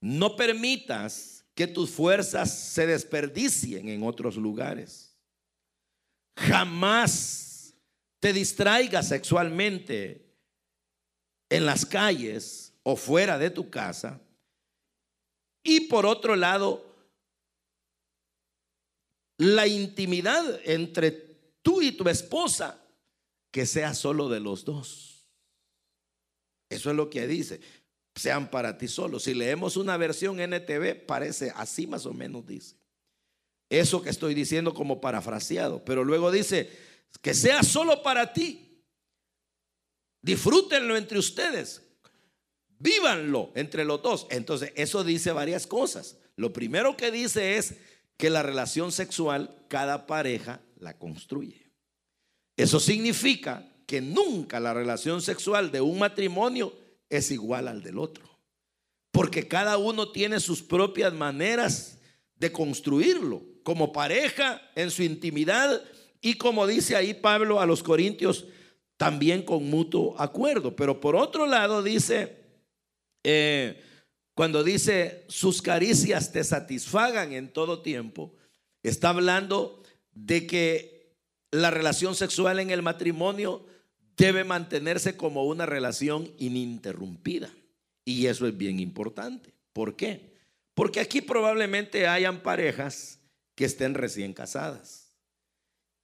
No 0.00 0.36
permitas 0.36 1.44
que 1.54 1.66
tus 1.66 1.90
fuerzas 1.90 2.50
se 2.50 2.86
desperdicien 2.86 3.90
en 3.90 4.04
otros 4.04 4.36
lugares. 4.36 5.11
Jamás 6.36 7.74
te 8.20 8.32
distraigas 8.32 9.08
sexualmente 9.08 10.32
en 11.50 11.66
las 11.66 11.84
calles 11.84 12.72
o 12.82 12.96
fuera 12.96 13.38
de 13.38 13.50
tu 13.50 13.68
casa. 13.70 14.20
Y 15.64 15.80
por 15.80 16.06
otro 16.06 16.34
lado, 16.36 16.92
la 19.38 19.66
intimidad 19.66 20.60
entre 20.64 21.10
tú 21.62 21.82
y 21.82 21.92
tu 21.92 22.08
esposa 22.08 22.80
que 23.50 23.66
sea 23.66 23.94
solo 23.94 24.28
de 24.28 24.40
los 24.40 24.64
dos. 24.64 25.28
Eso 26.70 26.90
es 26.90 26.96
lo 26.96 27.10
que 27.10 27.26
dice. 27.26 27.60
Sean 28.14 28.50
para 28.50 28.78
ti 28.78 28.88
solos. 28.88 29.24
Si 29.24 29.34
leemos 29.34 29.76
una 29.76 29.96
versión 29.96 30.40
NTV, 30.40 31.06
parece 31.06 31.52
así 31.54 31.86
más 31.86 32.06
o 32.06 32.12
menos 32.12 32.46
dice. 32.46 32.76
Eso 33.72 34.02
que 34.02 34.10
estoy 34.10 34.34
diciendo 34.34 34.74
como 34.74 35.00
parafraseado. 35.00 35.82
Pero 35.82 36.04
luego 36.04 36.30
dice, 36.30 36.70
que 37.22 37.32
sea 37.32 37.62
solo 37.62 38.02
para 38.02 38.34
ti. 38.34 38.84
Disfrútenlo 40.20 40.94
entre 40.94 41.18
ustedes. 41.18 41.80
Vívanlo 42.78 43.50
entre 43.54 43.86
los 43.86 44.02
dos. 44.02 44.26
Entonces, 44.28 44.74
eso 44.76 45.04
dice 45.04 45.32
varias 45.32 45.66
cosas. 45.66 46.18
Lo 46.36 46.52
primero 46.52 46.98
que 46.98 47.10
dice 47.10 47.56
es 47.56 47.76
que 48.18 48.28
la 48.28 48.42
relación 48.42 48.92
sexual, 48.92 49.64
cada 49.68 50.06
pareja 50.06 50.60
la 50.78 50.98
construye. 50.98 51.72
Eso 52.58 52.78
significa 52.78 53.66
que 53.86 54.02
nunca 54.02 54.60
la 54.60 54.74
relación 54.74 55.22
sexual 55.22 55.72
de 55.72 55.80
un 55.80 55.98
matrimonio 55.98 56.76
es 57.08 57.30
igual 57.30 57.68
al 57.68 57.82
del 57.82 57.98
otro. 57.98 58.38
Porque 59.12 59.48
cada 59.48 59.78
uno 59.78 60.12
tiene 60.12 60.40
sus 60.40 60.62
propias 60.62 61.14
maneras 61.14 61.98
de 62.36 62.52
construirlo, 62.52 63.51
como 63.62 63.92
pareja, 63.92 64.62
en 64.74 64.90
su 64.90 65.02
intimidad 65.02 65.82
y 66.22 66.34
como 66.34 66.66
dice 66.68 66.94
ahí 66.94 67.12
Pablo 67.12 67.60
a 67.60 67.66
los 67.66 67.82
Corintios, 67.82 68.46
también 68.96 69.42
con 69.42 69.68
mutuo 69.68 70.14
acuerdo. 70.18 70.74
Pero 70.76 71.00
por 71.00 71.16
otro 71.16 71.46
lado 71.46 71.82
dice, 71.82 72.36
eh, 73.24 73.82
cuando 74.32 74.62
dice 74.62 75.24
sus 75.28 75.60
caricias 75.60 76.30
te 76.30 76.44
satisfagan 76.44 77.32
en 77.32 77.52
todo 77.52 77.82
tiempo, 77.82 78.32
está 78.84 79.10
hablando 79.10 79.82
de 80.12 80.46
que 80.46 81.16
la 81.50 81.70
relación 81.70 82.14
sexual 82.14 82.60
en 82.60 82.70
el 82.70 82.82
matrimonio 82.82 83.66
debe 84.16 84.44
mantenerse 84.44 85.16
como 85.16 85.44
una 85.44 85.66
relación 85.66 86.30
ininterrumpida. 86.38 87.50
Y 88.04 88.26
eso 88.26 88.46
es 88.46 88.56
bien 88.56 88.78
importante. 88.78 89.52
¿Por 89.72 89.96
qué? 89.96 90.32
Porque 90.74 91.00
aquí 91.00 91.20
probablemente 91.20 92.06
hayan 92.06 92.40
parejas 92.40 93.18
que 93.54 93.64
estén 93.64 93.94
recién 93.94 94.32
casadas. 94.32 95.12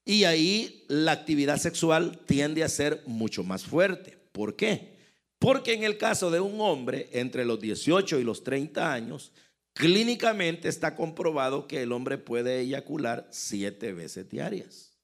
Y 0.04 0.24
ahí 0.24 0.84
la 0.88 1.12
actividad 1.12 1.58
sexual 1.58 2.18
tiende 2.26 2.64
a 2.64 2.68
ser 2.68 3.02
mucho 3.06 3.44
más 3.44 3.64
fuerte. 3.64 4.16
¿Por 4.32 4.56
qué? 4.56 4.96
Porque 5.38 5.74
en 5.74 5.84
el 5.84 5.98
caso 5.98 6.30
de 6.30 6.40
un 6.40 6.60
hombre 6.60 7.08
entre 7.12 7.44
los 7.44 7.60
18 7.60 8.18
y 8.18 8.24
los 8.24 8.42
30 8.42 8.92
años, 8.92 9.32
clínicamente 9.74 10.68
está 10.68 10.96
comprobado 10.96 11.68
que 11.68 11.82
el 11.82 11.92
hombre 11.92 12.18
puede 12.18 12.60
eyacular 12.60 13.28
siete 13.30 13.92
veces 13.92 14.28
diarias. 14.28 14.98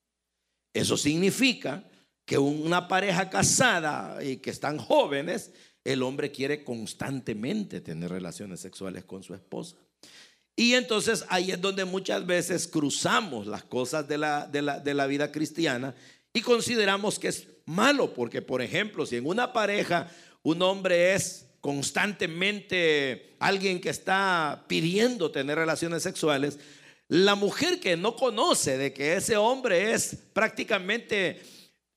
Eso 0.72 0.96
significa 0.96 1.84
que 2.24 2.38
una 2.38 2.88
pareja 2.88 3.30
casada 3.30 4.24
y 4.24 4.38
que 4.38 4.50
están 4.50 4.78
jóvenes, 4.78 5.52
el 5.84 6.02
hombre 6.02 6.32
quiere 6.32 6.64
constantemente 6.64 7.80
tener 7.80 8.10
relaciones 8.10 8.60
sexuales 8.60 9.04
con 9.04 9.22
su 9.22 9.34
esposa. 9.34 9.76
Y 10.56 10.74
entonces 10.74 11.24
ahí 11.28 11.50
es 11.50 11.60
donde 11.60 11.84
muchas 11.84 12.24
veces 12.24 12.68
cruzamos 12.68 13.46
las 13.46 13.64
cosas 13.64 14.06
de 14.06 14.18
la, 14.18 14.46
de 14.46 14.62
la, 14.62 14.78
de 14.78 14.94
la 14.94 15.06
vida 15.06 15.32
cristiana 15.32 15.94
y 16.32 16.42
consideramos 16.42 17.18
que 17.18 17.28
es 17.28 17.48
malo, 17.66 18.14
porque 18.14 18.42
por 18.42 18.62
ejemplo, 18.62 19.04
si 19.06 19.16
en 19.16 19.26
una 19.26 19.52
pareja 19.52 20.10
un 20.42 20.62
hombre 20.62 21.14
es 21.14 21.46
constantemente 21.60 23.34
alguien 23.38 23.80
que 23.80 23.88
está 23.88 24.64
pidiendo 24.68 25.30
tener 25.30 25.56
relaciones 25.56 26.02
sexuales, 26.02 26.58
la 27.08 27.34
mujer 27.34 27.80
que 27.80 27.96
no 27.96 28.16
conoce 28.16 28.78
de 28.78 28.92
que 28.92 29.16
ese 29.16 29.36
hombre 29.36 29.92
es 29.92 30.16
prácticamente 30.32 31.40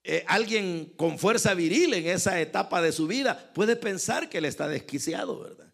eh, 0.04 0.24
alguien 0.28 0.94
con 0.96 1.20
fuerza 1.20 1.54
viril 1.54 1.94
en 1.94 2.08
esa 2.08 2.40
etapa 2.40 2.82
de 2.82 2.92
su 2.92 3.08
vida, 3.08 3.52
puede 3.54 3.76
pensar 3.76 4.30
que 4.30 4.38
él 4.38 4.46
está 4.46 4.68
desquiciado, 4.68 5.40
¿verdad? 5.42 5.67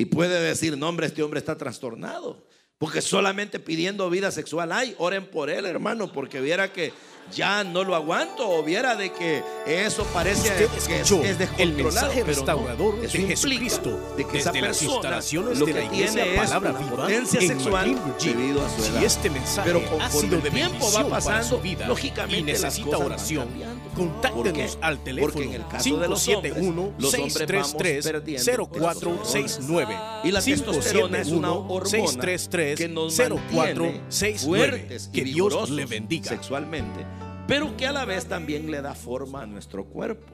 Y 0.00 0.06
puede 0.06 0.40
decir, 0.40 0.78
no, 0.78 0.88
hombre, 0.88 1.08
este 1.08 1.22
hombre 1.22 1.40
está 1.40 1.58
trastornado. 1.58 2.46
Porque 2.78 3.02
solamente 3.02 3.60
pidiendo 3.60 4.08
vida 4.08 4.30
sexual 4.30 4.72
hay. 4.72 4.94
Oren 4.96 5.26
por 5.26 5.50
él, 5.50 5.66
hermano, 5.66 6.10
porque 6.10 6.40
viera 6.40 6.72
que 6.72 6.94
ya 7.32 7.64
no 7.64 7.84
lo 7.84 7.94
aguanto 7.94 8.48
o 8.48 8.62
viera 8.62 8.96
de 8.96 9.12
que 9.12 9.42
eso 9.66 10.04
parece 10.12 10.48
que 10.54 10.64
es, 10.64 11.10
es, 11.10 11.38
descontrolado. 11.38 12.12
El 12.12 12.26
restaurador 12.26 13.00
de 13.00 13.08
Jesucristo 13.08 14.14
de 14.16 14.26
que 14.26 14.38
esa 14.38 14.52
las 14.52 14.82
instalaciones 14.82 15.58
lo 15.58 15.66
de 15.66 15.72
que 15.72 15.78
la 15.78 15.84
iglesia 15.86 16.22
tiene 16.22 16.34
es 16.34 16.50
Palabra 16.50 16.70
una 16.70 16.78
Viva 16.80 16.96
potencia 16.96 17.40
en 17.40 17.48
sexual 17.48 17.98
debido 18.22 18.64
a 18.64 18.68
su 18.68 18.84
edad. 18.84 18.98
Si 18.98 19.04
este 19.04 19.30
mensaje 19.30 19.72
Pero 19.72 19.78
ha 19.80 19.88
conforme 19.88 20.20
sido 20.20 20.40
de 20.40 20.48
el 20.48 20.54
tiempo 20.54 20.92
va 20.92 21.08
pasando, 21.08 21.48
su 21.48 21.60
vida 21.60 21.88
lógicamente 21.88 22.38
y 22.38 22.42
necesita 22.42 22.98
oración, 22.98 23.48
contáctenos 23.94 24.78
al 24.80 25.02
teléfono 25.02 25.32
Porque 25.32 25.48
en 25.48 25.54
el 25.54 25.66
caso 25.68 25.96
de 25.96 26.08
los 26.08 26.28
hombres, 26.28 26.54
571 26.54 26.92
los 26.98 27.14
hombres 27.14 27.52
vamos 27.52 27.70
633 27.70 28.04
perdiendo 28.04 28.66
0469 28.66 29.96
Y 30.24 30.30
la 30.30 30.42
testosterona 30.42 31.18
es 31.18 31.28
una 31.28 31.48
571 31.48 31.66
hormona 31.68 31.90
633 31.90 32.78
que 32.78 32.88
nos 32.88 33.18
mantiene 33.18 34.00
0469 34.10 34.38
fuertes 34.38 35.10
y 35.12 35.16
que 35.16 35.24
Dios 35.24 35.70
le 35.70 35.86
bendiga. 35.86 36.28
sexualmente, 36.28 37.04
pero 37.50 37.76
que 37.76 37.84
a 37.84 37.92
la 37.92 38.04
vez 38.04 38.26
también 38.26 38.70
le 38.70 38.80
da 38.80 38.94
forma 38.94 39.42
a 39.42 39.46
nuestro 39.46 39.84
cuerpo. 39.84 40.32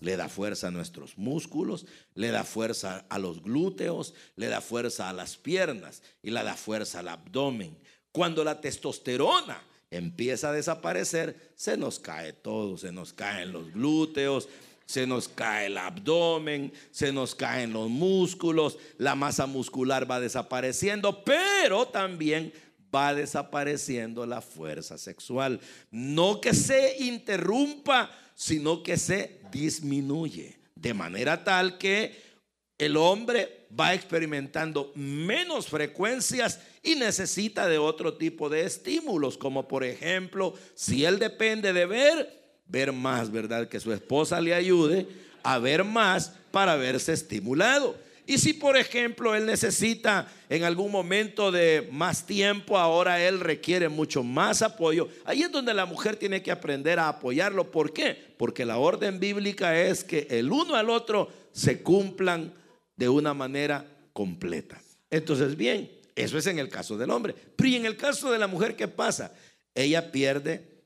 Le 0.00 0.18
da 0.18 0.28
fuerza 0.28 0.68
a 0.68 0.70
nuestros 0.70 1.16
músculos, 1.16 1.86
le 2.14 2.30
da 2.30 2.44
fuerza 2.44 3.06
a 3.08 3.18
los 3.18 3.42
glúteos, 3.42 4.12
le 4.36 4.48
da 4.48 4.60
fuerza 4.60 5.08
a 5.08 5.14
las 5.14 5.38
piernas 5.38 6.02
y 6.22 6.30
le 6.30 6.44
da 6.44 6.54
fuerza 6.56 6.98
al 6.98 7.08
abdomen. 7.08 7.78
Cuando 8.12 8.44
la 8.44 8.60
testosterona 8.60 9.62
empieza 9.90 10.50
a 10.50 10.52
desaparecer, 10.52 11.54
se 11.56 11.78
nos 11.78 11.98
cae 11.98 12.34
todo, 12.34 12.76
se 12.76 12.92
nos 12.92 13.14
caen 13.14 13.52
los 13.52 13.72
glúteos, 13.72 14.46
se 14.84 15.06
nos 15.06 15.28
cae 15.28 15.68
el 15.68 15.78
abdomen, 15.78 16.74
se 16.90 17.10
nos 17.10 17.34
caen 17.34 17.72
los 17.72 17.88
músculos, 17.88 18.76
la 18.98 19.14
masa 19.14 19.46
muscular 19.46 20.10
va 20.10 20.20
desapareciendo, 20.20 21.24
pero 21.24 21.86
también 21.88 22.52
va 22.94 23.14
desapareciendo 23.14 24.26
la 24.26 24.40
fuerza 24.40 24.98
sexual. 24.98 25.60
No 25.90 26.40
que 26.40 26.54
se 26.54 26.96
interrumpa, 27.04 28.10
sino 28.34 28.82
que 28.82 28.96
se 28.96 29.40
disminuye. 29.50 30.58
De 30.74 30.94
manera 30.94 31.44
tal 31.44 31.78
que 31.78 32.30
el 32.78 32.96
hombre 32.96 33.66
va 33.78 33.94
experimentando 33.94 34.92
menos 34.94 35.68
frecuencias 35.68 36.60
y 36.82 36.94
necesita 36.94 37.68
de 37.68 37.78
otro 37.78 38.14
tipo 38.14 38.48
de 38.48 38.64
estímulos, 38.64 39.36
como 39.36 39.68
por 39.68 39.84
ejemplo, 39.84 40.54
si 40.74 41.04
él 41.04 41.18
depende 41.18 41.72
de 41.72 41.84
ver, 41.84 42.40
ver 42.66 42.92
más, 42.92 43.30
¿verdad? 43.30 43.68
Que 43.68 43.80
su 43.80 43.92
esposa 43.92 44.40
le 44.40 44.54
ayude 44.54 45.06
a 45.42 45.58
ver 45.58 45.84
más 45.84 46.32
para 46.50 46.76
verse 46.76 47.12
estimulado. 47.12 47.96
Y 48.30 48.38
si, 48.38 48.52
por 48.52 48.76
ejemplo, 48.76 49.34
él 49.34 49.44
necesita 49.44 50.32
en 50.48 50.62
algún 50.62 50.92
momento 50.92 51.50
de 51.50 51.88
más 51.90 52.26
tiempo, 52.26 52.78
ahora 52.78 53.20
él 53.26 53.40
requiere 53.40 53.88
mucho 53.88 54.22
más 54.22 54.62
apoyo. 54.62 55.08
Ahí 55.24 55.42
es 55.42 55.50
donde 55.50 55.74
la 55.74 55.84
mujer 55.84 56.14
tiene 56.14 56.40
que 56.40 56.52
aprender 56.52 57.00
a 57.00 57.08
apoyarlo. 57.08 57.72
¿Por 57.72 57.92
qué? 57.92 58.16
Porque 58.36 58.64
la 58.64 58.78
orden 58.78 59.18
bíblica 59.18 59.76
es 59.76 60.04
que 60.04 60.28
el 60.30 60.52
uno 60.52 60.76
al 60.76 60.90
otro 60.90 61.28
se 61.50 61.82
cumplan 61.82 62.54
de 62.94 63.08
una 63.08 63.34
manera 63.34 63.84
completa. 64.12 64.80
Entonces, 65.10 65.56
bien, 65.56 65.90
eso 66.14 66.38
es 66.38 66.46
en 66.46 66.60
el 66.60 66.68
caso 66.68 66.96
del 66.96 67.10
hombre. 67.10 67.34
Pero 67.56 67.68
¿y 67.68 67.74
en 67.74 67.84
el 67.84 67.96
caso 67.96 68.30
de 68.30 68.38
la 68.38 68.46
mujer 68.46 68.76
qué 68.76 68.86
pasa? 68.86 69.34
Ella 69.74 70.12
pierde 70.12 70.84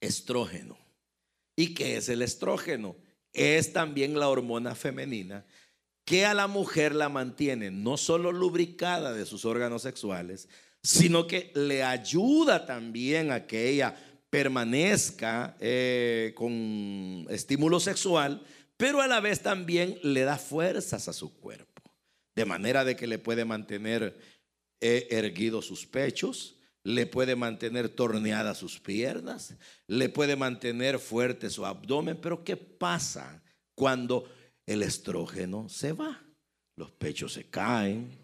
estrógeno. 0.00 0.78
¿Y 1.56 1.74
qué 1.74 1.98
es 1.98 2.08
el 2.08 2.22
estrógeno? 2.22 2.96
Es 3.34 3.74
también 3.74 4.18
la 4.18 4.30
hormona 4.30 4.74
femenina 4.74 5.44
que 6.10 6.26
a 6.26 6.34
la 6.34 6.48
mujer 6.48 6.92
la 6.92 7.08
mantiene 7.08 7.70
no 7.70 7.96
solo 7.96 8.32
lubricada 8.32 9.12
de 9.12 9.24
sus 9.24 9.44
órganos 9.44 9.82
sexuales, 9.82 10.48
sino 10.82 11.28
que 11.28 11.52
le 11.54 11.84
ayuda 11.84 12.66
también 12.66 13.30
a 13.30 13.46
que 13.46 13.68
ella 13.68 13.94
permanezca 14.28 15.56
eh, 15.60 16.32
con 16.34 17.28
estímulo 17.30 17.78
sexual, 17.78 18.42
pero 18.76 19.00
a 19.00 19.06
la 19.06 19.20
vez 19.20 19.40
también 19.42 20.00
le 20.02 20.22
da 20.22 20.36
fuerzas 20.36 21.06
a 21.06 21.12
su 21.12 21.32
cuerpo, 21.38 21.80
de 22.34 22.44
manera 22.44 22.84
de 22.84 22.96
que 22.96 23.06
le 23.06 23.20
puede 23.20 23.44
mantener 23.44 24.18
eh, 24.80 25.06
erguidos 25.12 25.66
sus 25.66 25.86
pechos, 25.86 26.56
le 26.82 27.06
puede 27.06 27.36
mantener 27.36 27.88
torneadas 27.88 28.58
sus 28.58 28.80
piernas, 28.80 29.54
le 29.86 30.08
puede 30.08 30.34
mantener 30.34 30.98
fuerte 30.98 31.50
su 31.50 31.64
abdomen, 31.64 32.18
pero 32.20 32.42
¿qué 32.42 32.56
pasa 32.56 33.44
cuando 33.76 34.28
el 34.72 34.84
estrógeno 34.84 35.68
se 35.68 35.92
va? 35.92 36.22
Los 36.76 36.92
pechos 36.92 37.32
se 37.32 37.50
caen, 37.50 38.16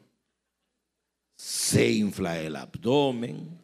se 1.37 1.91
infla 1.91 2.41
el 2.41 2.55
abdomen, 2.55 3.61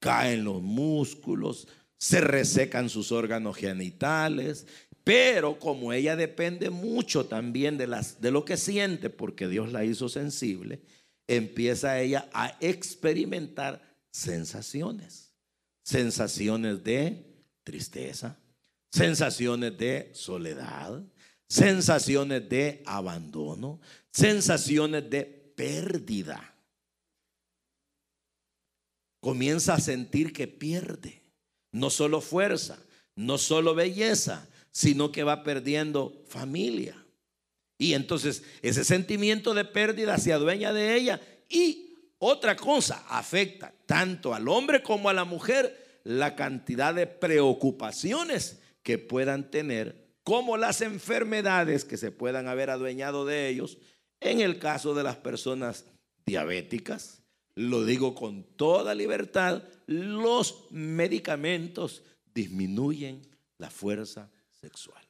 caen 0.00 0.42
los 0.42 0.62
músculos, 0.62 1.68
se 1.98 2.22
resecan 2.22 2.88
sus 2.88 3.12
órganos 3.12 3.56
genitales, 3.58 4.66
pero 5.04 5.58
como 5.58 5.92
ella 5.92 6.16
depende 6.16 6.70
mucho 6.70 7.26
también 7.26 7.76
de, 7.76 7.86
las, 7.86 8.22
de 8.22 8.30
lo 8.30 8.46
que 8.46 8.56
siente, 8.56 9.10
porque 9.10 9.46
Dios 9.46 9.70
la 9.70 9.84
hizo 9.84 10.08
sensible, 10.08 10.80
empieza 11.26 12.00
ella 12.00 12.30
a 12.32 12.56
experimentar 12.60 13.82
sensaciones, 14.10 15.34
sensaciones 15.84 16.82
de 16.82 17.44
tristeza, 17.62 18.38
sensaciones 18.90 19.76
de 19.76 20.10
soledad, 20.14 21.04
sensaciones 21.52 22.48
de 22.48 22.82
abandono, 22.86 23.78
sensaciones 24.10 25.10
de 25.10 25.24
pérdida. 25.24 26.54
Comienza 29.20 29.74
a 29.74 29.80
sentir 29.80 30.32
que 30.32 30.48
pierde, 30.48 31.20
no 31.70 31.90
solo 31.90 32.22
fuerza, 32.22 32.78
no 33.16 33.36
solo 33.36 33.74
belleza, 33.74 34.48
sino 34.70 35.12
que 35.12 35.24
va 35.24 35.42
perdiendo 35.42 36.24
familia. 36.26 36.96
Y 37.76 37.92
entonces 37.92 38.44
ese 38.62 38.82
sentimiento 38.82 39.52
de 39.52 39.66
pérdida 39.66 40.16
se 40.16 40.32
adueña 40.32 40.72
de 40.72 40.96
ella 40.96 41.20
y 41.50 41.96
otra 42.16 42.56
cosa 42.56 43.04
afecta 43.10 43.74
tanto 43.84 44.32
al 44.32 44.48
hombre 44.48 44.82
como 44.82 45.10
a 45.10 45.12
la 45.12 45.26
mujer 45.26 46.00
la 46.04 46.34
cantidad 46.34 46.94
de 46.94 47.06
preocupaciones 47.06 48.58
que 48.82 48.96
puedan 48.96 49.50
tener, 49.50 50.01
como 50.24 50.56
las 50.56 50.80
enfermedades 50.80 51.84
que 51.84 51.96
se 51.96 52.10
puedan 52.10 52.48
haber 52.48 52.70
adueñado 52.70 53.24
de 53.24 53.48
ellos, 53.48 53.78
en 54.20 54.40
el 54.40 54.58
caso 54.58 54.94
de 54.94 55.02
las 55.02 55.16
personas 55.16 55.84
diabéticas, 56.24 57.22
lo 57.54 57.84
digo 57.84 58.14
con 58.14 58.44
toda 58.56 58.94
libertad, 58.94 59.62
los 59.86 60.70
medicamentos 60.70 62.02
disminuyen 62.34 63.22
la 63.58 63.70
fuerza 63.70 64.30
sexual. 64.60 65.02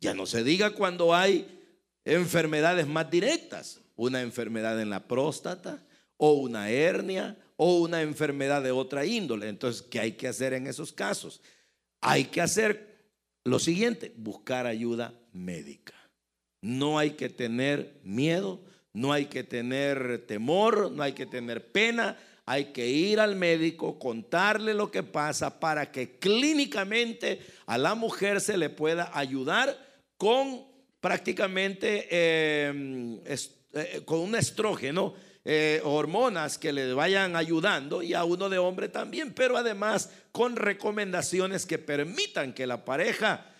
Ya 0.00 0.14
no 0.14 0.26
se 0.26 0.44
diga 0.44 0.70
cuando 0.70 1.14
hay 1.14 1.60
enfermedades 2.04 2.86
más 2.86 3.10
directas, 3.10 3.80
una 3.96 4.20
enfermedad 4.20 4.80
en 4.80 4.90
la 4.90 5.08
próstata 5.08 5.82
o 6.16 6.34
una 6.34 6.70
hernia 6.70 7.38
o 7.56 7.78
una 7.78 8.02
enfermedad 8.02 8.62
de 8.62 8.70
otra 8.70 9.06
índole. 9.06 9.48
Entonces, 9.48 9.82
¿qué 9.82 10.00
hay 10.00 10.12
que 10.12 10.28
hacer 10.28 10.52
en 10.52 10.66
esos 10.66 10.92
casos? 10.92 11.40
Hay 12.00 12.26
que 12.26 12.40
hacer 12.40 12.93
lo 13.44 13.58
siguiente, 13.58 14.12
buscar 14.16 14.66
ayuda 14.66 15.14
médica. 15.32 15.94
No 16.62 16.98
hay 16.98 17.10
que 17.10 17.28
tener 17.28 18.00
miedo, 18.02 18.60
no 18.92 19.12
hay 19.12 19.26
que 19.26 19.44
tener 19.44 20.24
temor, 20.26 20.90
no 20.90 21.02
hay 21.02 21.12
que 21.12 21.26
tener 21.26 21.70
pena, 21.70 22.16
hay 22.46 22.66
que 22.72 22.88
ir 22.88 23.20
al 23.20 23.36
médico, 23.36 23.98
contarle 23.98 24.74
lo 24.74 24.90
que 24.90 25.02
pasa 25.02 25.60
para 25.60 25.90
que 25.90 26.18
clínicamente 26.18 27.40
a 27.66 27.78
la 27.78 27.94
mujer 27.94 28.40
se 28.40 28.56
le 28.56 28.70
pueda 28.70 29.10
ayudar 29.12 29.78
con 30.16 30.64
prácticamente 31.00 32.08
eh, 32.10 33.20
eh, 33.74 34.02
con 34.04 34.20
un 34.20 34.36
estrógeno, 34.36 35.14
eh, 35.44 35.80
hormonas 35.84 36.56
que 36.58 36.72
le 36.72 36.94
vayan 36.94 37.34
ayudando 37.34 38.02
y 38.02 38.14
a 38.14 38.24
uno 38.24 38.48
de 38.48 38.56
hombre 38.56 38.88
también, 38.88 39.34
pero 39.34 39.56
además 39.56 40.10
con 40.34 40.56
recomendaciones 40.56 41.64
que 41.64 41.78
permitan 41.78 42.54
que 42.54 42.66
la 42.66 42.84
pareja 42.84 43.54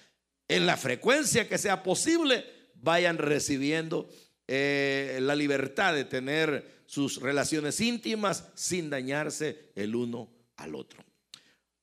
en 0.49 0.67
la 0.67 0.77
frecuencia 0.77 1.49
que 1.49 1.57
sea 1.57 1.85
posible 1.85 2.45
vayan 2.75 3.17
recibiendo 3.17 4.11
la 4.49 5.37
libertad 5.37 5.95
de 5.95 6.05
tener 6.05 6.83
sus 6.87 7.21
relaciones 7.21 7.81
íntimas 7.81 8.49
sin 8.57 8.91
dañarse 8.91 9.71
el 9.77 9.95
uno 9.95 10.29
al 10.57 10.75
otro. 10.75 11.05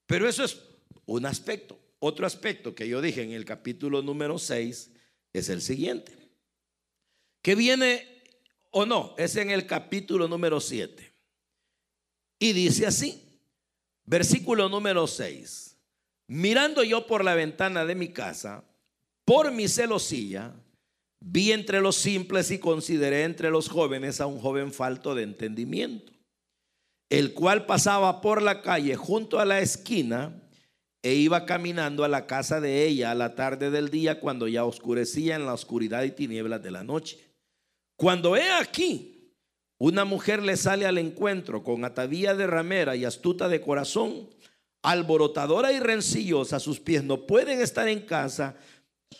Pero 0.08 0.28
eso 0.28 0.44
es 0.44 0.60
un 1.06 1.26
aspecto. 1.26 1.80
Otro 2.00 2.28
aspecto 2.28 2.76
que 2.76 2.90
yo 2.90 3.02
dije 3.02 3.22
en 3.22 3.32
el 3.32 3.46
capítulo 3.46 4.02
número 4.02 4.38
6 4.38 4.92
es 5.32 5.48
el 5.48 5.62
siguiente. 5.62 6.12
Que 7.42 7.56
viene 7.56 8.24
o 8.72 8.86
no, 8.86 9.16
es 9.18 9.38
en 9.38 9.52
el 9.52 9.68
capítulo 9.68 10.28
número 10.28 10.60
7. 10.60 11.14
Y 12.40 12.52
dice 12.52 12.88
así, 12.88 13.31
versículo 14.12 14.68
número 14.68 15.08
6. 15.08 15.78
Mirando 16.28 16.84
yo 16.84 17.08
por 17.08 17.24
la 17.24 17.34
ventana 17.34 17.86
de 17.86 17.96
mi 17.96 18.10
casa, 18.10 18.66
por 19.24 19.54
mi 19.54 19.70
celosilla, 19.70 20.54
vi 21.22 21.54
entre 21.54 21.80
los 21.80 21.96
simples 21.96 22.52
y 22.52 22.60
consideré 22.60 23.24
entre 23.24 23.50
los 23.50 23.70
jóvenes 23.70 24.20
a 24.20 24.26
un 24.26 24.38
joven 24.38 24.74
falto 24.74 25.16
de 25.16 25.24
entendimiento, 25.24 26.12
el 27.10 27.34
cual 27.34 27.66
pasaba 27.66 28.20
por 28.20 28.42
la 28.42 28.62
calle 28.62 28.98
junto 28.98 29.40
a 29.40 29.46
la 29.46 29.62
esquina 29.62 30.44
e 31.02 31.14
iba 31.14 31.46
caminando 31.46 32.04
a 32.04 32.10
la 32.10 32.28
casa 32.28 32.60
de 32.60 32.86
ella 32.86 33.12
a 33.12 33.16
la 33.16 33.36
tarde 33.36 33.72
del 33.72 33.90
día 33.90 34.20
cuando 34.20 34.50
ya 34.50 34.66
oscurecía 34.66 35.36
en 35.36 35.46
la 35.46 35.54
oscuridad 35.54 36.04
y 36.04 36.12
tinieblas 36.12 36.62
de 36.62 36.72
la 36.72 36.84
noche. 36.84 37.18
Cuando 37.96 38.36
he 38.36 38.52
aquí, 38.52 39.11
una 39.84 40.06
mujer 40.06 40.44
le 40.44 40.58
sale 40.58 40.86
al 40.86 41.00
encuentro 41.00 41.64
con 41.64 41.84
atavía 41.84 42.36
de 42.36 42.46
ramera 42.46 42.96
y 42.96 43.04
astuta 43.04 43.50
de 43.50 43.62
corazón, 43.62 44.30
alborotadora 44.84 45.72
y 45.72 45.80
rencillosa, 45.80 46.60
sus 46.60 46.80
pies 46.80 47.04
no 47.04 47.26
pueden 47.26 47.60
estar 47.60 47.88
en 47.88 48.02
casa, 48.02 48.58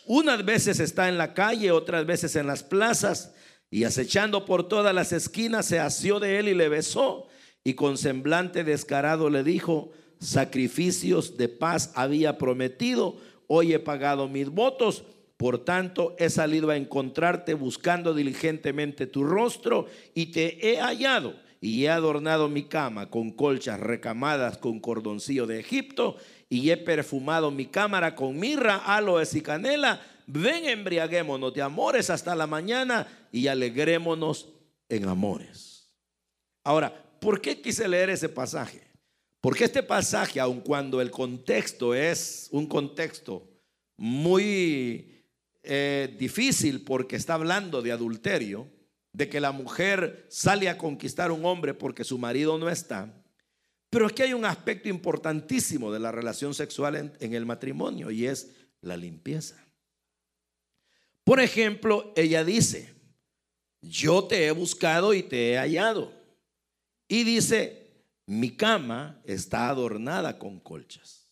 unas 0.06 0.44
veces 0.44 0.78
está 0.78 1.08
en 1.08 1.18
la 1.18 1.34
calle, 1.34 1.72
otras 1.72 2.06
veces 2.06 2.36
en 2.36 2.46
las 2.46 2.62
plazas, 2.62 3.34
y 3.72 3.82
acechando 3.82 4.44
por 4.44 4.68
todas 4.68 4.94
las 4.94 5.10
esquinas 5.10 5.66
se 5.66 5.80
asió 5.80 6.20
de 6.20 6.38
él 6.38 6.46
y 6.46 6.54
le 6.54 6.68
besó, 6.68 7.26
y 7.64 7.74
con 7.74 7.98
semblante 7.98 8.62
descarado 8.62 9.30
le 9.30 9.42
dijo, 9.42 9.90
sacrificios 10.20 11.36
de 11.36 11.48
paz 11.48 11.90
había 11.96 12.38
prometido, 12.38 13.16
hoy 13.48 13.72
he 13.72 13.80
pagado 13.80 14.28
mis 14.28 14.48
votos, 14.48 15.02
por 15.36 15.64
tanto 15.64 16.14
he 16.18 16.30
salido 16.30 16.70
a 16.70 16.76
encontrarte 16.76 17.54
buscando 17.54 18.14
diligentemente 18.14 19.06
tu 19.06 19.24
rostro 19.24 19.86
y 20.14 20.26
te 20.26 20.70
he 20.72 20.80
hallado 20.80 21.34
y 21.60 21.84
he 21.84 21.90
adornado 21.90 22.48
mi 22.48 22.64
cama 22.64 23.08
con 23.08 23.30
colchas 23.30 23.78
recamadas 23.78 24.58
con 24.58 24.80
cordoncillo 24.80 25.46
de 25.46 25.60
Egipto 25.60 26.16
y 26.48 26.70
he 26.70 26.76
perfumado 26.76 27.50
mi 27.52 27.66
cámara 27.66 28.16
con 28.16 28.38
mirra, 28.38 28.76
aloes 28.76 29.34
y 29.34 29.42
canela. 29.42 30.02
Ven, 30.26 30.66
embriaguémonos 30.66 31.54
de 31.54 31.62
amores 31.62 32.10
hasta 32.10 32.34
la 32.34 32.46
mañana 32.46 33.06
y 33.30 33.46
alegrémonos 33.46 34.48
en 34.88 35.08
amores. 35.08 35.88
Ahora, 36.64 36.92
¿por 37.20 37.40
qué 37.40 37.60
quise 37.60 37.88
leer 37.88 38.10
ese 38.10 38.28
pasaje? 38.28 38.82
Porque 39.40 39.64
este 39.64 39.82
pasaje, 39.82 40.40
aun 40.40 40.60
cuando 40.60 41.00
el 41.00 41.10
contexto 41.10 41.94
es 41.94 42.48
un 42.50 42.66
contexto 42.66 43.48
muy 43.96 45.11
eh, 45.62 46.14
difícil 46.18 46.82
porque 46.82 47.16
está 47.16 47.34
hablando 47.34 47.82
de 47.82 47.92
adulterio, 47.92 48.70
de 49.12 49.28
que 49.28 49.40
la 49.40 49.52
mujer 49.52 50.26
sale 50.30 50.68
a 50.68 50.78
conquistar 50.78 51.30
un 51.30 51.44
hombre 51.44 51.74
porque 51.74 52.04
su 52.04 52.18
marido 52.18 52.56
no 52.58 52.70
está, 52.70 53.22
pero 53.90 54.06
aquí 54.06 54.22
hay 54.22 54.32
un 54.32 54.46
aspecto 54.46 54.88
importantísimo 54.88 55.92
de 55.92 56.00
la 56.00 56.10
relación 56.10 56.54
sexual 56.54 57.12
en 57.20 57.34
el 57.34 57.44
matrimonio 57.44 58.10
y 58.10 58.26
es 58.26 58.50
la 58.80 58.96
limpieza. 58.96 59.62
Por 61.24 61.40
ejemplo, 61.40 62.12
ella 62.16 62.42
dice, 62.42 62.94
yo 63.82 64.24
te 64.24 64.46
he 64.46 64.50
buscado 64.50 65.12
y 65.12 65.22
te 65.22 65.52
he 65.52 65.58
hallado. 65.58 66.12
Y 67.06 67.24
dice, 67.24 68.06
mi 68.26 68.56
cama 68.56 69.20
está 69.24 69.68
adornada 69.68 70.38
con 70.38 70.58
colchas. 70.58 71.28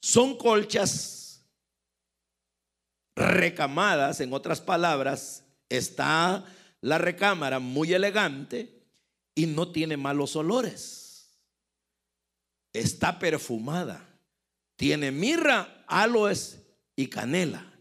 Son 0.00 0.38
colchas 0.38 1.29
recamadas, 3.16 4.20
en 4.20 4.32
otras 4.32 4.60
palabras, 4.60 5.44
está 5.68 6.44
la 6.80 6.98
recámara 6.98 7.58
muy 7.58 7.92
elegante 7.92 8.82
y 9.34 9.46
no 9.46 9.70
tiene 9.72 9.96
malos 9.96 10.36
olores. 10.36 11.28
Está 12.72 13.18
perfumada. 13.18 14.06
Tiene 14.76 15.10
mirra, 15.10 15.84
aloes 15.86 16.60
y 16.96 17.08
canela. 17.08 17.72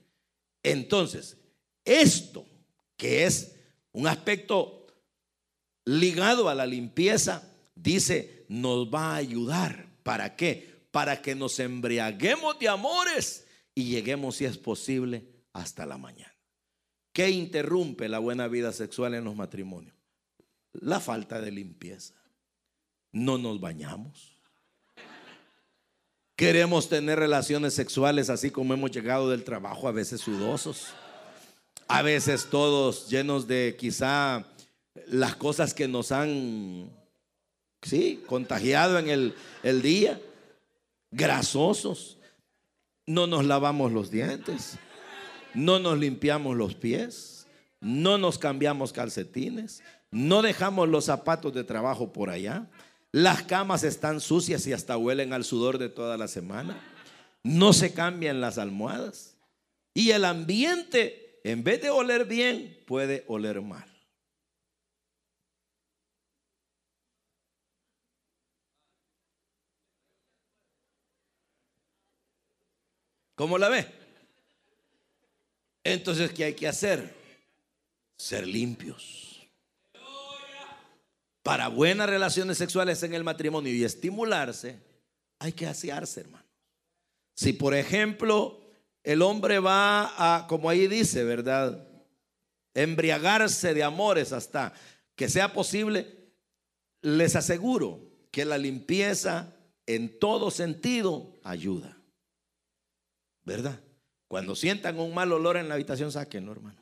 Entonces, 0.63 1.37
esto 1.85 2.45
que 2.97 3.25
es 3.25 3.55
un 3.91 4.07
aspecto 4.07 4.87
ligado 5.85 6.49
a 6.49 6.55
la 6.55 6.65
limpieza, 6.65 7.49
dice, 7.75 8.45
nos 8.49 8.87
va 8.93 9.13
a 9.13 9.15
ayudar. 9.15 9.87
¿Para 10.03 10.35
qué? 10.35 10.75
Para 10.91 11.21
que 11.21 11.35
nos 11.35 11.59
embriaguemos 11.59 12.59
de 12.59 12.67
amores 12.67 13.45
y 13.79 13.85
lleguemos, 13.85 14.37
si 14.37 14.45
es 14.45 14.57
posible, 14.57 15.25
hasta 15.53 15.85
la 15.85 15.97
mañana. 15.97 16.33
¿Qué 17.13 17.29
interrumpe 17.29 18.07
la 18.07 18.19
buena 18.19 18.47
vida 18.47 18.71
sexual 18.71 19.13
en 19.13 19.23
los 19.23 19.35
matrimonios? 19.35 19.95
La 20.73 20.99
falta 20.99 21.41
de 21.41 21.51
limpieza. 21.51 22.13
No 23.11 23.37
nos 23.37 23.59
bañamos. 23.59 24.37
Queremos 26.35 26.87
tener 26.87 27.19
relaciones 27.19 27.73
sexuales 27.73 28.29
así 28.29 28.51
como 28.51 28.73
hemos 28.73 28.91
llegado 28.91 29.29
del 29.29 29.43
trabajo, 29.43 29.87
a 29.87 29.91
veces 29.91 30.21
sudosos, 30.21 30.87
a 31.87 32.01
veces 32.01 32.47
todos 32.49 33.09
llenos 33.09 33.47
de 33.47 33.75
quizá 33.77 34.45
las 35.07 35.35
cosas 35.35 35.73
que 35.73 35.87
nos 35.87 36.11
han 36.11 36.89
Sí, 37.81 38.23
contagiado 38.27 38.99
en 38.99 39.09
el, 39.09 39.35
el 39.63 39.81
día, 39.81 40.19
grasosos. 41.11 42.17
No 43.09 43.25
nos 43.25 43.43
lavamos 43.43 43.91
los 43.91 44.11
dientes, 44.11 44.77
no 45.55 45.79
nos 45.79 45.97
limpiamos 45.97 46.55
los 46.55 46.75
pies, 46.75 47.47
no 47.81 48.19
nos 48.19 48.37
cambiamos 48.37 48.93
calcetines, 48.93 49.81
no 50.11 50.43
dejamos 50.43 50.87
los 50.87 51.05
zapatos 51.05 51.51
de 51.55 51.63
trabajo 51.63 52.13
por 52.13 52.29
allá. 52.29 52.69
Las 53.11 53.41
camas 53.41 53.83
están 53.83 54.21
sucias 54.21 54.67
y 54.67 54.73
hasta 54.73 54.95
huelen 54.95 55.33
al 55.33 55.43
sudor 55.43 55.79
de 55.79 55.89
toda 55.89 56.17
la 56.17 56.27
semana. 56.27 56.79
No 57.41 57.73
se 57.73 57.95
cambian 57.95 58.41
las 58.41 58.59
almohadas. 58.59 59.35
Y 59.95 60.11
el 60.11 60.23
ambiente, 60.23 61.39
en 61.43 61.63
vez 61.63 61.81
de 61.81 61.89
oler 61.89 62.25
bien, 62.25 62.77
puede 62.85 63.25
oler 63.27 63.59
mal. 63.63 63.88
¿Cómo 73.39 73.57
la 73.57 73.69
ve? 73.69 73.87
Entonces, 75.81 76.33
¿qué 76.33 76.43
hay 76.43 76.53
que 76.55 76.67
hacer? 76.67 77.15
Ser 78.17 78.45
limpios. 78.45 79.47
Para 81.41 81.69
buenas 81.69 82.09
relaciones 82.09 82.57
sexuales 82.57 83.01
en 83.03 83.13
el 83.13 83.23
matrimonio 83.23 83.73
y 83.73 83.85
estimularse, 83.85 84.77
hay 85.39 85.53
que 85.53 85.67
asearse, 85.67 86.19
hermano. 86.19 86.43
Si, 87.33 87.53
por 87.53 87.73
ejemplo, 87.75 88.59
el 89.05 89.21
hombre 89.21 89.59
va 89.59 90.11
a, 90.17 90.45
como 90.47 90.69
ahí 90.69 90.87
dice, 90.87 91.23
¿verdad? 91.23 91.87
Embriagarse 92.73 93.73
de 93.73 93.83
amores 93.83 94.33
hasta 94.33 94.73
que 95.15 95.29
sea 95.29 95.53
posible, 95.53 96.33
les 97.01 97.37
aseguro 97.37 98.01
que 98.31 98.43
la 98.43 98.57
limpieza 98.57 99.55
en 99.85 100.19
todo 100.19 100.51
sentido 100.51 101.31
ayuda. 101.45 101.98
¿Verdad? 103.49 103.81
Cuando 104.27 104.55
sientan 104.55 104.99
un 104.99 105.11
mal 105.11 105.31
olor 105.31 105.57
en 105.57 105.67
la 105.67 105.73
habitación, 105.73 106.11
sáquenlo, 106.11 106.51
hermano. 106.51 106.79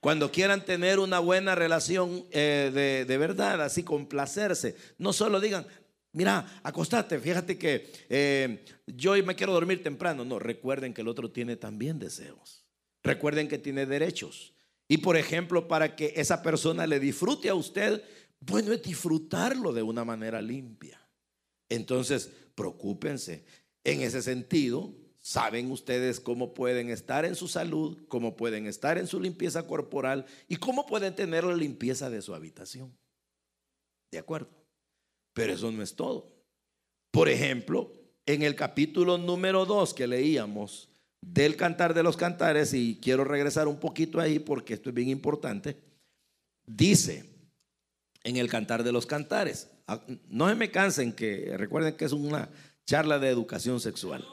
Cuando 0.00 0.32
quieran 0.32 0.64
tener 0.64 0.98
una 0.98 1.18
buena 1.18 1.54
relación 1.54 2.24
eh, 2.30 3.04
de, 3.06 3.18
verdad, 3.18 3.60
así 3.60 3.82
complacerse, 3.82 4.76
no 4.96 5.12
solo 5.12 5.40
digan, 5.40 5.66
mira, 6.14 6.58
acostate, 6.62 7.18
fíjate 7.18 7.58
que 7.58 7.92
eh, 8.08 8.64
yo 8.86 9.12
me 9.22 9.36
quiero 9.36 9.52
dormir 9.52 9.82
temprano. 9.82 10.24
No, 10.24 10.38
recuerden 10.38 10.94
que 10.94 11.02
el 11.02 11.08
otro 11.08 11.30
tiene 11.30 11.56
también 11.56 11.98
deseos. 11.98 12.64
Recuerden 13.02 13.46
que 13.46 13.58
tiene 13.58 13.84
derechos. 13.84 14.54
Y 14.88 14.98
por 14.98 15.18
ejemplo, 15.18 15.68
para 15.68 15.94
que 15.94 16.14
esa 16.16 16.42
persona 16.42 16.86
le 16.86 16.98
disfrute 16.98 17.50
a 17.50 17.54
usted, 17.54 18.02
bueno 18.40 18.72
es 18.72 18.82
disfrutarlo 18.82 19.74
de 19.74 19.82
una 19.82 20.06
manera 20.06 20.40
limpia. 20.40 20.98
Entonces, 21.68 22.30
preocúpense. 22.54 23.44
En 23.84 24.00
ese 24.00 24.22
sentido, 24.22 24.94
Saben 25.22 25.70
ustedes 25.70 26.18
cómo 26.18 26.54
pueden 26.54 26.88
estar 26.88 27.24
en 27.24 27.34
su 27.34 27.46
salud, 27.46 27.98
cómo 28.08 28.36
pueden 28.36 28.66
estar 28.66 28.96
en 28.96 29.06
su 29.06 29.20
limpieza 29.20 29.66
corporal 29.66 30.24
y 30.48 30.56
cómo 30.56 30.86
pueden 30.86 31.14
tener 31.14 31.44
la 31.44 31.54
limpieza 31.54 32.08
de 32.08 32.22
su 32.22 32.34
habitación. 32.34 32.96
¿De 34.10 34.18
acuerdo? 34.18 34.48
Pero 35.34 35.52
eso 35.52 35.70
no 35.70 35.82
es 35.82 35.94
todo. 35.94 36.32
Por 37.10 37.28
ejemplo, 37.28 37.92
en 38.24 38.42
el 38.42 38.54
capítulo 38.54 39.18
número 39.18 39.66
2 39.66 39.92
que 39.92 40.06
leíamos 40.06 40.88
del 41.20 41.56
Cantar 41.56 41.92
de 41.92 42.02
los 42.02 42.16
Cantares, 42.16 42.72
y 42.72 42.98
quiero 43.02 43.24
regresar 43.24 43.68
un 43.68 43.78
poquito 43.78 44.20
ahí 44.20 44.38
porque 44.38 44.74
esto 44.74 44.88
es 44.88 44.94
bien 44.94 45.10
importante, 45.10 45.76
dice 46.66 47.26
en 48.24 48.36
el 48.36 48.48
Cantar 48.48 48.84
de 48.84 48.92
los 48.92 49.04
Cantares. 49.04 49.68
Ah, 49.86 50.00
no 50.28 50.48
se 50.48 50.54
me 50.54 50.70
cansen 50.70 51.12
que 51.12 51.56
recuerden 51.58 51.96
que 51.96 52.06
es 52.06 52.12
una 52.12 52.48
charla 52.86 53.18
de 53.18 53.28
educación 53.28 53.80
sexual. 53.80 54.26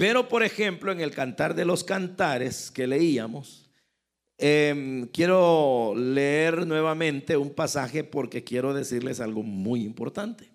Pero, 0.00 0.30
por 0.30 0.42
ejemplo, 0.42 0.90
en 0.92 1.02
el 1.02 1.10
Cantar 1.10 1.54
de 1.54 1.66
los 1.66 1.84
Cantares 1.84 2.70
que 2.70 2.86
leíamos, 2.86 3.68
em, 4.38 5.06
quiero 5.08 5.92
leer 5.94 6.66
nuevamente 6.66 7.36
un 7.36 7.50
pasaje 7.50 8.02
porque 8.02 8.42
quiero 8.42 8.72
decirles 8.72 9.20
algo 9.20 9.42
muy 9.42 9.84
importante. 9.84 10.50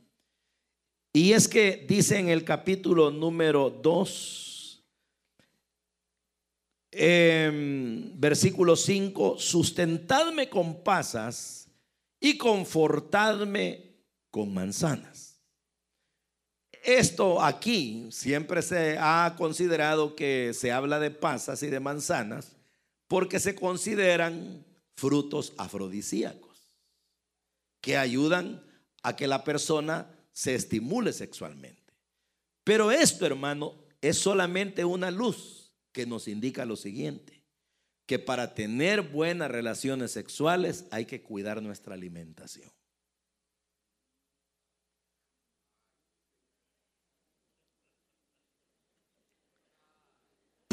Y 1.14 1.34
es 1.34 1.48
que 1.48 1.86
dice 1.88 2.18
en 2.18 2.30
el 2.30 2.44
capítulo 2.44 3.12
número 3.12 3.70
2, 3.70 4.84
em, 6.90 8.20
versículo 8.20 8.76
5, 8.76 9.38
sustentadme 9.38 10.50
con 10.50 10.84
pasas 10.84 11.70
y 12.20 12.36
confortadme 12.36 13.94
con 14.32 14.52
manzanas. 14.52 15.15
Esto 16.86 17.42
aquí 17.42 18.08
siempre 18.12 18.62
se 18.62 18.98
ha 19.00 19.34
considerado 19.40 20.16
que 20.16 20.54
se 20.54 20.72
habla 20.72 21.00
de 21.00 21.10
pasas 21.10 21.64
y 21.64 21.68
de 21.68 21.80
manzanas 21.80 22.56
porque 23.08 23.40
se 23.40 23.56
consideran 23.56 24.64
frutos 24.94 25.54
afrodisíacos 25.58 26.76
que 27.82 27.98
ayudan 27.98 28.64
a 29.02 29.16
que 29.16 29.26
la 29.26 29.44
persona 29.44 30.08
se 30.32 30.54
estimule 30.54 31.12
sexualmente. 31.12 31.82
Pero 32.64 32.92
esto, 32.92 33.26
hermano, 33.26 33.74
es 34.00 34.20
solamente 34.20 34.86
una 34.86 35.10
luz 35.10 35.72
que 35.92 36.06
nos 36.06 36.28
indica 36.28 36.66
lo 36.66 36.76
siguiente, 36.76 37.42
que 38.06 38.20
para 38.20 38.54
tener 38.54 39.02
buenas 39.02 39.50
relaciones 39.50 40.12
sexuales 40.12 40.86
hay 40.92 41.06
que 41.06 41.24
cuidar 41.24 41.64
nuestra 41.64 41.96
alimentación. 41.96 42.70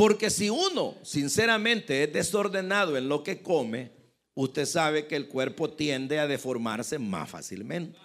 Porque 0.02 0.30
si 0.30 0.50
uno 0.50 0.96
sinceramente 1.04 2.02
es 2.02 2.12
desordenado 2.12 2.96
en 2.96 3.08
lo 3.08 3.22
que 3.22 3.40
come, 3.40 3.92
usted 4.34 4.66
sabe 4.66 5.06
que 5.06 5.14
el 5.14 5.28
cuerpo 5.28 5.74
tiende 5.74 6.18
a 6.18 6.26
deformarse 6.26 6.98
más 6.98 7.30
fácilmente. 7.30 7.96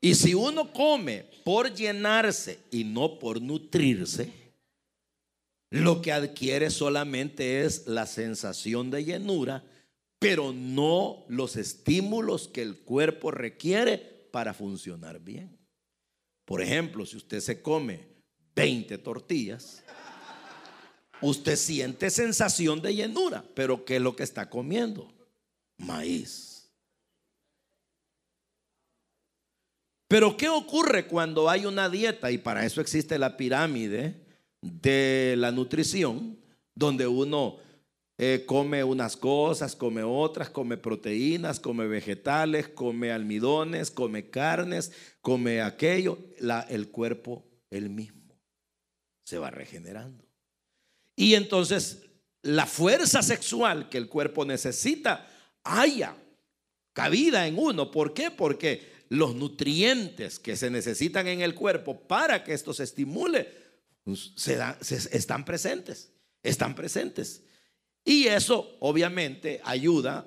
Y 0.00 0.14
si 0.14 0.32
uno 0.32 0.72
come 0.72 1.26
por 1.44 1.74
llenarse 1.74 2.60
y 2.70 2.84
no 2.84 3.18
por 3.18 3.42
nutrirse, 3.42 4.32
lo 5.68 6.00
que 6.00 6.12
adquiere 6.12 6.70
solamente 6.70 7.60
es 7.60 7.86
la 7.86 8.06
sensación 8.06 8.90
de 8.90 9.04
llenura, 9.04 9.66
pero 10.18 10.54
no 10.54 11.26
los 11.28 11.56
estímulos 11.56 12.48
que 12.48 12.62
el 12.62 12.78
cuerpo 12.78 13.30
requiere 13.30 13.98
para 14.32 14.54
funcionar 14.54 15.20
bien. 15.20 15.58
Por 16.46 16.62
ejemplo, 16.62 17.04
si 17.04 17.18
usted 17.18 17.40
se 17.40 17.60
come 17.60 18.00
20 18.54 18.96
tortillas, 18.96 19.82
usted 21.22 21.56
siente 21.56 22.10
sensación 22.10 22.82
de 22.82 22.94
llenura, 22.94 23.44
pero 23.54 23.84
¿qué 23.84 23.96
es 23.96 24.02
lo 24.02 24.14
que 24.14 24.22
está 24.22 24.50
comiendo? 24.50 25.12
Maíz. 25.78 26.52
Pero 30.08 30.36
¿qué 30.36 30.48
ocurre 30.48 31.06
cuando 31.06 31.48
hay 31.48 31.64
una 31.64 31.88
dieta? 31.88 32.30
Y 32.30 32.36
para 32.36 32.66
eso 32.66 32.82
existe 32.82 33.18
la 33.18 33.36
pirámide 33.38 34.26
de 34.60 35.36
la 35.38 35.50
nutrición, 35.50 36.38
donde 36.74 37.06
uno 37.06 37.56
eh, 38.18 38.44
come 38.46 38.84
unas 38.84 39.16
cosas, 39.16 39.74
come 39.74 40.02
otras, 40.02 40.50
come 40.50 40.76
proteínas, 40.76 41.58
come 41.58 41.86
vegetales, 41.86 42.68
come 42.68 43.10
almidones, 43.10 43.90
come 43.90 44.28
carnes, 44.28 44.92
come 45.22 45.62
aquello. 45.62 46.18
el 46.68 46.90
cuerpo, 46.90 47.44
el 47.70 47.88
mismo, 47.88 48.38
se 49.24 49.38
va 49.38 49.50
regenerando. 49.50 50.31
Y 51.16 51.34
entonces 51.34 52.02
la 52.42 52.66
fuerza 52.66 53.22
sexual 53.22 53.88
que 53.88 53.98
el 53.98 54.08
cuerpo 54.08 54.44
necesita 54.44 55.28
haya 55.62 56.16
cabida 56.92 57.46
en 57.46 57.58
uno. 57.58 57.90
¿Por 57.90 58.14
qué? 58.14 58.30
Porque 58.30 58.92
los 59.08 59.34
nutrientes 59.34 60.38
que 60.38 60.56
se 60.56 60.70
necesitan 60.70 61.26
en 61.28 61.40
el 61.40 61.54
cuerpo 61.54 62.00
para 62.00 62.42
que 62.44 62.52
esto 62.52 62.72
se 62.74 62.84
estimule, 62.84 63.48
pues, 64.04 64.32
se, 64.36 64.58
están 64.80 65.44
presentes, 65.44 66.12
están 66.42 66.74
presentes. 66.74 67.42
Y 68.04 68.26
eso 68.26 68.76
obviamente 68.80 69.60
ayuda 69.64 70.26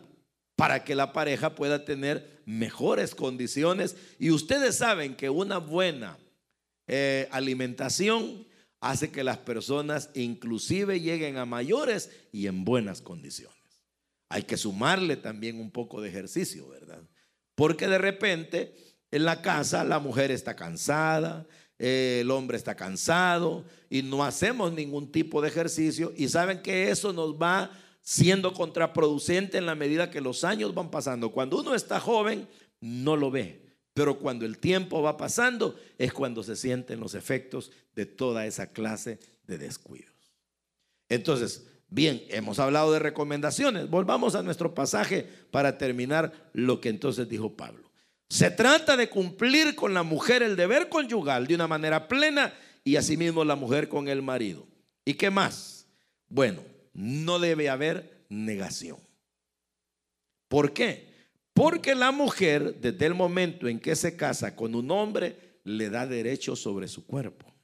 para 0.55 0.83
que 0.83 0.95
la 0.95 1.11
pareja 1.11 1.55
pueda 1.55 1.83
tener 1.83 2.41
mejores 2.45 3.13
condiciones. 3.13 3.97
Y 4.19 4.31
ustedes 4.31 4.77
saben 4.77 5.15
que 5.15 5.29
una 5.29 5.57
buena 5.57 6.17
eh, 6.87 7.27
alimentación 7.31 8.47
hace 8.91 9.11
que 9.11 9.23
las 9.23 9.39
personas 9.39 10.11
inclusive 10.13 11.01
lleguen 11.01 11.37
a 11.37 11.45
mayores 11.45 12.11
y 12.31 12.45
en 12.45 12.63
buenas 12.63 13.01
condiciones. 13.01 13.55
Hay 14.29 14.43
que 14.43 14.57
sumarle 14.57 15.17
también 15.17 15.59
un 15.59 15.71
poco 15.71 16.01
de 16.01 16.09
ejercicio, 16.09 16.69
¿verdad? 16.69 17.01
Porque 17.55 17.87
de 17.87 17.97
repente 17.97 18.75
en 19.09 19.25
la 19.25 19.41
casa 19.41 19.83
la 19.83 19.97
mujer 19.99 20.29
está 20.29 20.55
cansada, 20.55 21.47
el 21.79 22.29
hombre 22.29 22.57
está 22.57 22.75
cansado 22.75 23.65
y 23.89 24.03
no 24.03 24.23
hacemos 24.23 24.71
ningún 24.71 25.11
tipo 25.11 25.41
de 25.41 25.47
ejercicio 25.47 26.13
y 26.15 26.29
saben 26.29 26.61
que 26.61 26.91
eso 26.91 27.11
nos 27.11 27.33
va 27.41 27.71
siendo 28.01 28.53
contraproducente 28.53 29.57
en 29.57 29.65
la 29.65 29.73
medida 29.73 30.11
que 30.11 30.21
los 30.21 30.43
años 30.43 30.75
van 30.75 30.91
pasando. 30.91 31.31
Cuando 31.31 31.59
uno 31.59 31.73
está 31.73 31.99
joven 31.99 32.47
no 32.79 33.15
lo 33.15 33.31
ve, 33.31 33.64
pero 33.95 34.19
cuando 34.19 34.45
el 34.45 34.59
tiempo 34.59 35.01
va 35.01 35.17
pasando 35.17 35.75
es 35.97 36.13
cuando 36.13 36.43
se 36.43 36.55
sienten 36.55 36.99
los 36.99 37.15
efectos 37.15 37.71
de 37.95 38.05
toda 38.05 38.45
esa 38.45 38.67
clase 38.67 39.17
de 39.47 39.57
descuidos. 39.57 40.13
Entonces, 41.09 41.65
Bien, 41.87 42.23
hemos 42.29 42.59
hablado 42.59 42.91
de 42.91 42.99
recomendaciones. 42.99 43.89
Volvamos 43.89 44.35
a 44.35 44.43
nuestro 44.43 44.73
pasaje 44.73 45.29
para 45.51 45.77
terminar 45.77 46.49
lo 46.51 46.81
que 46.81 46.89
entonces 46.89 47.29
dijo 47.29 47.55
Pablo. 47.55 47.89
Se 48.27 48.51
trata 48.51 48.97
de 48.97 49.07
cumplir 49.07 49.75
con 49.75 49.93
la 49.93 50.03
mujer 50.03 50.43
el 50.43 50.57
deber 50.57 50.89
conyugal 50.89 51.47
de 51.47 51.55
una 51.55 51.67
manera 51.67 52.09
plena 52.09 52.53
y 52.83 52.97
asimismo 52.97 53.45
la 53.45 53.55
mujer 53.55 53.87
con 53.87 54.09
el 54.09 54.21
marido. 54.21 54.67
¿Y 55.05 55.13
qué 55.13 55.29
más? 55.29 55.87
Bueno, 56.27 56.63
no 56.93 57.39
debe 57.39 57.69
haber 57.69 58.25
negación. 58.27 58.97
¿Por 60.49 60.73
qué? 60.73 61.14
Porque 61.55 61.95
la 61.95 62.11
mujer, 62.11 62.81
desde 62.81 63.05
el 63.05 63.13
momento 63.13 63.69
en 63.69 63.79
que 63.79 63.95
se 63.95 64.17
casa 64.17 64.57
con 64.57 64.75
un 64.75 64.91
hombre, 64.91 65.61
le 65.63 65.89
da 65.89 66.05
derecho 66.05 66.53
sobre 66.53 66.89
su 66.89 67.05
cuerpo. 67.05 67.55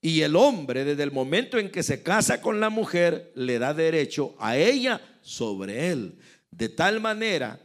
Y 0.00 0.20
el 0.20 0.36
hombre, 0.36 0.84
desde 0.84 1.02
el 1.02 1.10
momento 1.10 1.58
en 1.58 1.68
que 1.68 1.82
se 1.82 2.04
casa 2.04 2.40
con 2.40 2.60
la 2.60 2.70
mujer, 2.70 3.32
le 3.34 3.58
da 3.58 3.74
derecho 3.74 4.36
a 4.38 4.56
ella 4.56 5.00
sobre 5.20 5.90
él. 5.90 6.20
De 6.52 6.68
tal 6.68 7.00
manera 7.00 7.60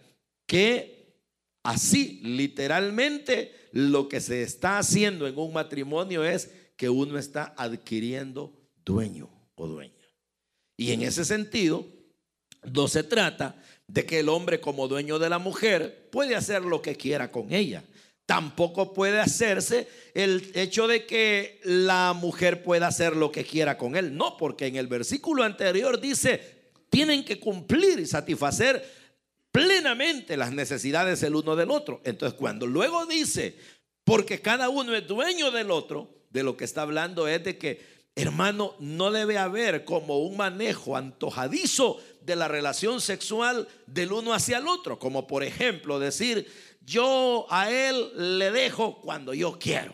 que 0.48 1.20
así, 1.62 2.20
literalmente, 2.24 3.54
lo 3.74 4.10
que 4.10 4.22
se 4.22 4.42
está 4.42 4.80
haciendo 4.80 5.28
en 5.28 5.38
un 5.38 5.54
matrimonio 5.54 6.24
es 6.24 6.50
que 6.78 6.90
uno 6.90 7.20
está 7.20 7.54
adquiriendo 7.56 8.60
dueño 8.84 9.30
o 9.54 9.68
dueña. 9.68 9.94
Y 10.78 10.94
en 10.94 11.04
ese 11.04 11.24
sentido, 11.24 11.86
no 12.64 12.88
se 12.88 13.04
trata 13.04 13.62
de 13.94 14.06
que 14.06 14.20
el 14.20 14.30
hombre 14.30 14.60
como 14.60 14.88
dueño 14.88 15.20
de 15.20 15.30
la 15.30 15.38
mujer 15.38 16.10
puede 16.12 16.36
hacer 16.36 16.64
lo 16.64 16.82
que 16.82 16.96
quiera 16.96 17.32
con 17.32 17.54
ella 17.54 17.84
tampoco 18.26 18.94
puede 18.94 19.20
hacerse 19.20 19.88
el 20.14 20.52
hecho 20.56 20.88
de 20.88 21.06
que 21.06 21.60
la 21.64 22.14
mujer 22.14 22.64
pueda 22.64 22.88
hacer 22.88 23.16
lo 23.16 23.32
que 23.32 23.44
quiera 23.44 23.78
con 23.78 23.96
él. 23.96 24.16
No, 24.16 24.38
porque 24.38 24.68
en 24.68 24.76
el 24.76 24.88
versículo 24.88 25.44
anterior 25.44 26.00
dice, 26.00 26.72
tienen 26.90 27.26
que 27.26 27.40
cumplir 27.40 28.00
y 28.00 28.06
satisfacer 28.06 28.84
plenamente 29.52 30.38
las 30.38 30.52
necesidades 30.52 31.22
el 31.24 31.36
uno 31.36 31.56
del 31.56 31.70
otro. 31.70 32.02
Entonces, 32.06 32.38
cuando 32.40 32.66
luego 32.66 33.06
dice, 33.06 33.58
porque 34.04 34.42
cada 34.42 34.70
uno 34.70 34.96
es 34.96 35.06
dueño 35.06 35.52
del 35.52 35.70
otro, 35.70 36.10
de 36.30 36.44
lo 36.44 36.58
que 36.58 36.66
está 36.66 36.82
hablando 36.82 37.28
es 37.28 37.44
de 37.44 37.58
que, 37.58 37.82
hermano, 38.16 38.76
no 38.80 39.12
debe 39.12 39.38
haber 39.38 39.86
como 39.86 40.20
un 40.20 40.38
manejo 40.38 40.98
antojadizo 40.98 42.00
de 42.26 42.36
la 42.36 42.48
relación 42.48 43.02
sexual 43.02 43.68
del 43.86 44.12
uno 44.12 44.34
hacia 44.34 44.58
el 44.58 44.68
otro, 44.68 45.00
como 45.00 45.28
por 45.28 45.44
ejemplo 45.44 46.00
decir, 46.00 46.52
yo 46.82 47.46
a 47.50 47.72
él 47.72 48.38
le 48.40 48.52
dejo 48.52 49.00
cuando 49.02 49.34
yo 49.34 49.58
quiero. 49.60 49.94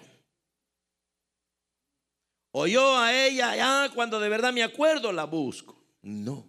O 2.51 2.65
yo 2.65 2.97
a 2.97 3.13
ella, 3.13 3.55
ya 3.55 3.91
cuando 3.93 4.19
de 4.19 4.29
verdad 4.29 4.51
me 4.53 4.63
acuerdo, 4.63 5.11
la 5.11 5.25
busco. 5.25 5.79
No, 6.01 6.47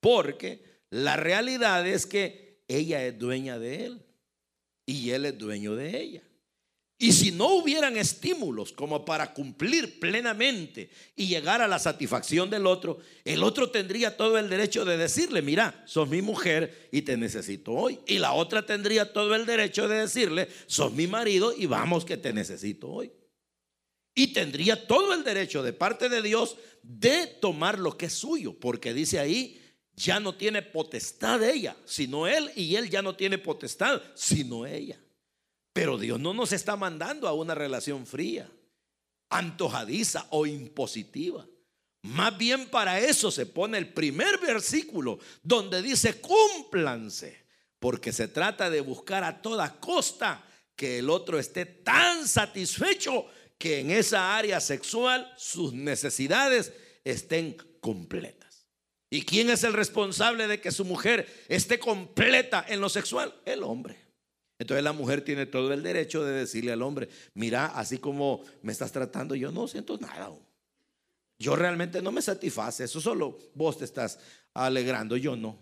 porque 0.00 0.82
la 0.90 1.16
realidad 1.16 1.86
es 1.86 2.06
que 2.06 2.62
ella 2.68 3.04
es 3.04 3.18
dueña 3.18 3.58
de 3.58 3.86
él 3.86 4.06
y 4.84 5.10
él 5.10 5.24
es 5.24 5.38
dueño 5.38 5.74
de 5.74 6.00
ella. 6.00 6.22
Y 6.98 7.12
si 7.12 7.30
no 7.30 7.54
hubieran 7.56 7.98
estímulos 7.98 8.72
como 8.72 9.04
para 9.04 9.34
cumplir 9.34 10.00
plenamente 10.00 10.88
y 11.14 11.26
llegar 11.26 11.60
a 11.60 11.68
la 11.68 11.78
satisfacción 11.78 12.48
del 12.48 12.66
otro, 12.66 13.00
el 13.24 13.44
otro 13.44 13.70
tendría 13.70 14.16
todo 14.16 14.38
el 14.38 14.48
derecho 14.48 14.86
de 14.86 14.96
decirle, 14.96 15.42
mira, 15.42 15.84
sos 15.86 16.08
mi 16.08 16.22
mujer 16.22 16.88
y 16.90 17.02
te 17.02 17.18
necesito 17.18 17.72
hoy. 17.72 17.98
Y 18.06 18.18
la 18.18 18.32
otra 18.32 18.64
tendría 18.64 19.12
todo 19.12 19.34
el 19.34 19.44
derecho 19.44 19.88
de 19.88 20.00
decirle, 20.00 20.48
sos 20.66 20.90
mi 20.92 21.06
marido 21.06 21.52
y 21.54 21.66
vamos 21.66 22.06
que 22.06 22.16
te 22.16 22.32
necesito 22.32 22.88
hoy. 22.88 23.12
Y 24.14 24.28
tendría 24.28 24.86
todo 24.86 25.12
el 25.12 25.22
derecho 25.22 25.62
de 25.62 25.74
parte 25.74 26.08
de 26.08 26.22
Dios 26.22 26.56
de 26.82 27.26
tomar 27.26 27.78
lo 27.78 27.98
que 27.98 28.06
es 28.06 28.14
suyo, 28.14 28.58
porque 28.58 28.94
dice 28.94 29.18
ahí, 29.18 29.60
ya 29.94 30.18
no 30.18 30.34
tiene 30.34 30.62
potestad 30.62 31.42
ella, 31.42 31.76
sino 31.84 32.26
él, 32.26 32.50
y 32.56 32.76
él 32.76 32.88
ya 32.88 33.02
no 33.02 33.14
tiene 33.14 33.36
potestad, 33.36 34.00
sino 34.14 34.64
ella. 34.64 34.98
Pero 35.76 35.98
Dios 35.98 36.18
no 36.18 36.32
nos 36.32 36.52
está 36.52 36.74
mandando 36.74 37.28
a 37.28 37.34
una 37.34 37.54
relación 37.54 38.06
fría, 38.06 38.50
antojadiza 39.28 40.26
o 40.30 40.46
impositiva. 40.46 41.46
Más 42.00 42.38
bien 42.38 42.70
para 42.70 42.98
eso 42.98 43.30
se 43.30 43.44
pone 43.44 43.76
el 43.76 43.92
primer 43.92 44.38
versículo 44.38 45.18
donde 45.42 45.82
dice 45.82 46.18
cúmplanse, 46.18 47.44
porque 47.78 48.10
se 48.14 48.26
trata 48.26 48.70
de 48.70 48.80
buscar 48.80 49.22
a 49.22 49.42
toda 49.42 49.78
costa 49.78 50.42
que 50.74 51.00
el 51.00 51.10
otro 51.10 51.38
esté 51.38 51.66
tan 51.66 52.26
satisfecho 52.26 53.26
que 53.58 53.80
en 53.80 53.90
esa 53.90 54.34
área 54.34 54.60
sexual 54.60 55.30
sus 55.36 55.74
necesidades 55.74 56.72
estén 57.04 57.54
completas. 57.82 58.66
¿Y 59.10 59.26
quién 59.26 59.50
es 59.50 59.62
el 59.62 59.74
responsable 59.74 60.46
de 60.46 60.58
que 60.58 60.72
su 60.72 60.86
mujer 60.86 61.28
esté 61.48 61.78
completa 61.78 62.64
en 62.66 62.80
lo 62.80 62.88
sexual? 62.88 63.34
El 63.44 63.62
hombre. 63.62 64.05
Entonces 64.58 64.82
la 64.82 64.92
mujer 64.92 65.22
tiene 65.22 65.46
todo 65.46 65.72
el 65.72 65.82
derecho 65.82 66.24
de 66.24 66.32
decirle 66.32 66.72
al 66.72 66.82
hombre, 66.82 67.08
mira, 67.34 67.66
así 67.66 67.98
como 67.98 68.42
me 68.62 68.72
estás 68.72 68.92
tratando, 68.92 69.34
yo 69.34 69.52
no 69.52 69.68
siento 69.68 69.98
nada. 69.98 70.32
Yo 71.38 71.54
realmente 71.54 72.00
no 72.00 72.12
me 72.12 72.22
satisface, 72.22 72.84
eso 72.84 73.00
solo 73.00 73.38
vos 73.54 73.78
te 73.78 73.84
estás 73.84 74.18
alegrando, 74.54 75.16
yo 75.16 75.36
no. 75.36 75.58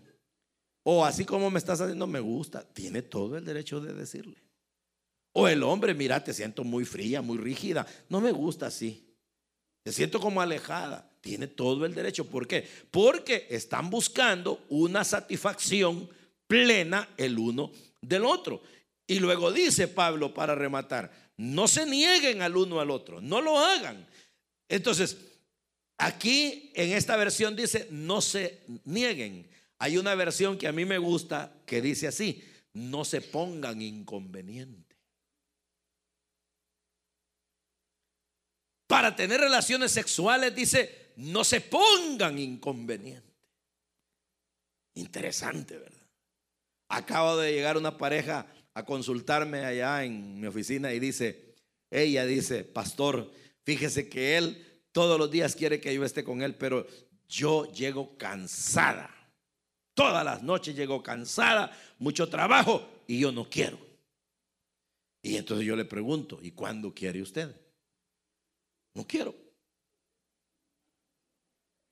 O 0.83 1.03
así 1.03 1.25
como 1.25 1.49
me 1.49 1.57
estás 1.57 1.81
haciendo, 1.81 2.05
me 2.05 2.19
gusta. 2.19 2.61
Tiene 2.61 3.01
todo 3.01 3.37
el 3.37 3.43
derecho 3.43 3.81
de 3.81 3.93
decirle. 3.93 4.37
O 5.33 5.47
el 5.47 5.63
hombre, 5.63 5.95
mira, 5.95 6.23
te 6.23 6.31
siento 6.31 6.63
muy 6.63 6.85
fría, 6.85 7.23
muy 7.23 7.39
rígida. 7.39 7.87
No 8.07 8.21
me 8.21 8.31
gusta 8.31 8.67
así. 8.67 9.03
Te 9.83 9.91
siento 9.91 10.19
como 10.19 10.41
alejada. 10.41 11.11
Tiene 11.21 11.47
todo 11.47 11.87
el 11.87 11.95
derecho. 11.95 12.25
¿Por 12.27 12.47
qué? 12.47 12.67
Porque 12.91 13.47
están 13.49 13.89
buscando 13.89 14.63
una 14.69 15.03
satisfacción 15.03 16.07
plena 16.47 17.09
el 17.17 17.39
uno 17.39 17.71
del 17.99 18.23
otro. 18.23 18.61
Y 19.07 19.19
luego 19.19 19.51
dice 19.51 19.87
Pablo 19.87 20.33
para 20.33 20.55
rematar, 20.55 21.11
no 21.37 21.67
se 21.67 21.85
nieguen 21.85 22.41
al 22.41 22.57
uno 22.57 22.79
al 22.79 22.89
otro, 22.89 23.21
no 23.21 23.41
lo 23.41 23.59
hagan. 23.59 24.07
Entonces, 24.67 25.17
aquí 25.97 26.71
en 26.75 26.91
esta 26.91 27.15
versión 27.15 27.55
dice, 27.55 27.87
no 27.91 28.21
se 28.21 28.63
nieguen. 28.85 29.49
Hay 29.77 29.97
una 29.97 30.15
versión 30.15 30.57
que 30.57 30.67
a 30.67 30.71
mí 30.71 30.85
me 30.85 30.97
gusta 30.97 31.53
que 31.65 31.81
dice 31.81 32.07
así, 32.07 32.43
no 32.73 33.05
se 33.05 33.21
pongan 33.21 33.81
inconveniente. 33.81 34.95
Para 38.87 39.15
tener 39.15 39.39
relaciones 39.39 39.91
sexuales 39.91 40.55
dice, 40.55 41.13
no 41.17 41.43
se 41.43 41.61
pongan 41.61 42.39
inconveniente. 42.39 43.25
Interesante, 44.95 45.77
¿verdad? 45.77 46.07
Acaba 46.87 47.35
de 47.35 47.51
llegar 47.51 47.77
una 47.77 47.97
pareja 47.97 48.45
a 48.75 48.83
consultarme 48.83 49.65
allá 49.65 50.03
en 50.03 50.39
mi 50.39 50.47
oficina 50.47 50.93
y 50.93 50.99
dice, 50.99 51.55
ella 51.89 52.25
dice, 52.25 52.65
pastor, 52.65 53.31
fíjese 53.63 54.09
que 54.09 54.37
él 54.37 54.65
todos 54.91 55.17
los 55.17 55.31
días 55.31 55.55
quiere 55.55 55.81
que 55.81 55.93
yo 55.93 56.03
esté 56.03 56.23
con 56.23 56.41
él, 56.41 56.55
pero 56.55 56.85
yo 57.27 57.71
llego 57.71 58.17
cansada. 58.17 59.09
Todas 59.93 60.23
las 60.25 60.43
noches 60.43 60.75
llego 60.75 61.01
cansada, 61.01 61.71
mucho 61.99 62.29
trabajo 62.29 62.87
y 63.07 63.19
yo 63.19 63.31
no 63.31 63.49
quiero. 63.49 63.79
Y 65.21 65.37
entonces 65.37 65.65
yo 65.65 65.75
le 65.75 65.85
pregunto, 65.85 66.39
¿y 66.41 66.51
cuándo 66.51 66.93
quiere 66.93 67.21
usted? 67.21 67.55
No 68.93 69.07
quiero. 69.07 69.33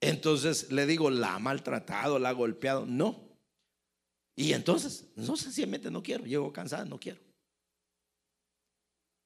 Entonces 0.02 0.70
le 0.72 0.86
digo, 0.86 1.10
¿la 1.10 1.36
ha 1.36 1.40
maltratado, 1.40 2.20
la 2.20 2.30
ha 2.30 2.34
golpeado? 2.34 2.86
No. 2.86 3.33
Y 4.36 4.54
entonces, 4.54 5.06
no 5.16 5.36
sencillamente 5.38 5.92
no 5.92 6.02
quiero, 6.02 6.26
llego 6.26 6.52
cansada, 6.52 6.86
no 6.86 7.00
quiero. 7.00 7.22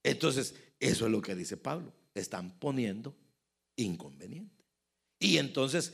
Entonces, 0.03 0.55
eso 0.79 1.05
es 1.05 1.11
lo 1.11 1.21
que 1.21 1.35
dice 1.35 1.57
Pablo. 1.57 1.93
Están 2.13 2.57
poniendo 2.59 3.15
inconveniente. 3.75 4.65
Y 5.19 5.37
entonces, 5.37 5.93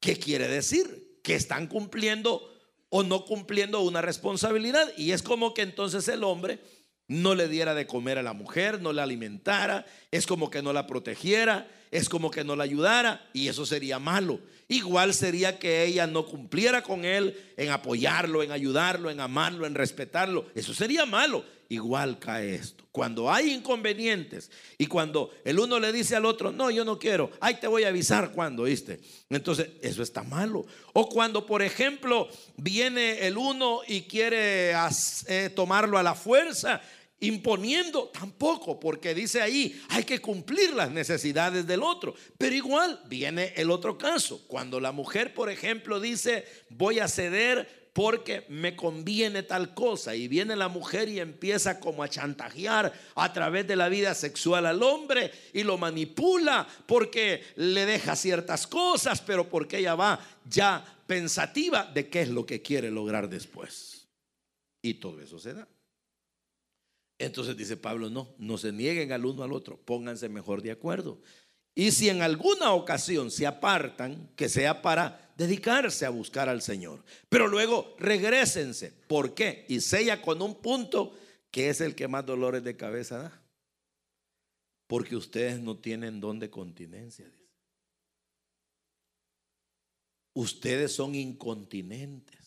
¿qué 0.00 0.16
quiere 0.16 0.48
decir? 0.48 1.20
Que 1.22 1.34
están 1.34 1.66
cumpliendo 1.66 2.54
o 2.90 3.02
no 3.02 3.24
cumpliendo 3.24 3.80
una 3.80 4.00
responsabilidad. 4.00 4.92
Y 4.96 5.12
es 5.12 5.22
como 5.22 5.54
que 5.54 5.62
entonces 5.62 6.08
el 6.08 6.24
hombre 6.24 6.60
no 7.08 7.34
le 7.34 7.48
diera 7.48 7.74
de 7.74 7.86
comer 7.86 8.18
a 8.18 8.22
la 8.22 8.34
mujer, 8.34 8.80
no 8.80 8.92
la 8.92 9.02
alimentara, 9.02 9.86
es 10.10 10.26
como 10.26 10.50
que 10.50 10.62
no 10.62 10.72
la 10.72 10.86
protegiera, 10.86 11.66
es 11.90 12.08
como 12.08 12.30
que 12.30 12.44
no 12.44 12.54
la 12.54 12.64
ayudara 12.64 13.26
y 13.32 13.48
eso 13.48 13.64
sería 13.66 13.98
malo. 13.98 14.40
Igual 14.68 15.14
sería 15.14 15.58
que 15.58 15.86
ella 15.86 16.06
no 16.06 16.26
cumpliera 16.26 16.82
con 16.82 17.06
él 17.06 17.34
en 17.56 17.70
apoyarlo, 17.70 18.42
en 18.42 18.52
ayudarlo, 18.52 19.10
en 19.10 19.20
amarlo, 19.20 19.66
en 19.66 19.74
respetarlo. 19.74 20.46
Eso 20.54 20.74
sería 20.74 21.06
malo. 21.06 21.42
Igual 21.70 22.18
cae 22.18 22.54
esto. 22.54 22.84
Cuando 22.92 23.30
hay 23.30 23.52
inconvenientes 23.52 24.50
y 24.78 24.86
cuando 24.86 25.30
el 25.44 25.58
uno 25.58 25.78
le 25.78 25.92
dice 25.92 26.16
al 26.16 26.24
otro, 26.24 26.50
no, 26.50 26.70
yo 26.70 26.84
no 26.84 26.98
quiero, 26.98 27.30
ay, 27.40 27.56
te 27.60 27.66
voy 27.66 27.84
a 27.84 27.88
avisar 27.88 28.32
cuando, 28.32 28.64
¿viste? 28.64 29.00
Entonces, 29.28 29.68
eso 29.82 30.02
está 30.02 30.22
malo. 30.22 30.64
O 30.94 31.08
cuando, 31.08 31.44
por 31.44 31.62
ejemplo, 31.62 32.28
viene 32.56 33.26
el 33.26 33.36
uno 33.36 33.80
y 33.86 34.02
quiere 34.02 34.72
eh, 35.28 35.50
tomarlo 35.54 35.98
a 35.98 36.02
la 36.02 36.14
fuerza 36.14 36.80
imponiendo 37.20 38.08
tampoco, 38.08 38.78
porque 38.78 39.14
dice 39.14 39.40
ahí, 39.40 39.80
hay 39.88 40.04
que 40.04 40.20
cumplir 40.20 40.74
las 40.74 40.90
necesidades 40.90 41.66
del 41.66 41.82
otro. 41.82 42.14
Pero 42.36 42.54
igual 42.54 43.00
viene 43.06 43.52
el 43.56 43.70
otro 43.70 43.98
caso, 43.98 44.44
cuando 44.46 44.80
la 44.80 44.92
mujer, 44.92 45.34
por 45.34 45.50
ejemplo, 45.50 46.00
dice, 46.00 46.44
voy 46.70 47.00
a 47.00 47.08
ceder 47.08 47.78
porque 47.98 48.46
me 48.48 48.76
conviene 48.76 49.42
tal 49.42 49.74
cosa. 49.74 50.14
Y 50.14 50.28
viene 50.28 50.54
la 50.54 50.68
mujer 50.68 51.08
y 51.08 51.18
empieza 51.18 51.80
como 51.80 52.04
a 52.04 52.08
chantajear 52.08 52.92
a 53.16 53.32
través 53.32 53.66
de 53.66 53.74
la 53.74 53.88
vida 53.88 54.14
sexual 54.14 54.66
al 54.66 54.84
hombre 54.84 55.32
y 55.52 55.64
lo 55.64 55.78
manipula 55.78 56.68
porque 56.86 57.42
le 57.56 57.86
deja 57.86 58.14
ciertas 58.14 58.68
cosas, 58.68 59.20
pero 59.20 59.48
porque 59.48 59.78
ella 59.78 59.96
va 59.96 60.20
ya 60.48 60.84
pensativa 61.08 61.90
de 61.92 62.08
qué 62.08 62.22
es 62.22 62.28
lo 62.28 62.46
que 62.46 62.62
quiere 62.62 62.90
lograr 62.92 63.28
después. 63.28 64.06
Y 64.80 64.94
todo 64.94 65.20
eso 65.20 65.40
se 65.40 65.54
da. 65.54 65.66
Entonces 67.18 67.56
dice 67.56 67.76
Pablo, 67.76 68.10
no, 68.10 68.34
no 68.38 68.58
se 68.58 68.72
nieguen 68.72 69.12
al 69.12 69.24
uno 69.24 69.42
al 69.42 69.52
otro, 69.52 69.76
pónganse 69.76 70.28
mejor 70.28 70.62
de 70.62 70.70
acuerdo. 70.70 71.20
Y 71.74 71.92
si 71.92 72.08
en 72.08 72.22
alguna 72.22 72.72
ocasión 72.72 73.30
se 73.30 73.46
apartan, 73.46 74.30
que 74.34 74.48
sea 74.48 74.82
para 74.82 75.32
dedicarse 75.36 76.04
a 76.04 76.10
buscar 76.10 76.48
al 76.48 76.60
Señor. 76.60 77.04
Pero 77.28 77.46
luego 77.46 77.94
regresense. 77.98 78.92
¿Por 79.06 79.34
qué? 79.34 79.64
Y 79.68 79.80
sella 79.80 80.20
con 80.20 80.42
un 80.42 80.56
punto 80.56 81.16
que 81.52 81.68
es 81.70 81.80
el 81.80 81.94
que 81.94 82.08
más 82.08 82.26
dolores 82.26 82.64
de 82.64 82.76
cabeza 82.76 83.18
da. 83.18 83.42
Porque 84.88 85.14
ustedes 85.14 85.60
no 85.60 85.76
tienen 85.76 86.20
don 86.20 86.40
de 86.40 86.50
continencia. 86.50 87.30
Ustedes 90.34 90.92
son 90.92 91.14
incontinentes. 91.14 92.37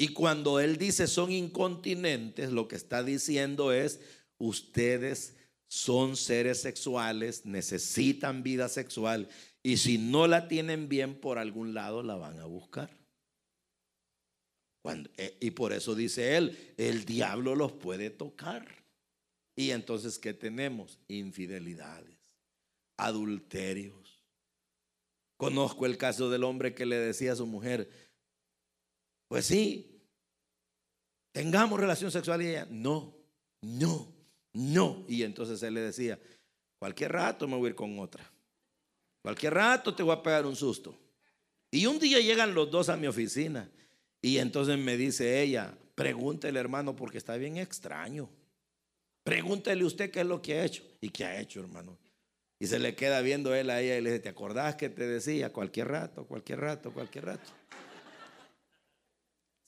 Y 0.00 0.14
cuando 0.14 0.60
él 0.60 0.78
dice 0.78 1.06
son 1.06 1.30
incontinentes, 1.30 2.52
lo 2.52 2.68
que 2.68 2.76
está 2.76 3.04
diciendo 3.04 3.70
es, 3.70 4.00
ustedes 4.38 5.36
son 5.68 6.16
seres 6.16 6.62
sexuales, 6.62 7.44
necesitan 7.44 8.42
vida 8.42 8.70
sexual 8.70 9.28
y 9.62 9.76
si 9.76 9.98
no 9.98 10.26
la 10.26 10.48
tienen 10.48 10.88
bien 10.88 11.20
por 11.20 11.36
algún 11.36 11.74
lado 11.74 12.02
la 12.02 12.14
van 12.14 12.40
a 12.40 12.46
buscar. 12.46 12.88
Eh, 15.18 15.36
y 15.38 15.50
por 15.50 15.74
eso 15.74 15.94
dice 15.94 16.38
él, 16.38 16.74
el 16.78 17.04
diablo 17.04 17.54
los 17.54 17.72
puede 17.72 18.08
tocar. 18.08 18.82
Y 19.54 19.70
entonces, 19.72 20.18
¿qué 20.18 20.32
tenemos? 20.32 20.98
Infidelidades, 21.08 22.38
adulterios. 22.96 24.18
Conozco 25.36 25.84
el 25.84 25.98
caso 25.98 26.30
del 26.30 26.44
hombre 26.44 26.74
que 26.74 26.86
le 26.86 26.96
decía 26.96 27.34
a 27.34 27.36
su 27.36 27.46
mujer, 27.46 27.90
pues 29.28 29.44
sí, 29.46 29.89
tengamos 31.32 31.78
relación 31.78 32.10
sexual 32.10 32.42
y 32.42 32.48
ella, 32.48 32.66
no, 32.70 33.14
no, 33.62 34.12
no. 34.52 35.04
Y 35.08 35.22
entonces 35.22 35.62
él 35.62 35.74
le 35.74 35.80
decía, 35.80 36.18
cualquier 36.78 37.12
rato 37.12 37.46
me 37.46 37.56
voy 37.56 37.66
a 37.66 37.70
ir 37.70 37.74
con 37.74 37.98
otra. 37.98 38.24
Cualquier 39.22 39.54
rato 39.54 39.94
te 39.94 40.02
voy 40.02 40.14
a 40.14 40.22
pegar 40.22 40.46
un 40.46 40.56
susto. 40.56 40.96
Y 41.70 41.86
un 41.86 41.98
día 41.98 42.18
llegan 42.20 42.54
los 42.54 42.70
dos 42.70 42.88
a 42.88 42.96
mi 42.96 43.06
oficina 43.06 43.70
y 44.22 44.38
entonces 44.38 44.78
me 44.78 44.96
dice 44.96 45.42
ella, 45.42 45.76
Pregúntele, 46.00 46.58
hermano, 46.58 46.96
porque 46.96 47.18
está 47.18 47.36
bien 47.36 47.58
extraño. 47.58 48.30
Pregúntele 49.22 49.84
usted 49.84 50.10
qué 50.10 50.20
es 50.20 50.26
lo 50.26 50.40
que 50.40 50.54
ha 50.54 50.64
hecho. 50.64 50.82
¿Y 50.98 51.10
qué 51.10 51.26
ha 51.26 51.38
hecho, 51.38 51.60
hermano? 51.60 51.98
Y 52.58 52.68
se 52.68 52.78
le 52.78 52.94
queda 52.94 53.20
viendo 53.20 53.54
él 53.54 53.68
a 53.68 53.82
ella 53.82 53.98
y 53.98 54.00
le 54.00 54.12
dice, 54.12 54.22
¿te 54.22 54.28
acordás 54.30 54.76
que 54.76 54.88
te 54.88 55.06
decía 55.06 55.52
cualquier 55.52 55.88
rato, 55.88 56.24
cualquier 56.24 56.60
rato, 56.60 56.90
cualquier 56.90 57.26
rato? 57.26 57.50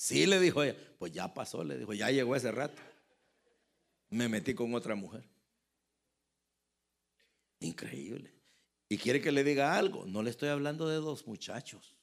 Sí, 0.03 0.27
le 0.27 0.41
dijo 0.41 0.65
ella. 0.65 0.77
Pues 0.99 1.13
ya 1.13 1.33
pasó, 1.33 1.63
le 1.63 1.79
dijo, 1.79 1.93
ya 1.93 2.11
llegó 2.11 2.35
ese 2.35 2.51
rato. 2.51 2.83
Me 4.11 4.29
metí 4.29 4.53
con 4.53 4.75
otra 4.75 4.97
mujer. 4.97 5.23
Increíble. 7.61 8.35
Y 8.89 8.99
quiere 8.99 9.21
que 9.21 9.31
le 9.31 9.45
diga 9.45 9.77
algo. 9.77 10.05
No 10.05 10.25
le 10.25 10.31
estoy 10.31 10.49
hablando 10.49 10.89
de 10.89 10.97
dos 10.97 11.29
muchachos. 11.29 11.95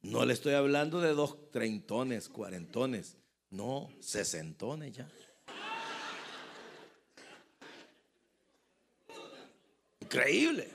No 0.00 0.24
le 0.24 0.32
estoy 0.32 0.54
hablando 0.54 1.02
de 1.02 1.12
dos 1.12 1.50
treintones, 1.50 2.30
cuarentones. 2.30 3.18
No, 3.50 3.92
sesentones 4.00 4.96
ya. 4.96 5.06
Increíble. 10.00 10.70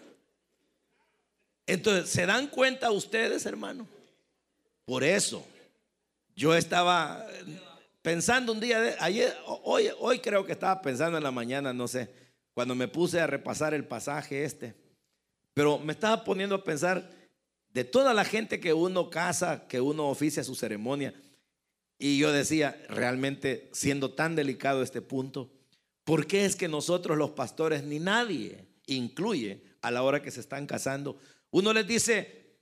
Entonces, 1.66 2.12
¿se 2.12 2.28
dan 2.28 2.46
cuenta 2.46 2.92
ustedes, 2.92 3.48
hermano? 3.48 3.88
Por 4.86 5.04
eso, 5.04 5.44
yo 6.36 6.56
estaba 6.56 7.26
pensando 8.02 8.52
un 8.52 8.60
día, 8.60 8.80
de, 8.80 8.96
ayer, 9.00 9.36
hoy, 9.64 9.90
hoy 10.00 10.20
creo 10.20 10.46
que 10.46 10.52
estaba 10.52 10.82
pensando 10.82 11.18
en 11.18 11.24
la 11.24 11.32
mañana, 11.32 11.74
no 11.74 11.88
sé, 11.88 12.12
cuando 12.54 12.76
me 12.76 12.88
puse 12.88 13.20
a 13.20 13.28
repasar 13.28 13.74
el 13.74 13.86
pasaje 13.86 14.44
este, 14.44 14.76
pero 15.54 15.80
me 15.80 15.94
estaba 15.94 16.24
poniendo 16.24 16.56
a 16.56 16.64
pensar 16.64 17.10
de 17.70 17.84
toda 17.84 18.14
la 18.14 18.26
gente 18.26 18.60
que 18.60 18.74
uno 18.74 19.10
casa, 19.10 19.68
que 19.68 19.82
uno 19.82 20.10
oficia 20.10 20.44
su 20.44 20.56
ceremonia, 20.56 21.14
y 21.98 22.18
yo 22.18 22.32
decía, 22.32 22.82
realmente 22.90 23.70
siendo 23.74 24.12
tan 24.12 24.36
delicado 24.36 24.84
este 24.84 25.02
punto, 25.02 25.50
¿por 26.04 26.28
qué 26.28 26.46
es 26.46 26.56
que 26.56 26.68
nosotros 26.68 27.18
los 27.18 27.32
pastores 27.32 27.84
ni 27.84 28.00
nadie 28.00 28.66
incluye 28.88 29.64
a 29.82 29.92
la 29.92 30.04
hora 30.04 30.22
que 30.22 30.32
se 30.32 30.40
están 30.40 30.66
casando. 30.66 31.20
Uno 31.52 31.74
les 31.74 31.88
dice, 31.88 32.58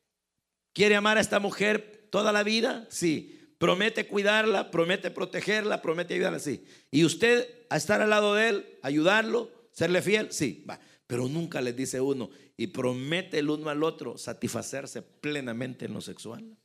¿quiere 0.74 0.96
amar 0.96 1.18
a 1.18 1.22
esta 1.22 1.40
mujer 1.40 2.08
toda 2.10 2.32
la 2.32 2.44
vida? 2.44 2.86
Sí. 2.90 3.43
Promete 3.64 4.08
cuidarla, 4.08 4.70
promete 4.70 5.10
protegerla, 5.10 5.82
promete 5.82 6.16
ayudarla, 6.16 6.40
sí. 6.40 6.66
Y 6.92 7.06
usted 7.06 7.66
a 7.70 7.78
estar 7.78 8.02
al 8.02 8.10
lado 8.10 8.34
de 8.34 8.50
él, 8.50 8.80
ayudarlo, 8.82 9.50
serle 9.72 10.02
fiel, 10.02 10.34
sí. 10.34 10.66
Va. 10.70 10.78
Pero 11.08 11.30
nunca 11.30 11.62
les 11.62 11.74
dice 11.74 12.02
uno, 12.02 12.30
y 12.58 12.68
promete 12.68 13.40
el 13.40 13.50
uno 13.50 13.70
al 13.70 13.82
otro 13.84 14.18
satisfacerse 14.18 15.02
plenamente 15.02 15.86
en 15.86 15.94
lo 15.94 16.02
sexual. 16.02 16.58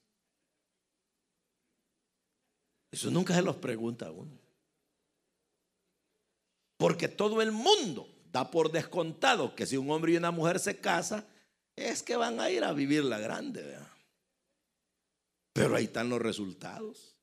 Eso 2.90 3.12
nunca 3.12 3.32
se 3.32 3.42
los 3.42 3.54
pregunta 3.54 4.08
a 4.08 4.10
uno. 4.10 4.36
Porque 6.78 7.06
todo 7.06 7.40
el 7.42 7.52
mundo 7.52 8.08
da 8.32 8.50
por 8.50 8.72
descontado 8.72 9.54
que 9.54 9.66
si 9.66 9.76
un 9.76 9.88
hombre 9.92 10.14
y 10.14 10.16
una 10.16 10.32
mujer 10.32 10.58
se 10.58 10.80
casan, 10.80 11.24
es 11.76 12.02
que 12.02 12.16
van 12.16 12.40
a 12.40 12.50
ir 12.50 12.64
a 12.64 12.72
vivir 12.72 13.04
la 13.04 13.20
grande. 13.20 13.78
Pero 15.52 15.76
ahí 15.76 15.84
están 15.84 16.08
los 16.08 16.20
resultados. 16.20 17.16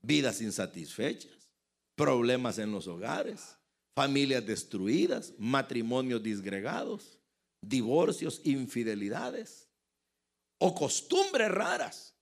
Vidas 0.00 0.40
insatisfechas, 0.40 1.50
problemas 1.94 2.58
en 2.58 2.72
los 2.72 2.86
hogares, 2.86 3.56
familias 3.94 4.46
destruidas, 4.46 5.34
matrimonios 5.38 6.22
disgregados, 6.22 7.18
divorcios, 7.60 8.40
infidelidades 8.44 9.68
o 10.58 10.74
costumbres 10.74 11.50
raras, 11.50 12.14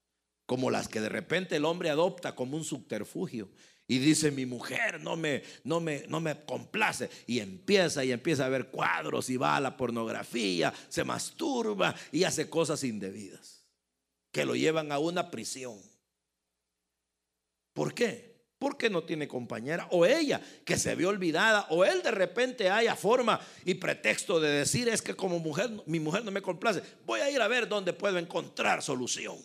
como 0.47 0.71
las 0.71 0.87
que 0.87 1.01
de 1.01 1.09
repente 1.09 1.55
el 1.55 1.65
hombre 1.65 1.89
adopta 1.89 2.35
como 2.35 2.57
un 2.57 2.63
subterfugio 2.63 3.49
y 3.87 3.99
dice, 3.99 4.31
mi 4.31 4.45
mujer 4.45 4.99
no 5.01 5.15
me, 5.15 5.43
no, 5.63 5.79
me, 5.79 6.03
no 6.09 6.19
me 6.19 6.43
complace. 6.43 7.09
Y 7.25 7.39
empieza 7.39 8.03
y 8.03 8.11
empieza 8.11 8.45
a 8.45 8.49
ver 8.49 8.69
cuadros 8.69 9.29
y 9.29 9.37
va 9.37 9.55
a 9.55 9.61
la 9.61 9.77
pornografía, 9.77 10.73
se 10.89 11.03
masturba 11.03 11.95
y 12.11 12.23
hace 12.23 12.49
cosas 12.49 12.83
indebidas 12.83 13.66
que 14.37 14.45
lo 14.45 14.55
llevan 14.55 14.91
a 14.91 14.99
una 14.99 15.31
prisión. 15.31 15.81
¿Por 17.73 17.91
qué? 17.95 18.37
Porque 18.59 18.87
no 18.87 19.03
tiene 19.03 19.27
compañera. 19.27 19.87
O 19.89 20.05
ella 20.05 20.39
que 20.63 20.77
se 20.77 20.93
vio 20.93 21.09
olvidada. 21.09 21.65
O 21.71 21.83
él 21.83 22.03
de 22.03 22.11
repente 22.11 22.69
haya 22.69 22.95
forma 22.95 23.41
y 23.65 23.73
pretexto 23.73 24.39
de 24.39 24.49
decir 24.49 24.89
es 24.89 25.01
que 25.01 25.15
como 25.15 25.39
mujer, 25.39 25.71
mi 25.87 25.99
mujer 25.99 26.23
no 26.23 26.29
me 26.29 26.43
complace. 26.43 26.83
Voy 27.03 27.19
a 27.19 27.31
ir 27.31 27.41
a 27.41 27.47
ver 27.47 27.67
dónde 27.67 27.93
puedo 27.93 28.19
encontrar 28.19 28.83
solución. 28.83 29.37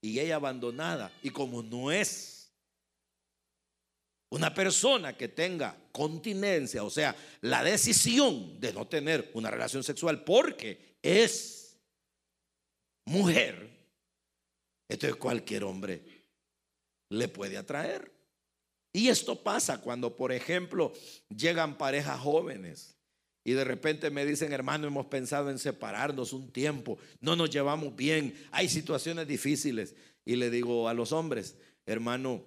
Y 0.00 0.18
ella 0.18 0.36
abandonada. 0.36 1.12
Y 1.22 1.28
como 1.28 1.62
no 1.62 1.92
es 1.92 2.50
una 4.30 4.54
persona 4.54 5.14
que 5.18 5.28
tenga 5.28 5.76
continencia, 5.92 6.82
o 6.82 6.88
sea, 6.88 7.14
la 7.42 7.62
decisión 7.62 8.58
de 8.58 8.72
no 8.72 8.86
tener 8.86 9.30
una 9.34 9.50
relación 9.50 9.84
sexual 9.84 10.24
porque 10.24 10.96
es 11.02 11.76
mujer, 13.04 13.73
entonces 14.88 15.16
cualquier 15.16 15.64
hombre 15.64 16.02
le 17.08 17.28
puede 17.28 17.56
atraer. 17.56 18.12
Y 18.92 19.08
esto 19.08 19.42
pasa 19.42 19.80
cuando, 19.80 20.16
por 20.16 20.32
ejemplo, 20.32 20.92
llegan 21.28 21.76
parejas 21.76 22.20
jóvenes 22.20 22.96
y 23.44 23.52
de 23.52 23.64
repente 23.64 24.10
me 24.10 24.24
dicen, 24.24 24.52
hermano, 24.52 24.86
hemos 24.86 25.06
pensado 25.06 25.50
en 25.50 25.58
separarnos 25.58 26.32
un 26.32 26.50
tiempo, 26.50 26.98
no 27.20 27.36
nos 27.36 27.50
llevamos 27.50 27.94
bien, 27.94 28.34
hay 28.52 28.68
situaciones 28.68 29.28
difíciles. 29.28 29.94
Y 30.24 30.36
le 30.36 30.48
digo 30.48 30.88
a 30.88 30.94
los 30.94 31.12
hombres, 31.12 31.56
hermano, 31.84 32.44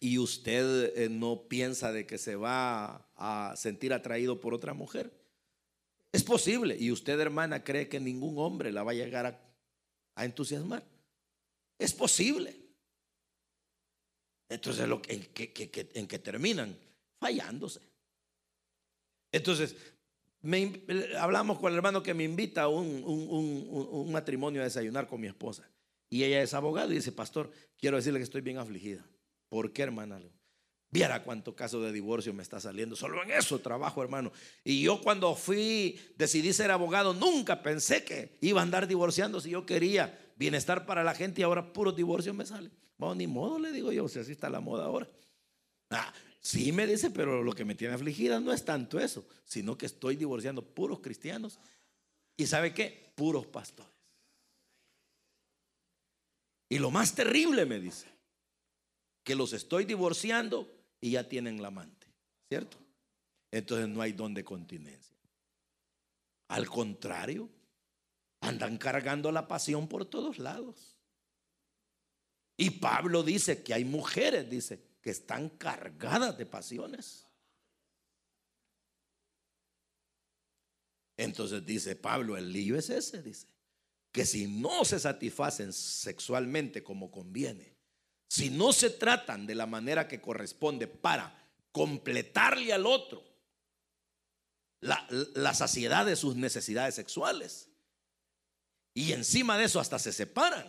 y 0.00 0.18
usted 0.18 0.92
eh, 0.96 1.08
no 1.08 1.48
piensa 1.48 1.92
de 1.92 2.06
que 2.06 2.18
se 2.18 2.36
va 2.36 3.08
a 3.16 3.54
sentir 3.56 3.92
atraído 3.92 4.40
por 4.40 4.54
otra 4.54 4.74
mujer. 4.74 5.12
Es 6.12 6.22
posible. 6.22 6.76
Y 6.78 6.92
usted, 6.92 7.18
hermana, 7.20 7.64
cree 7.64 7.88
que 7.88 8.00
ningún 8.00 8.38
hombre 8.38 8.70
la 8.70 8.82
va 8.82 8.92
a 8.92 8.94
llegar 8.94 9.26
a, 9.26 10.24
entusiasmar. 10.24 10.84
Es 11.78 11.92
posible. 11.92 12.56
Entonces, 14.48 14.88
en 15.08 16.06
que 16.06 16.18
terminan 16.18 16.76
fallándose. 17.18 17.80
Entonces, 19.32 19.74
hablamos 21.18 21.58
con 21.58 21.72
el 21.72 21.76
hermano 21.76 22.02
que 22.02 22.14
me 22.14 22.24
invita 22.24 22.62
a 22.62 22.68
un, 22.68 23.02
un, 23.04 24.12
matrimonio 24.12 24.60
a 24.60 24.64
desayunar 24.64 25.08
con 25.08 25.20
mi 25.20 25.26
esposa. 25.26 25.68
Y 26.10 26.22
ella 26.22 26.42
es 26.42 26.54
abogada 26.54 26.92
y 26.92 26.96
dice, 26.96 27.10
pastor, 27.10 27.50
quiero 27.78 27.96
decirle 27.96 28.20
que 28.20 28.24
estoy 28.24 28.42
bien 28.42 28.58
afligida. 28.58 29.04
¿Por 29.48 29.72
qué, 29.72 29.82
hermana? 29.82 30.20
Viera 30.90 31.24
cuánto 31.24 31.56
caso 31.56 31.80
de 31.80 31.90
divorcio 31.90 32.32
me 32.32 32.42
está 32.42 32.60
saliendo. 32.60 32.94
Solo 32.94 33.22
en 33.24 33.32
eso 33.32 33.58
trabajo, 33.58 34.02
hermano. 34.02 34.30
Y 34.62 34.82
yo 34.82 35.00
cuando 35.00 35.34
fui, 35.34 35.98
decidí 36.16 36.52
ser 36.52 36.70
abogado, 36.70 37.14
nunca 37.14 37.62
pensé 37.62 38.04
que 38.04 38.38
iba 38.40 38.60
a 38.60 38.62
andar 38.62 38.86
divorciando 38.86 39.40
si 39.40 39.50
yo 39.50 39.66
quería 39.66 40.16
bienestar 40.36 40.86
para 40.86 41.04
la 41.04 41.14
gente 41.14 41.40
y 41.40 41.44
ahora 41.44 41.72
puro 41.72 41.92
divorcio 41.92 42.34
me 42.34 42.46
sale. 42.46 42.70
Bueno, 42.96 43.14
ni 43.16 43.26
modo, 43.26 43.58
le 43.58 43.72
digo 43.72 43.92
yo, 43.92 44.08
si 44.08 44.18
así 44.18 44.32
está 44.32 44.48
la 44.48 44.60
moda 44.60 44.84
ahora. 44.84 45.08
Ah, 45.90 46.12
sí 46.40 46.72
me 46.72 46.86
dice, 46.86 47.10
pero 47.10 47.42
lo 47.42 47.52
que 47.52 47.64
me 47.64 47.74
tiene 47.74 47.94
afligida 47.94 48.40
no 48.40 48.52
es 48.52 48.64
tanto 48.64 48.98
eso, 48.98 49.26
sino 49.44 49.76
que 49.76 49.86
estoy 49.86 50.16
divorciando 50.16 50.62
puros 50.62 51.00
cristianos. 51.00 51.58
¿Y 52.36 52.46
sabe 52.46 52.74
qué? 52.74 53.12
Puros 53.14 53.46
pastores. 53.46 53.92
Y 56.68 56.78
lo 56.78 56.90
más 56.90 57.14
terrible 57.14 57.66
me 57.66 57.78
dice, 57.78 58.08
que 59.22 59.34
los 59.34 59.52
estoy 59.52 59.84
divorciando 59.84 60.68
y 61.00 61.12
ya 61.12 61.28
tienen 61.28 61.60
la 61.60 61.68
amante, 61.68 62.06
¿cierto? 62.48 62.76
Entonces 63.50 63.88
no 63.88 64.02
hay 64.02 64.12
don 64.12 64.34
de 64.34 64.44
continencia. 64.44 65.16
Al 66.48 66.68
contrario, 66.68 67.48
andan 68.44 68.78
cargando 68.78 69.32
la 69.32 69.48
pasión 69.48 69.88
por 69.88 70.04
todos 70.04 70.38
lados. 70.38 70.96
Y 72.56 72.70
Pablo 72.70 73.22
dice 73.22 73.62
que 73.62 73.74
hay 73.74 73.84
mujeres, 73.84 74.48
dice, 74.48 74.80
que 75.00 75.10
están 75.10 75.48
cargadas 75.50 76.38
de 76.38 76.46
pasiones. 76.46 77.26
Entonces 81.16 81.64
dice 81.64 81.96
Pablo, 81.96 82.36
el 82.36 82.52
lío 82.52 82.76
es 82.76 82.90
ese, 82.90 83.22
dice, 83.22 83.46
que 84.12 84.24
si 84.24 84.46
no 84.46 84.84
se 84.84 84.98
satisfacen 84.98 85.72
sexualmente 85.72 86.82
como 86.82 87.10
conviene, 87.10 87.74
si 88.28 88.50
no 88.50 88.72
se 88.72 88.90
tratan 88.90 89.46
de 89.46 89.54
la 89.54 89.66
manera 89.66 90.08
que 90.08 90.20
corresponde 90.20 90.86
para 90.86 91.36
completarle 91.70 92.72
al 92.72 92.86
otro 92.86 93.24
la, 94.80 95.54
saciedad 95.54 96.04
de 96.04 96.16
sus 96.16 96.36
necesidades 96.36 96.94
sexuales, 96.94 97.70
y 98.94 99.12
encima 99.12 99.58
de 99.58 99.64
eso 99.64 99.80
hasta 99.80 99.98
se 99.98 100.12
separan, 100.12 100.66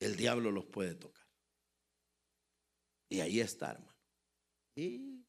el 0.00 0.16
diablo 0.16 0.50
los 0.50 0.66
puede 0.66 0.94
tocar. 0.94 1.24
Y 3.08 3.20
ahí 3.20 3.40
está, 3.40 3.72
hermano. 3.72 3.96
Y 4.76 5.24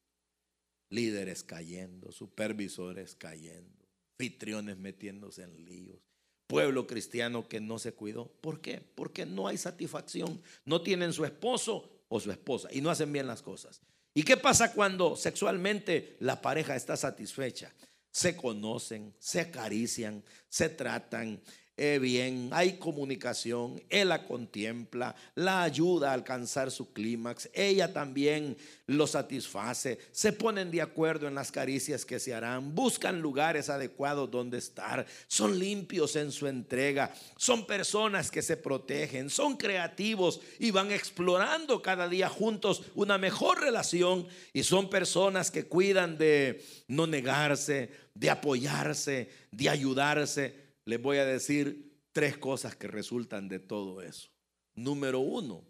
líderes 0.90 1.44
cayendo, 1.44 2.10
supervisores 2.10 3.14
cayendo, 3.14 3.86
anfitriones 4.12 4.76
metiéndose 4.76 5.44
en 5.44 5.64
líos, 5.64 6.00
pueblo 6.46 6.86
cristiano 6.86 7.48
que 7.48 7.60
no 7.60 7.78
se 7.78 7.94
cuidó. 7.94 8.32
¿Por 8.40 8.60
qué? 8.60 8.80
Porque 8.80 9.24
no 9.24 9.48
hay 9.48 9.58
satisfacción. 9.58 10.42
No 10.64 10.82
tienen 10.82 11.12
su 11.12 11.24
esposo 11.24 12.04
o 12.08 12.20
su 12.20 12.30
esposa 12.30 12.68
y 12.72 12.80
no 12.80 12.90
hacen 12.90 13.12
bien 13.12 13.26
las 13.26 13.42
cosas. 13.42 13.80
¿Y 14.14 14.22
qué 14.22 14.36
pasa 14.36 14.72
cuando 14.72 15.14
sexualmente 15.14 16.16
la 16.20 16.40
pareja 16.40 16.74
está 16.74 16.96
satisfecha? 16.96 17.72
Se 18.16 18.34
conocen, 18.34 19.14
se 19.18 19.42
acarician, 19.42 20.24
se 20.48 20.70
tratan, 20.70 21.38
bien, 21.76 22.48
hay 22.52 22.78
comunicación, 22.78 23.82
él 23.90 24.08
la 24.08 24.26
contempla, 24.26 25.14
la 25.34 25.62
ayuda 25.62 26.10
a 26.10 26.14
alcanzar 26.14 26.70
su 26.70 26.90
clímax, 26.94 27.50
ella 27.52 27.92
también 27.92 28.56
lo 28.86 29.06
satisface, 29.06 29.98
se 30.10 30.32
ponen 30.32 30.70
de 30.70 30.80
acuerdo 30.80 31.28
en 31.28 31.34
las 31.34 31.52
caricias 31.52 32.06
que 32.06 32.18
se 32.18 32.32
harán, 32.32 32.74
buscan 32.74 33.20
lugares 33.20 33.68
adecuados 33.68 34.30
donde 34.30 34.56
estar, 34.56 35.04
son 35.26 35.58
limpios 35.58 36.16
en 36.16 36.32
su 36.32 36.46
entrega, 36.46 37.12
son 37.36 37.66
personas 37.66 38.30
que 38.30 38.40
se 38.40 38.56
protegen, 38.56 39.28
son 39.28 39.58
creativos 39.58 40.40
y 40.58 40.70
van 40.70 40.90
explorando 40.90 41.82
cada 41.82 42.08
día 42.08 42.30
juntos 42.30 42.84
una 42.94 43.18
mejor 43.18 43.60
relación 43.60 44.26
y 44.54 44.62
son 44.62 44.88
personas 44.88 45.50
que 45.50 45.66
cuidan 45.66 46.16
de 46.16 46.64
no 46.88 47.06
negarse, 47.06 47.90
de 48.14 48.30
apoyarse, 48.30 49.28
de 49.50 49.68
ayudarse 49.68 50.65
les 50.86 51.02
voy 51.02 51.18
a 51.18 51.26
decir 51.26 52.00
tres 52.12 52.38
cosas 52.38 52.74
que 52.76 52.88
resultan 52.88 53.48
de 53.48 53.58
todo 53.58 54.00
eso. 54.00 54.30
Número 54.74 55.18
uno, 55.18 55.64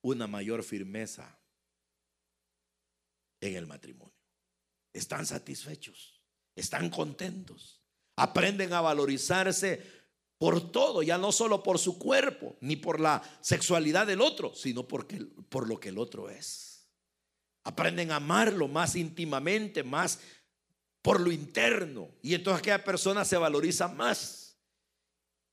una 0.00 0.26
mayor 0.26 0.62
firmeza 0.62 1.38
en 3.40 3.56
el 3.56 3.66
matrimonio. 3.66 4.14
Están 4.92 5.26
satisfechos, 5.26 6.22
están 6.54 6.88
contentos, 6.88 7.82
aprenden 8.16 8.72
a 8.72 8.80
valorizarse 8.80 10.00
por 10.38 10.72
todo, 10.72 11.02
ya 11.02 11.18
no 11.18 11.32
solo 11.32 11.62
por 11.62 11.78
su 11.78 11.98
cuerpo, 11.98 12.56
ni 12.60 12.76
por 12.76 13.00
la 13.00 13.22
sexualidad 13.40 14.06
del 14.06 14.20
otro, 14.20 14.54
sino 14.54 14.88
porque, 14.88 15.16
por 15.48 15.68
lo 15.68 15.78
que 15.78 15.90
el 15.90 15.98
otro 15.98 16.30
es. 16.30 16.88
Aprenden 17.64 18.10
a 18.10 18.16
amarlo 18.16 18.68
más 18.68 18.96
íntimamente, 18.96 19.82
más 19.82 20.20
por 21.02 21.20
lo 21.20 21.30
interno. 21.30 22.08
Y 22.22 22.34
entonces 22.34 22.60
aquella 22.60 22.84
persona 22.84 23.24
se 23.24 23.36
valoriza 23.36 23.88
más. 23.88 24.39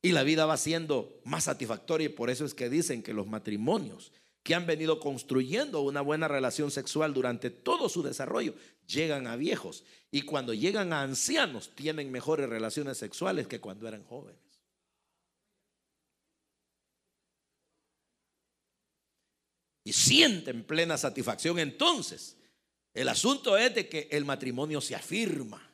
Y 0.00 0.12
la 0.12 0.22
vida 0.22 0.46
va 0.46 0.56
siendo 0.56 1.20
más 1.24 1.44
satisfactoria 1.44 2.06
y 2.06 2.10
por 2.10 2.30
eso 2.30 2.44
es 2.44 2.54
que 2.54 2.70
dicen 2.70 3.02
que 3.02 3.12
los 3.12 3.26
matrimonios 3.26 4.12
que 4.42 4.54
han 4.54 4.66
venido 4.66 5.00
construyendo 5.00 5.80
una 5.80 6.00
buena 6.00 6.28
relación 6.28 6.70
sexual 6.70 7.12
durante 7.12 7.50
todo 7.50 7.88
su 7.88 8.02
desarrollo 8.02 8.54
llegan 8.86 9.26
a 9.26 9.36
viejos 9.36 9.84
y 10.10 10.22
cuando 10.22 10.54
llegan 10.54 10.92
a 10.92 11.02
ancianos 11.02 11.74
tienen 11.74 12.10
mejores 12.10 12.48
relaciones 12.48 12.96
sexuales 12.96 13.46
que 13.46 13.60
cuando 13.60 13.86
eran 13.86 14.04
jóvenes. 14.04 14.40
Y 19.84 19.92
sienten 19.92 20.64
plena 20.64 20.96
satisfacción 20.96 21.58
entonces. 21.58 22.36
El 22.94 23.08
asunto 23.08 23.56
es 23.56 23.74
de 23.74 23.88
que 23.88 24.08
el 24.10 24.24
matrimonio 24.24 24.80
se 24.80 24.94
afirma 24.94 25.67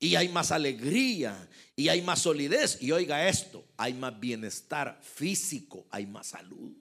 y 0.00 0.16
hay 0.16 0.30
más 0.30 0.50
alegría 0.50 1.48
y 1.76 1.88
hay 1.88 2.00
más 2.02 2.22
solidez. 2.22 2.78
Y 2.80 2.90
oiga 2.90 3.28
esto, 3.28 3.64
hay 3.76 3.92
más 3.92 4.18
bienestar 4.18 4.98
físico, 5.02 5.86
hay 5.90 6.06
más 6.06 6.28
salud. 6.28 6.72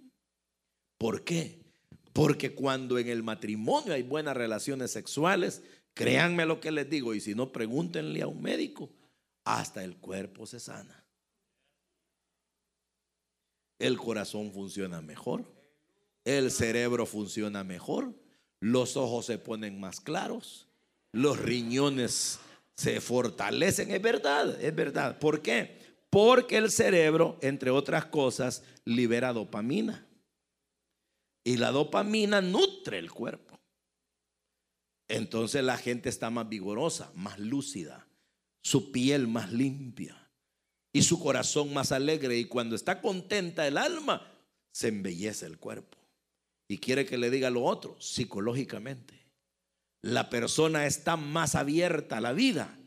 ¿Por 0.98 1.24
qué? 1.24 1.60
Porque 2.14 2.56
cuando 2.56 2.98
en 2.98 3.10
el 3.10 3.22
matrimonio 3.22 3.94
hay 3.94 4.04
buenas 4.04 4.36
relaciones 4.36 4.92
sexuales, 4.92 5.62
créanme 5.94 6.46
lo 6.46 6.60
que 6.60 6.72
les 6.72 6.90
digo, 6.90 7.14
y 7.14 7.20
si 7.20 7.36
no, 7.36 7.52
pregúntenle 7.52 8.22
a 8.22 8.28
un 8.28 8.42
médico, 8.42 8.90
hasta 9.44 9.84
el 9.84 9.98
cuerpo 9.98 10.46
se 10.46 10.60
sana. 10.60 11.06
El 13.78 13.98
corazón 13.98 14.52
funciona 14.52 15.02
mejor, 15.02 15.46
el 16.26 16.52
cerebro 16.52 17.06
funciona 17.06 17.64
mejor, 17.64 18.14
los 18.60 18.98
ojos 18.98 19.26
se 19.26 19.38
ponen 19.38 19.80
más 19.80 20.02
claros, 20.02 20.68
los 21.14 21.40
riñones 21.40 22.40
se 22.80 23.02
fortalecen. 23.02 23.92
Es 23.92 24.02
verdad, 24.02 24.64
es 24.64 24.74
verdad. 24.74 25.20
¿Por 25.20 25.42
qué? 25.42 25.78
Porque 26.10 26.56
el 26.56 26.72
cerebro, 26.72 27.38
entre 27.42 27.72
otras 27.72 28.06
cosas, 28.06 28.64
libera 28.86 29.34
dopamina. 29.34 30.08
Y 31.44 31.58
la 31.58 31.72
dopamina 31.72 32.40
nutre 32.40 32.98
el 32.98 33.12
cuerpo. 33.12 33.60
Entonces 35.10 35.62
la 35.62 35.78
gente 35.78 36.08
está 36.08 36.30
más 36.30 36.48
vigorosa, 36.48 37.12
más 37.16 37.38
lúcida, 37.38 38.08
su 38.62 38.94
piel 38.94 39.28
más 39.28 39.52
limpia 39.52 40.32
y 40.94 41.02
su 41.02 41.20
corazón 41.20 41.74
más 41.74 41.92
alegre. 41.92 42.38
Y 42.38 42.46
cuando 42.46 42.78
está 42.78 43.02
contenta 43.02 43.68
el 43.68 43.78
alma, 43.78 44.26
se 44.72 44.88
embellece 44.88 45.46
el 45.48 45.58
cuerpo. 45.58 45.98
Y 46.70 46.78
quiere 46.78 47.06
que 47.06 47.18
le 47.18 47.30
diga 47.30 47.50
lo 47.50 47.66
otro, 47.66 48.00
psicológicamente 48.00 49.29
la 50.02 50.30
persona 50.30 50.86
está 50.86 51.18
más 51.18 51.56
abierta 51.56 52.18
a 52.18 52.22
la 52.22 52.34
vida, 52.34 52.78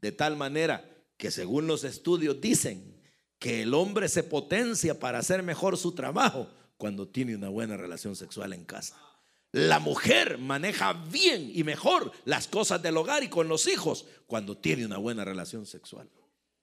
de 0.00 0.12
tal 0.12 0.36
manera 0.36 0.84
que 1.16 1.30
según 1.30 1.66
los 1.66 1.84
estudios 1.84 2.40
dicen 2.40 3.00
que 3.38 3.62
el 3.62 3.74
hombre 3.74 4.08
se 4.08 4.22
potencia 4.22 4.98
para 4.98 5.18
hacer 5.18 5.42
mejor 5.42 5.76
su 5.76 5.92
trabajo 5.92 6.48
cuando 6.76 7.08
tiene 7.08 7.34
una 7.34 7.48
buena 7.48 7.76
relación 7.76 8.16
sexual 8.16 8.52
en 8.52 8.64
casa. 8.64 9.00
La 9.52 9.80
mujer 9.80 10.38
maneja 10.38 10.92
bien 10.92 11.50
y 11.52 11.64
mejor 11.64 12.12
las 12.24 12.46
cosas 12.46 12.80
del 12.82 12.96
hogar 12.96 13.24
y 13.24 13.28
con 13.28 13.48
los 13.48 13.66
hijos 13.66 14.06
cuando 14.26 14.56
tiene 14.56 14.86
una 14.86 14.98
buena 14.98 15.24
relación 15.24 15.66
sexual. 15.66 16.08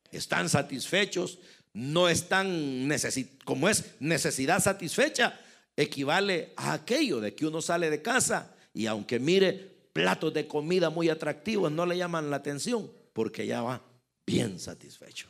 Están 0.09 0.47
satisfechos, 0.47 1.39
no 1.73 2.07
están 2.07 2.89
como 3.43 3.67
es 3.67 3.95
necesidad 3.99 4.63
satisfecha, 4.63 5.37
equivale 5.75 6.53
a 6.55 6.73
aquello 6.73 7.19
de 7.19 7.35
que 7.35 7.45
uno 7.45 7.61
sale 7.61 7.89
de 7.89 8.01
casa 8.01 8.55
y 8.73 8.85
aunque 8.85 9.19
mire 9.19 9.76
platos 9.97 10.31
de 10.31 10.47
comida 10.47 10.91
muy 10.91 11.09
atractivos 11.09 11.71
no 11.71 11.87
le 11.87 11.97
llaman 11.97 12.29
la 12.29 12.37
atención 12.37 12.91
porque 13.13 13.47
ya 13.47 13.63
va 13.63 13.81
bien 14.27 14.59
satisfecho. 14.59 15.27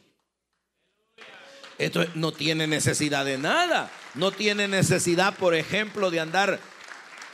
Esto 1.77 2.03
no 2.15 2.33
tiene 2.33 2.67
necesidad 2.67 3.23
de 3.23 3.37
nada. 3.37 3.89
No 4.15 4.31
tiene 4.31 4.67
necesidad, 4.67 5.37
por 5.37 5.55
ejemplo, 5.55 6.11
de 6.11 6.19
andar 6.19 6.59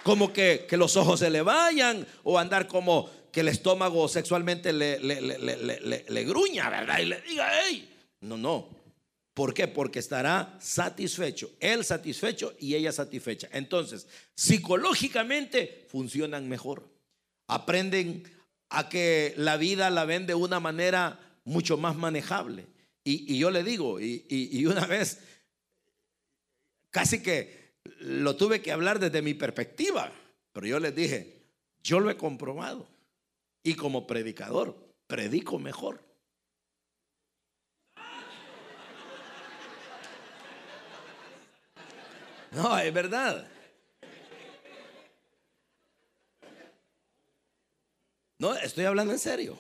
como 0.04 0.32
que, 0.32 0.68
los 0.72 0.96
ojos 0.96 1.22
se 1.22 1.32
le 1.32 1.42
vayan 1.42 2.06
o 2.24 2.38
andar 2.38 2.68
como 2.68 3.10
que 3.32 3.40
el 3.40 3.48
estómago 3.48 4.08
sexualmente 4.08 4.72
le, 4.72 5.00
le, 5.00 6.24
gruña, 6.26 6.70
¿verdad? 6.70 7.00
Y 7.00 7.06
le 7.06 7.22
diga, 7.22 7.50
hey, 7.64 7.90
no, 8.22 8.38
no. 8.38 8.70
¿Por 9.34 9.56
qué? 9.56 9.68
Porque 9.68 9.98
estará 9.98 10.56
satisfecho, 10.62 11.50
él 11.60 11.84
satisfecho 11.84 12.54
y 12.60 12.76
ella 12.76 12.92
satisfecha. 12.92 13.50
Entonces, 13.52 14.06
psicológicamente 14.36 15.88
funcionan 15.90 16.48
mejor 16.48 16.93
aprenden 17.54 18.24
a 18.70 18.90
que 18.90 19.34
la 19.38 19.58
vida 19.58 19.90
la 19.90 20.06
ven 20.06 20.26
de 20.26 20.34
una 20.34 20.60
manera 20.60 21.20
mucho 21.46 21.78
más 21.78 21.96
manejable. 21.96 22.68
Y, 23.04 23.38
yo 23.38 23.52
le 23.52 23.64
digo, 23.64 24.00
y, 24.00 24.66
una 24.66 24.86
vez 24.88 25.20
casi 26.90 27.22
que 27.22 27.74
lo 28.00 28.36
tuve 28.36 28.62
que 28.62 28.72
hablar 28.72 29.00
desde 29.00 29.22
mi 29.22 29.34
perspectiva, 29.34 30.12
pero 30.52 30.66
yo 30.66 30.80
les 30.80 30.96
dije, 30.96 31.44
yo 31.84 32.00
lo 32.00 32.10
he 32.10 32.18
comprobado. 32.18 32.88
Y 33.62 33.76
como 33.76 34.08
predicador, 34.08 34.76
predico 35.08 35.60
mejor. 35.60 36.04
No, 42.52 42.78
es 42.78 42.94
verdad. 42.94 43.48
No, 48.44 48.54
estoy 48.56 48.84
hablando 48.84 49.14
en 49.14 49.20
serio. 49.20 49.58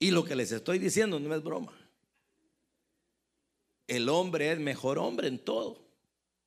Y 0.00 0.10
lo 0.10 0.24
que 0.24 0.34
les 0.34 0.50
estoy 0.50 0.80
diciendo 0.80 1.20
no 1.20 1.32
es 1.32 1.44
broma. 1.44 1.72
El 3.86 4.08
hombre 4.08 4.50
es 4.50 4.58
mejor 4.58 4.98
hombre 4.98 5.28
en 5.28 5.38
todo. 5.38 5.80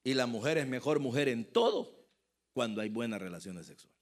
Y 0.03 0.13
la 0.13 0.25
mujer 0.25 0.57
es 0.57 0.67
mejor 0.67 0.99
mujer 0.99 1.29
en 1.29 1.45
todo 1.45 1.89
cuando 2.51 2.81
hay 2.81 2.89
buenas 2.89 3.21
relaciones 3.21 3.67
sexuales. 3.67 3.97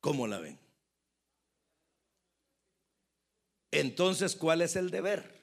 ¿Cómo 0.00 0.28
la 0.28 0.38
ven? 0.38 0.56
Entonces, 3.72 4.36
¿cuál 4.36 4.62
es 4.62 4.76
el 4.76 4.92
deber? 4.92 5.35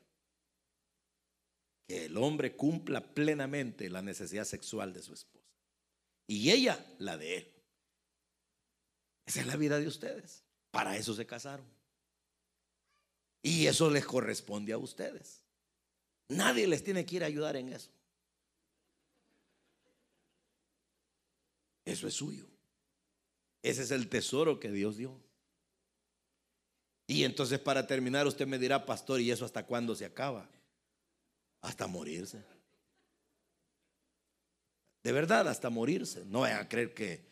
Que 1.88 2.05
el 2.05 2.18
hombre 2.18 2.55
cumpla 2.55 3.01
plenamente 3.14 3.89
la 3.89 4.01
necesidad 4.01 4.45
sexual 4.45 4.93
de 4.93 5.01
su 5.01 5.14
esposa. 5.14 5.45
Y 6.27 6.51
ella 6.51 6.85
la 6.99 7.18
de 7.18 7.38
él. 7.38 7.53
Esa 9.26 9.41
es 9.41 9.47
la 9.47 9.55
vida 9.55 9.80
de 9.80 9.88
ustedes. 9.88 10.43
Para 10.72 10.97
eso 10.97 11.14
se 11.14 11.26
casaron. 11.26 11.65
Y 13.41 13.68
eso 13.68 13.89
les 13.89 14.05
corresponde 14.05 14.72
a 14.73 14.77
ustedes. 14.77 15.43
Nadie 16.30 16.68
les 16.68 16.84
tiene 16.84 17.05
que 17.05 17.18
ir 17.18 17.23
a 17.23 17.27
ayudar 17.27 17.55
en 17.57 17.69
eso. 17.69 17.91
Eso 21.85 22.07
es 22.07 22.14
suyo. 22.14 22.47
Ese 23.61 23.84
es 23.84 23.91
el 23.91 24.10
tesoro 24.10 24.60
que 24.60 24.72
Dios 24.72 24.97
dio. 24.97 25.19
Y 27.07 27.26
entonces 27.26 27.60
para 27.60 27.85
terminar 27.85 28.26
usted 28.27 28.47
me 28.47 28.57
dirá, 28.57 28.85
pastor, 28.85 29.19
¿y 29.19 29.31
eso 29.31 29.45
hasta 29.45 29.65
cuándo 29.65 29.95
se 29.95 30.05
acaba? 30.05 30.49
Hasta 31.64 31.88
morirse. 31.88 32.44
De 35.02 35.11
verdad, 35.11 35.48
hasta 35.48 35.69
morirse. 35.69 36.23
No 36.26 36.41
vayan 36.41 36.60
a 36.60 36.69
creer 36.69 36.94
que 36.94 37.26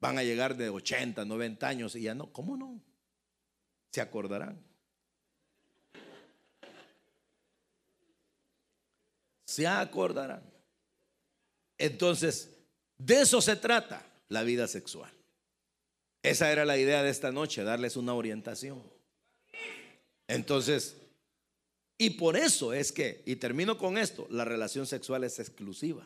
van 0.00 0.18
a 0.18 0.22
llegar 0.22 0.56
de 0.56 0.70
80, 0.70 1.24
90 1.24 1.68
años 1.68 1.94
y 1.96 2.02
ya 2.02 2.14
no. 2.14 2.32
¿Cómo 2.32 2.56
no? 2.56 2.80
Se 3.90 4.00
acordarán. 4.00 4.64
Se 9.44 9.66
acordarán. 9.66 10.42
Entonces, 11.76 12.50
de 12.98 13.22
eso 13.22 13.40
se 13.40 13.56
trata 13.56 14.06
la 14.28 14.44
vida 14.44 14.68
sexual. 14.68 15.12
Esa 16.22 16.52
era 16.52 16.64
la 16.64 16.78
idea 16.78 17.02
de 17.02 17.10
esta 17.10 17.32
noche, 17.32 17.64
darles 17.64 17.96
una 17.96 18.14
orientación. 18.14 18.80
Entonces, 20.28 21.01
y 22.02 22.10
por 22.10 22.36
eso 22.36 22.72
es 22.72 22.90
que, 22.90 23.22
y 23.26 23.36
termino 23.36 23.78
con 23.78 23.96
esto, 23.96 24.26
la 24.28 24.44
relación 24.44 24.88
sexual 24.88 25.22
es 25.22 25.38
exclusiva. 25.38 26.04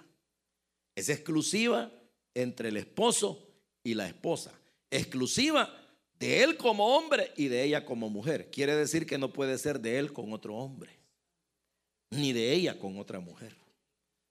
Es 0.95 1.09
exclusiva 1.09 1.91
entre 2.35 2.69
el 2.69 2.77
esposo 2.77 3.49
y 3.83 3.95
la 3.95 4.07
esposa. 4.07 4.53
Exclusiva 4.91 5.75
de 6.19 6.43
él 6.43 6.59
como 6.59 6.95
hombre 6.99 7.33
y 7.35 7.49
de 7.49 7.63
ella 7.63 7.87
como 7.87 8.11
mujer. 8.11 8.51
Quiere 8.51 8.77
decir 8.77 9.07
que 9.07 9.17
no 9.17 9.33
puede 9.33 9.57
ser 9.57 9.81
de 9.81 9.99
él 9.99 10.13
con 10.13 10.35
otro 10.35 10.55
hombre, 10.57 10.99
ni 12.11 12.35
de 12.35 12.53
ella 12.53 12.79
con 12.79 12.99
otra 12.99 13.19
mujer, 13.19 13.57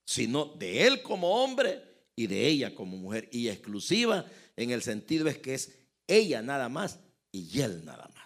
sino 0.05 0.45
de 0.45 0.85
él 0.85 1.01
como 1.01 1.43
hombre 1.43 1.81
y 2.15 2.27
de 2.27 2.45
ella 2.45 2.75
como 2.75 2.95
mujer. 2.95 3.27
Y 3.31 3.49
exclusiva 3.49 4.23
en 4.55 4.69
el 4.69 4.83
sentido 4.83 5.27
es 5.27 5.39
que 5.39 5.55
es 5.55 5.71
ella 6.05 6.43
nada 6.43 6.69
más 6.69 6.99
y 7.31 7.59
él 7.59 7.83
nada 7.83 8.07
más. 8.13 8.24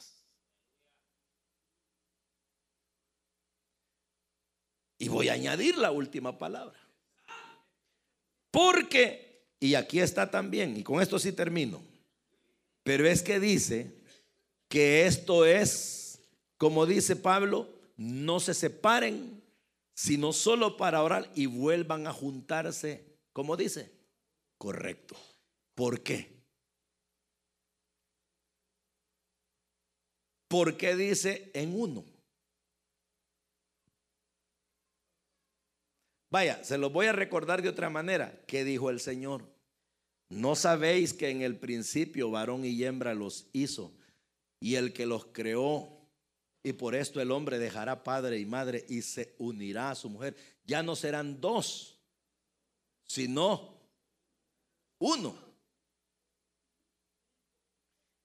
Y 4.99 5.07
voy 5.07 5.30
a 5.30 5.34
añadir 5.34 5.77
la 5.77 5.91
última 5.91 6.38
palabra. 6.38 6.77
Porque, 8.51 9.47
y 9.59 9.73
aquí 9.76 9.99
está 9.99 10.30
también, 10.30 10.77
y 10.77 10.84
con 10.84 11.01
esto 11.01 11.17
sí 11.17 11.31
termino, 11.31 11.81
pero 12.84 13.07
es 13.07 13.23
que 13.23 13.39
dice 13.39 13.95
que 14.67 15.05
esto 15.05 15.45
es, 15.45 16.19
como 16.57 16.85
dice 16.85 17.15
Pablo, 17.15 17.67
no 17.95 18.39
se 18.39 18.53
separen, 18.53 19.41
sino 19.93 20.34
solo 20.34 20.77
para 20.77 21.03
orar 21.03 21.31
y 21.35 21.45
vuelvan 21.45 22.07
a 22.07 22.13
juntarse, 22.13 23.17
como 23.34 23.55
dice, 23.55 23.91
correcto. 24.57 25.15
¿Por 25.76 26.01
qué? 26.01 26.39
Porque 30.49 30.95
dice 30.95 31.51
en 31.53 31.80
uno. 31.80 32.03
Vaya, 36.31 36.64
se 36.64 36.77
lo 36.77 36.89
voy 36.89 37.07
a 37.07 37.11
recordar 37.11 37.61
de 37.61 37.69
otra 37.69 37.89
manera. 37.89 38.41
¿Qué 38.45 38.64
dijo 38.64 38.89
el 38.89 38.99
Señor? 38.99 39.43
¿No 40.30 40.56
sabéis 40.56 41.14
que 41.14 41.30
en 41.30 41.41
el 41.41 41.57
principio 41.57 42.30
varón 42.30 42.65
y 42.65 42.84
hembra 42.84 43.15
los 43.15 43.47
hizo? 43.51 43.93
Y 44.60 44.76
el 44.76 44.93
que 44.93 45.06
los 45.06 45.26
creó, 45.26 45.99
y 46.61 46.73
por 46.73 46.93
esto 46.93 47.22
el 47.22 47.31
hombre 47.31 47.57
dejará 47.57 48.03
padre 48.03 48.38
y 48.39 48.45
madre 48.45 48.85
y 48.89 49.01
se 49.01 49.35
unirá 49.39 49.91
a 49.91 49.95
su 49.95 50.10
mujer. 50.10 50.35
Ya 50.65 50.84
no 50.84 50.95
serán 50.95 51.39
dos, 51.39 51.99
sino 53.06 53.80
uno. 54.99 55.35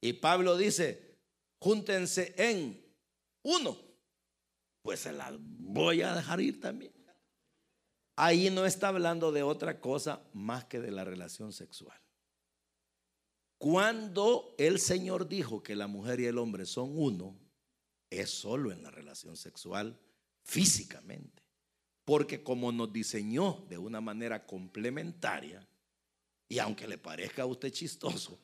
Y 0.00 0.12
Pablo 0.14 0.56
dice, 0.56 1.16
júntense 1.58 2.34
en 2.36 2.84
uno. 3.42 3.78
Pues 4.82 5.00
se 5.00 5.12
las 5.12 5.32
voy 5.38 6.02
a 6.02 6.14
dejar 6.14 6.40
ir 6.40 6.60
también. 6.60 6.92
Ahí 8.16 8.50
no 8.50 8.64
está 8.64 8.88
hablando 8.88 9.32
de 9.32 9.42
otra 9.42 9.80
cosa 9.80 10.22
más 10.32 10.64
que 10.64 10.80
de 10.80 10.90
la 10.90 11.04
relación 11.04 11.52
sexual. 11.52 11.98
Cuando 13.58 14.54
el 14.58 14.78
Señor 14.78 15.26
dijo 15.26 15.62
que 15.62 15.74
la 15.74 15.86
mujer 15.86 16.20
y 16.20 16.26
el 16.26 16.38
hombre 16.38 16.66
son 16.66 16.92
uno, 16.96 17.36
es 18.10 18.30
solo 18.30 18.70
en 18.70 18.82
la 18.82 18.90
relación 18.90 19.36
sexual 19.36 19.98
físicamente. 20.42 21.42
Porque 22.04 22.42
como 22.42 22.70
nos 22.70 22.92
diseñó 22.92 23.64
de 23.68 23.78
una 23.78 24.00
manera 24.00 24.46
complementaria, 24.46 25.66
y 26.48 26.58
aunque 26.58 26.86
le 26.86 26.98
parezca 26.98 27.42
a 27.42 27.46
usted 27.46 27.72
chistoso, 27.72 28.38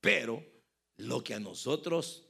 pero 0.00 0.44
lo 0.98 1.24
que 1.24 1.34
a 1.34 1.40
nosotros 1.40 2.26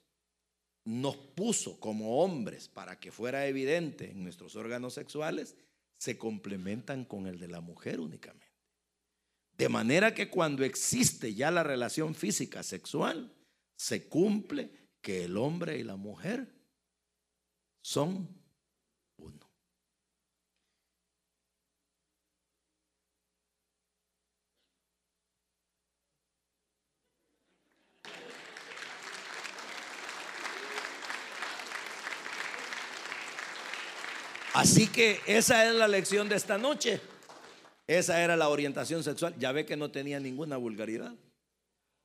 nos 0.85 1.17
puso 1.17 1.79
como 1.81 2.23
hombres 2.23 2.69
para 2.69 2.99
que 2.99 3.13
fuera 3.13 3.47
evidente 3.47 4.11
en 4.11 4.23
nuestros 4.23 4.57
órganos 4.57 4.95
sexuales, 4.95 5.57
se 5.99 6.17
complementan 6.17 7.05
con 7.05 7.27
el 7.27 7.39
de 7.39 7.49
la 7.49 7.61
mujer 7.61 8.01
únicamente. 8.01 8.49
De 9.53 9.69
manera 9.69 10.15
que 10.15 10.31
cuando 10.31 10.65
existe 10.65 11.35
ya 11.35 11.51
la 11.51 11.65
relación 11.65 12.15
física 12.15 12.63
sexual, 12.63 13.35
se 13.77 14.09
cumple 14.09 14.71
que 15.01 15.25
el 15.25 15.37
hombre 15.37 15.79
y 15.79 15.83
la 15.83 15.97
mujer 15.97 16.55
son 17.83 18.29
uno. 19.17 19.49
Así 34.59 34.89
que 34.89 35.21
esa 35.25 35.69
es 35.69 35.75
la 35.77 35.87
lección 35.87 36.29
de 36.29 36.35
esta 36.35 36.59
noche. 36.59 37.01
Esa 37.87 38.25
era 38.25 38.37
la 38.37 38.49
orientación 38.49 39.05
sexual. 39.05 39.33
Ya 39.39 39.53
ve 39.53 39.65
que 39.65 39.77
no 39.77 39.93
tenía 39.93 40.19
ninguna 40.19 40.57
vulgaridad, 40.57 41.15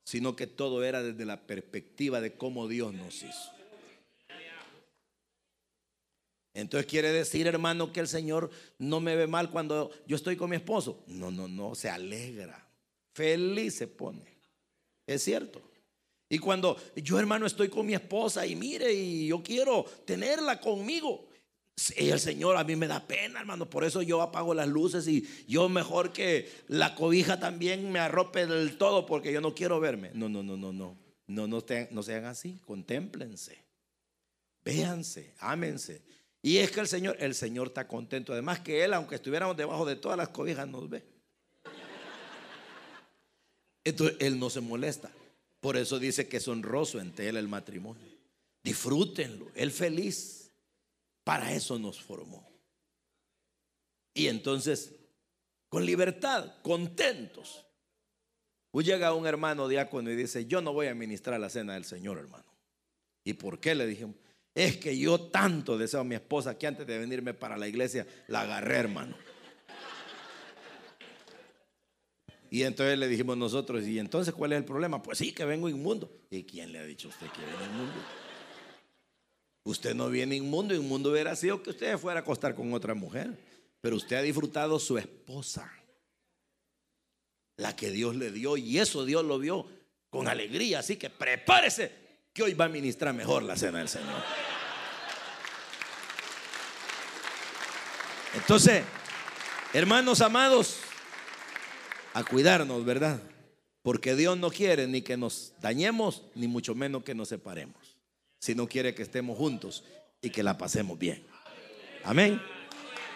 sino 0.04 0.36
que 0.36 0.46
todo 0.46 0.84
era 0.84 1.02
desde 1.02 1.24
la 1.24 1.48
perspectiva 1.48 2.20
de 2.20 2.34
cómo 2.34 2.68
Dios 2.68 2.94
nos 2.94 3.24
hizo. 3.24 3.50
Entonces 6.54 6.88
quiere 6.88 7.10
decir, 7.10 7.48
hermano, 7.48 7.92
que 7.92 7.98
el 7.98 8.06
Señor 8.06 8.52
no 8.78 9.00
me 9.00 9.16
ve 9.16 9.26
mal 9.26 9.50
cuando 9.50 9.90
yo 10.06 10.14
estoy 10.14 10.36
con 10.36 10.50
mi 10.50 10.54
esposo. 10.54 11.02
No, 11.08 11.32
no, 11.32 11.48
no, 11.48 11.74
se 11.74 11.90
alegra. 11.90 12.68
Feliz 13.14 13.74
se 13.74 13.88
pone. 13.88 14.38
Es 15.08 15.24
cierto. 15.24 15.60
Y 16.28 16.38
cuando 16.38 16.76
yo, 16.94 17.18
hermano, 17.18 17.46
estoy 17.46 17.68
con 17.68 17.84
mi 17.84 17.94
esposa 17.94 18.46
y 18.46 18.54
mire, 18.54 18.92
y 18.92 19.26
yo 19.26 19.42
quiero 19.42 19.84
tenerla 20.04 20.60
conmigo, 20.60 21.33
el 21.96 22.20
Señor 22.20 22.56
a 22.56 22.64
mí 22.64 22.76
me 22.76 22.86
da 22.86 23.06
pena, 23.06 23.40
hermano. 23.40 23.68
Por 23.68 23.84
eso 23.84 24.00
yo 24.02 24.22
apago 24.22 24.54
las 24.54 24.68
luces 24.68 25.08
y 25.08 25.26
yo 25.48 25.68
mejor 25.68 26.12
que 26.12 26.50
la 26.68 26.94
cobija 26.94 27.40
también 27.40 27.90
me 27.90 27.98
arrope 27.98 28.46
del 28.46 28.78
todo 28.78 29.06
porque 29.06 29.32
yo 29.32 29.40
no 29.40 29.54
quiero 29.54 29.80
verme. 29.80 30.10
No, 30.14 30.28
no, 30.28 30.42
no, 30.42 30.56
no, 30.56 30.72
no. 30.72 30.96
No, 31.26 31.46
no, 31.48 32.02
sean 32.02 32.24
así. 32.26 32.60
Contémplense. 32.64 33.58
Véanse, 34.64 35.34
ámense. 35.38 36.02
Y 36.42 36.58
es 36.58 36.70
que 36.70 36.80
el 36.80 36.88
Señor, 36.88 37.16
el 37.18 37.34
Señor 37.34 37.68
está 37.68 37.88
contento. 37.88 38.32
Además 38.32 38.60
que 38.60 38.84
Él, 38.84 38.92
aunque 38.94 39.16
estuviéramos 39.16 39.56
debajo 39.56 39.84
de 39.84 39.96
todas 39.96 40.16
las 40.16 40.28
cobijas, 40.28 40.68
nos 40.68 40.88
ve. 40.88 41.02
Entonces 43.82 44.16
Él 44.20 44.38
no 44.38 44.48
se 44.48 44.60
molesta. 44.60 45.10
Por 45.60 45.76
eso 45.76 45.98
dice 45.98 46.28
que 46.28 46.36
es 46.36 46.46
honroso 46.46 47.00
entre 47.00 47.28
Él 47.28 47.36
el 47.36 47.48
matrimonio. 47.48 48.06
Disfrútenlo. 48.62 49.48
Él 49.54 49.70
feliz. 49.70 50.43
Para 51.24 51.52
eso 51.52 51.78
nos 51.78 52.00
formó. 52.00 52.46
Y 54.14 54.28
entonces, 54.28 54.94
con 55.68 55.84
libertad, 55.84 56.52
contentos. 56.62 57.64
Hoy 58.70 58.84
llega 58.84 59.14
un 59.14 59.26
hermano 59.26 59.66
diácono 59.66 60.10
y 60.10 60.16
dice, 60.16 60.46
yo 60.46 60.60
no 60.60 60.72
voy 60.72 60.86
a 60.86 60.94
ministrar 60.94 61.40
la 61.40 61.48
cena 61.48 61.74
del 61.74 61.84
Señor, 61.84 62.18
hermano. 62.18 62.44
¿Y 63.24 63.32
por 63.32 63.58
qué? 63.58 63.74
Le 63.74 63.86
dijimos, 63.86 64.16
es 64.54 64.76
que 64.76 64.96
yo 64.96 65.20
tanto 65.20 65.78
deseo 65.78 66.00
a 66.00 66.04
mi 66.04 66.14
esposa 66.14 66.58
que 66.58 66.66
antes 66.66 66.86
de 66.86 66.98
venirme 66.98 67.34
para 67.34 67.56
la 67.56 67.66
iglesia 67.66 68.06
la 68.28 68.42
agarré, 68.42 68.76
hermano. 68.76 69.16
Y 72.50 72.62
entonces 72.62 72.96
le 72.96 73.08
dijimos 73.08 73.36
nosotros, 73.36 73.84
¿y 73.84 73.98
entonces 73.98 74.32
cuál 74.32 74.52
es 74.52 74.58
el 74.58 74.64
problema? 74.64 75.02
Pues 75.02 75.18
sí, 75.18 75.32
que 75.32 75.44
vengo 75.44 75.68
inmundo. 75.68 76.20
¿Y 76.30 76.44
quién 76.44 76.70
le 76.70 76.78
ha 76.78 76.84
dicho 76.84 77.08
a 77.08 77.10
usted 77.10 77.26
que 77.30 77.40
viene 77.40 77.64
inmundo? 77.64 78.00
Usted 79.64 79.94
no 79.94 80.10
viene 80.10 80.36
inmundo, 80.36 80.74
inmundo 80.74 81.10
hubiera 81.10 81.34
sido 81.34 81.62
que 81.62 81.70
usted 81.70 81.98
fuera 81.98 82.20
a 82.20 82.22
acostar 82.22 82.54
con 82.54 82.72
otra 82.74 82.94
mujer. 82.94 83.36
Pero 83.80 83.96
usted 83.96 84.16
ha 84.16 84.22
disfrutado 84.22 84.78
su 84.78 84.96
esposa, 84.96 85.70
la 87.56 87.74
que 87.76 87.90
Dios 87.90 88.16
le 88.16 88.30
dio, 88.30 88.56
y 88.56 88.78
eso 88.78 89.04
Dios 89.04 89.24
lo 89.24 89.38
vio 89.38 89.66
con 90.10 90.28
alegría. 90.28 90.78
Así 90.78 90.96
que 90.96 91.10
prepárese, 91.10 91.92
que 92.32 92.42
hoy 92.42 92.54
va 92.54 92.66
a 92.66 92.68
ministrar 92.68 93.14
mejor 93.14 93.42
la 93.42 93.56
cena 93.56 93.78
del 93.78 93.88
Señor. 93.88 94.22
Entonces, 98.34 98.84
hermanos 99.72 100.20
amados, 100.20 100.78
a 102.14 102.24
cuidarnos, 102.24 102.84
¿verdad? 102.84 103.20
Porque 103.82 104.14
Dios 104.14 104.38
no 104.38 104.50
quiere 104.50 104.86
ni 104.86 105.02
que 105.02 105.16
nos 105.16 105.52
dañemos, 105.60 106.22
ni 106.34 106.48
mucho 106.48 106.74
menos 106.74 107.04
que 107.04 107.14
nos 107.14 107.28
separemos. 107.28 107.76
Sino 108.44 108.68
quiere 108.68 108.94
que 108.94 109.02
estemos 109.02 109.38
juntos 109.38 109.84
y 110.20 110.28
que 110.28 110.42
la 110.42 110.58
pasemos 110.58 110.98
bien. 110.98 111.24
Amén. 112.04 112.38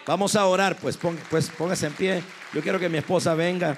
Vamos 0.07 0.35
a 0.35 0.43
orar, 0.47 0.75
pues, 0.75 0.97
pues 1.29 1.51
póngase 1.51 1.85
en 1.85 1.93
pie. 1.93 2.23
Yo 2.51 2.63
quiero 2.63 2.79
que 2.79 2.89
mi 2.89 2.97
esposa 2.97 3.35
venga. 3.35 3.77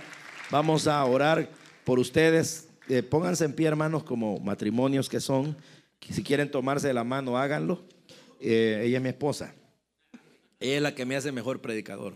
Vamos 0.50 0.88
a 0.88 1.04
orar 1.04 1.50
por 1.84 2.00
ustedes. 2.00 2.70
Eh, 2.88 3.04
pónganse 3.04 3.44
en 3.44 3.52
pie, 3.52 3.68
hermanos, 3.68 4.04
como 4.04 4.40
matrimonios 4.40 5.10
que 5.10 5.20
son. 5.20 5.58
Si 6.10 6.24
quieren 6.24 6.50
tomarse 6.50 6.88
de 6.88 6.94
la 6.94 7.04
mano, 7.04 7.38
háganlo. 7.38 7.84
Eh, 8.40 8.84
ella 8.86 9.00
es 9.00 9.04
mi 9.04 9.10
esposa. 9.10 9.54
Ella 10.58 10.78
es 10.78 10.82
la 10.82 10.96
que 10.96 11.06
me 11.06 11.18
hace 11.18 11.34
mejor 11.34 11.60
predicador. 11.60 12.14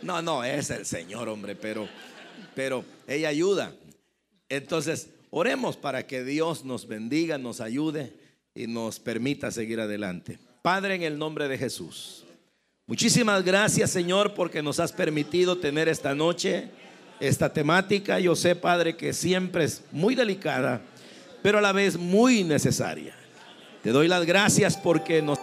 No, 0.00 0.22
no, 0.22 0.44
es 0.44 0.70
el 0.70 0.86
Señor, 0.86 1.28
hombre, 1.28 1.56
pero, 1.56 1.88
pero 2.54 2.84
ella 3.08 3.30
ayuda. 3.30 3.72
Entonces, 4.48 5.08
oremos 5.30 5.76
para 5.76 6.06
que 6.06 6.24
Dios 6.24 6.64
nos 6.64 6.86
bendiga, 6.86 7.38
nos 7.38 7.60
ayude 7.60 8.12
y 8.54 8.66
nos 8.66 9.00
permita 9.00 9.50
seguir 9.50 9.80
adelante. 9.80 10.38
Padre, 10.62 10.94
en 10.94 11.02
el 11.02 11.18
nombre 11.18 11.48
de 11.48 11.58
Jesús. 11.58 12.24
Muchísimas 12.86 13.44
gracias, 13.44 13.90
Señor, 13.90 14.34
porque 14.34 14.62
nos 14.62 14.80
has 14.80 14.92
permitido 14.92 15.58
tener 15.58 15.88
esta 15.88 16.14
noche 16.14 16.70
esta 17.20 17.52
temática. 17.52 18.18
Yo 18.18 18.36
sé, 18.36 18.54
Padre, 18.54 18.96
que 18.96 19.12
siempre 19.12 19.64
es 19.64 19.82
muy 19.90 20.14
delicada, 20.14 20.80
pero 21.42 21.58
a 21.58 21.60
la 21.60 21.72
vez 21.72 21.96
muy 21.96 22.44
necesaria. 22.44 23.14
Te 23.82 23.90
doy 23.90 24.08
las 24.08 24.24
gracias 24.26 24.76
porque 24.76 25.22
nos... 25.22 25.38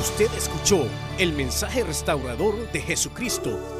Usted 0.00 0.30
escuchó 0.36 0.86
el 1.18 1.32
mensaje 1.32 1.84
restaurador 1.84 2.70
de 2.72 2.80
Jesucristo 2.80 3.79